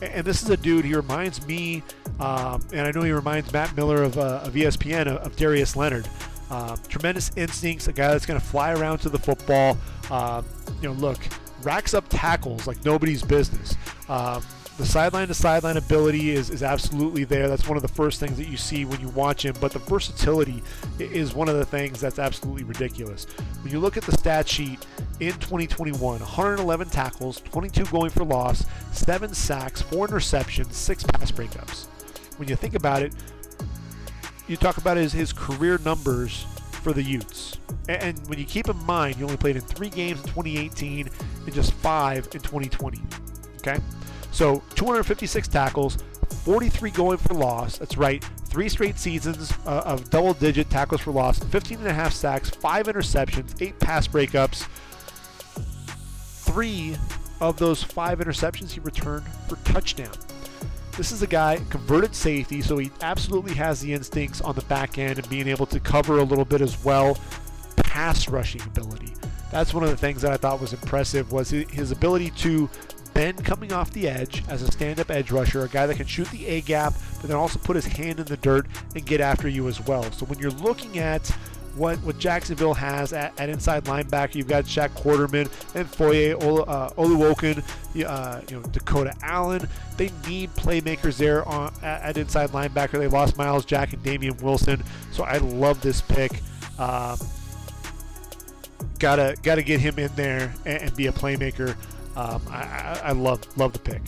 [0.02, 1.82] And this is a dude, he reminds me,
[2.20, 6.08] um, and I know he reminds Matt Miller of, uh, of ESPN, of, Darius Leonard.
[6.50, 9.78] Um, tremendous instincts, a guy that's going to fly around to the football.
[10.12, 10.46] Um,
[10.82, 11.18] you know, look,
[11.64, 13.76] racks up tackles like nobody's business.
[14.10, 14.44] Um,
[14.78, 17.48] the sideline to sideline ability is, is absolutely there.
[17.48, 19.56] That's one of the first things that you see when you watch him.
[19.62, 20.62] But the versatility
[21.00, 23.26] is one of the things that's absolutely ridiculous.
[23.62, 24.86] When you look at the stat sheet
[25.22, 31.86] in 2021, 111 tackles, 22 going for loss, 7 sacks, 4 interceptions, 6 pass breakups.
[32.38, 33.14] When you think about it,
[34.48, 36.46] you talk about his, his career numbers
[36.84, 37.58] for the Utes.
[37.88, 41.10] And when you keep in mind, he only played in three games in 2018
[41.46, 43.02] and just five in 2020.
[43.60, 43.80] Okay?
[44.36, 45.98] So 256 tackles,
[46.44, 47.78] 43 going for loss.
[47.78, 51.94] That's right, three straight seasons uh, of double digit tackles for loss, 15 and a
[51.94, 54.68] half sacks, five interceptions, eight pass breakups.
[56.44, 56.98] Three
[57.40, 60.12] of those five interceptions he returned for touchdown.
[60.98, 64.98] This is a guy converted safety, so he absolutely has the instincts on the back
[64.98, 67.18] end and being able to cover a little bit as well.
[67.78, 69.14] Pass rushing ability.
[69.50, 72.70] That's one of the things that I thought was impressive was his ability to
[73.16, 76.30] Ben coming off the edge as a stand-up edge rusher, a guy that can shoot
[76.32, 79.48] the A gap, but then also put his hand in the dirt and get after
[79.48, 80.04] you as well.
[80.12, 81.26] So when you're looking at
[81.76, 86.90] what, what Jacksonville has at, at inside linebacker, you've got Shaq Quarterman and Foye uh,
[86.92, 87.64] Oluokun,
[88.06, 89.66] uh, you know Dakota Allen.
[89.96, 93.00] They need playmakers there on, at, at, inside linebacker.
[93.00, 94.84] They lost Myles Jack and Damien Wilson,
[95.14, 96.42] so I love this pick.
[96.78, 97.18] Um,
[99.00, 101.78] gotta gotta get him in there and, and be a playmaker.
[102.16, 104.02] Um, I, I, love love the pick.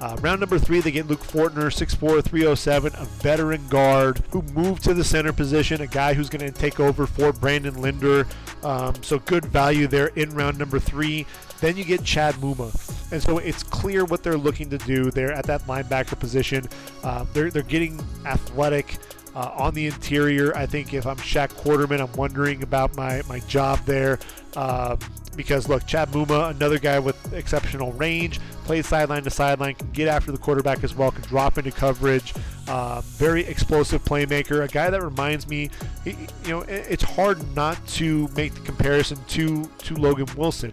[0.00, 4.84] Uh, round number three, they get Luke Fortner, 6'4", 307, a veteran guard who moved
[4.84, 8.26] to the center position, a guy who's going to take over for Brandon Linder.
[8.62, 11.24] Um, so good value there in round number three.
[11.60, 12.72] Then you get Chad Muma.
[13.10, 16.68] And so it's clear what they're looking to do there at that linebacker position.
[17.02, 18.98] Uh, they're, they're getting athletic.
[19.34, 23.40] Uh, on the interior, I think if I'm Shaq Quarterman, I'm wondering about my, my
[23.40, 24.18] job there.
[24.56, 24.98] Um,
[25.36, 30.08] because look, Chad Muma, another guy with exceptional range, plays sideline to sideline, can get
[30.08, 32.34] after the quarterback as well, can drop into coverage.
[32.68, 35.70] Um, very explosive playmaker, a guy that reminds me.
[36.04, 40.72] You know, it's hard not to make the comparison to to Logan Wilson.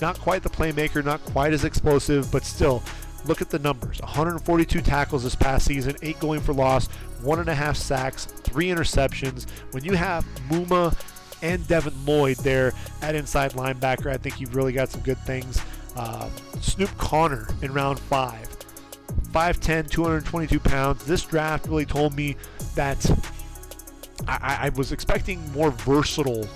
[0.00, 2.82] Not quite the playmaker, not quite as explosive, but still.
[3.24, 6.88] Look at the numbers 142 tackles this past season, eight going for loss,
[7.22, 9.48] one and a half sacks, three interceptions.
[9.70, 10.92] When you have Muma
[11.42, 14.06] and Devin Lloyd there at inside linebacker.
[14.06, 15.60] I think you've really got some good things.
[15.96, 18.48] Uh, Snoop Conner in round five.
[19.32, 21.04] 5'10, 222 pounds.
[21.04, 22.36] This draft really told me
[22.74, 23.04] that
[24.28, 26.46] I, I was expecting more versatile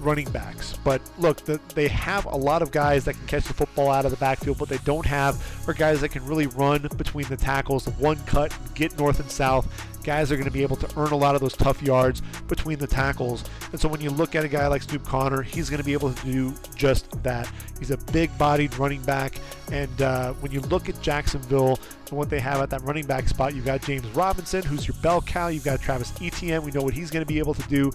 [0.00, 0.78] running backs.
[0.84, 4.04] But look, the, they have a lot of guys that can catch the football out
[4.04, 7.36] of the backfield, but they don't have are guys that can really run between the
[7.36, 9.66] tackles, one cut, get north and south.
[10.08, 12.78] Guys are going to be able to earn a lot of those tough yards between
[12.78, 13.44] the tackles.
[13.72, 15.92] And so when you look at a guy like Snoop Conner, he's going to be
[15.92, 17.46] able to do just that.
[17.78, 19.38] He's a big bodied running back.
[19.70, 21.78] And uh, when you look at Jacksonville
[22.08, 24.96] and what they have at that running back spot, you've got James Robinson, who's your
[25.02, 25.48] bell cow.
[25.48, 26.62] You've got Travis Etienne.
[26.62, 27.92] We know what he's going to be able to do.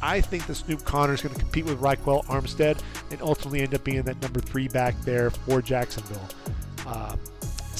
[0.00, 2.80] I think that Snoop Conner is going to compete with Ryquell Armstead
[3.10, 6.26] and ultimately end up being that number three back there for Jacksonville.
[6.86, 7.16] Uh,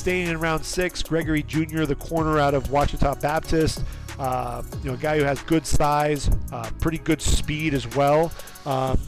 [0.00, 3.84] staying in round six, Gregory Jr., the corner out of Ouachita Baptist.
[4.18, 8.32] Uh, you know, a guy who has good size, uh, pretty good speed as well.
[8.64, 8.98] Um,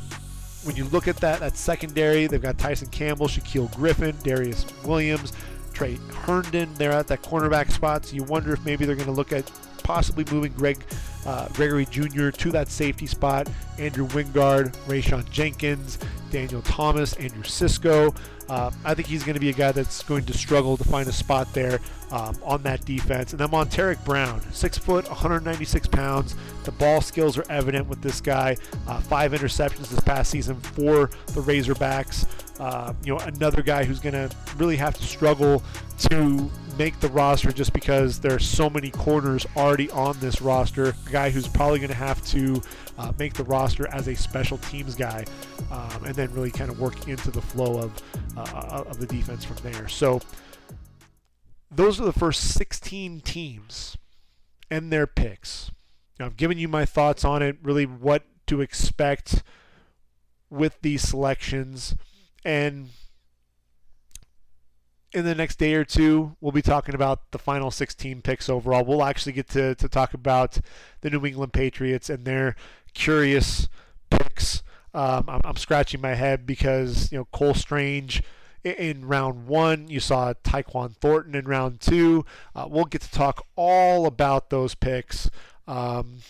[0.64, 5.32] when you look at that, that secondary, they've got Tyson Campbell, Shaquill Griffin, Darius Williams,
[5.72, 6.72] Trey Herndon.
[6.74, 8.04] They're at that cornerback spot.
[8.04, 9.50] So you wonder if maybe they're going to look at
[9.82, 10.84] possibly moving Greg
[11.24, 12.30] uh, Gregory Jr.
[12.30, 13.48] to that safety spot.
[13.78, 15.98] Andrew Wingard, Rayshawn Jenkins,
[16.30, 18.14] Daniel Thomas, Andre Cisco.
[18.52, 21.08] Uh, I think he's going to be a guy that's going to struggle to find
[21.08, 21.80] a spot there
[22.12, 23.32] um, on that defense.
[23.32, 26.36] And then Montaric Brown, six foot, 196 pounds.
[26.64, 28.56] The ball skills are evident with this guy.
[28.86, 32.28] Uh, five interceptions this past season for the Razorbacks.
[32.60, 35.62] Uh, you know, another guy who's going to really have to struggle
[35.98, 40.94] to make the roster just because there are so many corners already on this roster.
[41.06, 42.62] A guy who's probably going to have to
[42.98, 45.24] uh, make the roster as a special teams guy,
[45.70, 48.02] um, and then really kind of work into the flow of
[48.36, 49.88] uh, of the defense from there.
[49.88, 50.20] So
[51.74, 53.96] those are the first 16 teams
[54.70, 55.70] and their picks.
[56.18, 59.42] Now, I've given you my thoughts on it, really what to expect
[60.50, 61.96] with these selections.
[62.44, 62.90] And
[65.12, 68.84] in the next day or two, we'll be talking about the final 16 picks overall.
[68.84, 70.58] We'll actually get to, to talk about
[71.00, 72.54] the New England Patriots and their
[72.94, 73.68] curious
[74.10, 74.62] picks.
[74.94, 78.22] Um, I'm, I'm, scratching my head because, you know, Cole Strange
[78.64, 82.24] in, round one, you saw Tyquan Thornton in round two.
[82.54, 85.30] Uh, we'll get to talk all about those picks
[85.66, 86.20] because, um,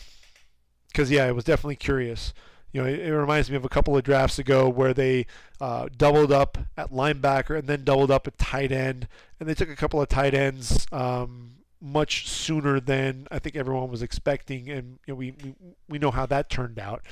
[1.08, 2.32] yeah, it was definitely curious
[2.72, 5.26] you know, it, it, reminds me of a couple of drafts ago where they
[5.60, 9.68] uh, doubled up at linebacker and then doubled up at tight end, and they took
[9.68, 14.98] a couple of tight ends um, much sooner than I think everyone was expecting, and
[15.06, 15.54] you know, we, we
[15.88, 17.02] we know how that turned out.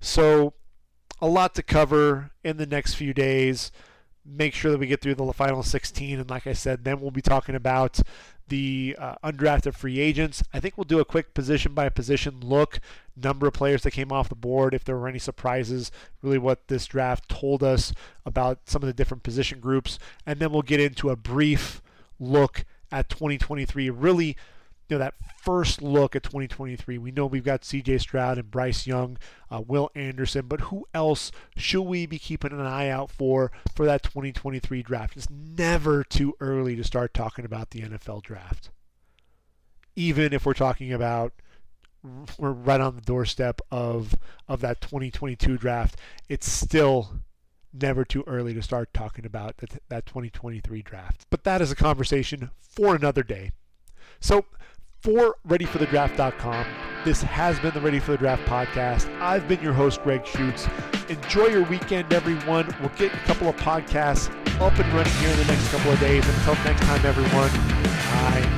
[0.00, 0.52] So,
[1.20, 3.72] a lot to cover in the next few days.
[4.30, 7.10] Make sure that we get through the final 16, and like I said, then we'll
[7.10, 8.00] be talking about
[8.48, 10.42] the uh, undrafted free agents.
[10.52, 12.80] I think we'll do a quick position by position look,
[13.16, 15.90] number of players that came off the board, if there were any surprises,
[16.22, 17.92] really what this draft told us
[18.24, 21.82] about some of the different position groups, and then we'll get into a brief
[22.18, 24.36] look at 2023, really
[24.88, 26.98] you know that first look at 2023.
[26.98, 27.98] We know we've got C.J.
[27.98, 29.18] Stroud and Bryce Young,
[29.50, 33.86] uh, Will Anderson, but who else should we be keeping an eye out for for
[33.86, 35.16] that 2023 draft?
[35.16, 38.70] It's never too early to start talking about the NFL draft,
[39.94, 41.32] even if we're talking about
[42.38, 44.14] we're right on the doorstep of
[44.46, 45.96] of that 2022 draft.
[46.28, 47.20] It's still
[47.72, 51.26] never too early to start talking about that, that 2023 draft.
[51.28, 53.52] But that is a conversation for another day.
[54.20, 54.46] So
[55.00, 56.66] for ReadyForTheDraft.com.
[57.04, 59.08] This has been the Ready for the Draft podcast.
[59.20, 60.68] I've been your host, Greg Schutz.
[61.08, 62.74] Enjoy your weekend, everyone.
[62.80, 64.28] We'll get a couple of podcasts
[64.60, 66.28] up and running here in the next couple of days.
[66.28, 67.50] Until next time, everyone,
[68.10, 68.57] bye.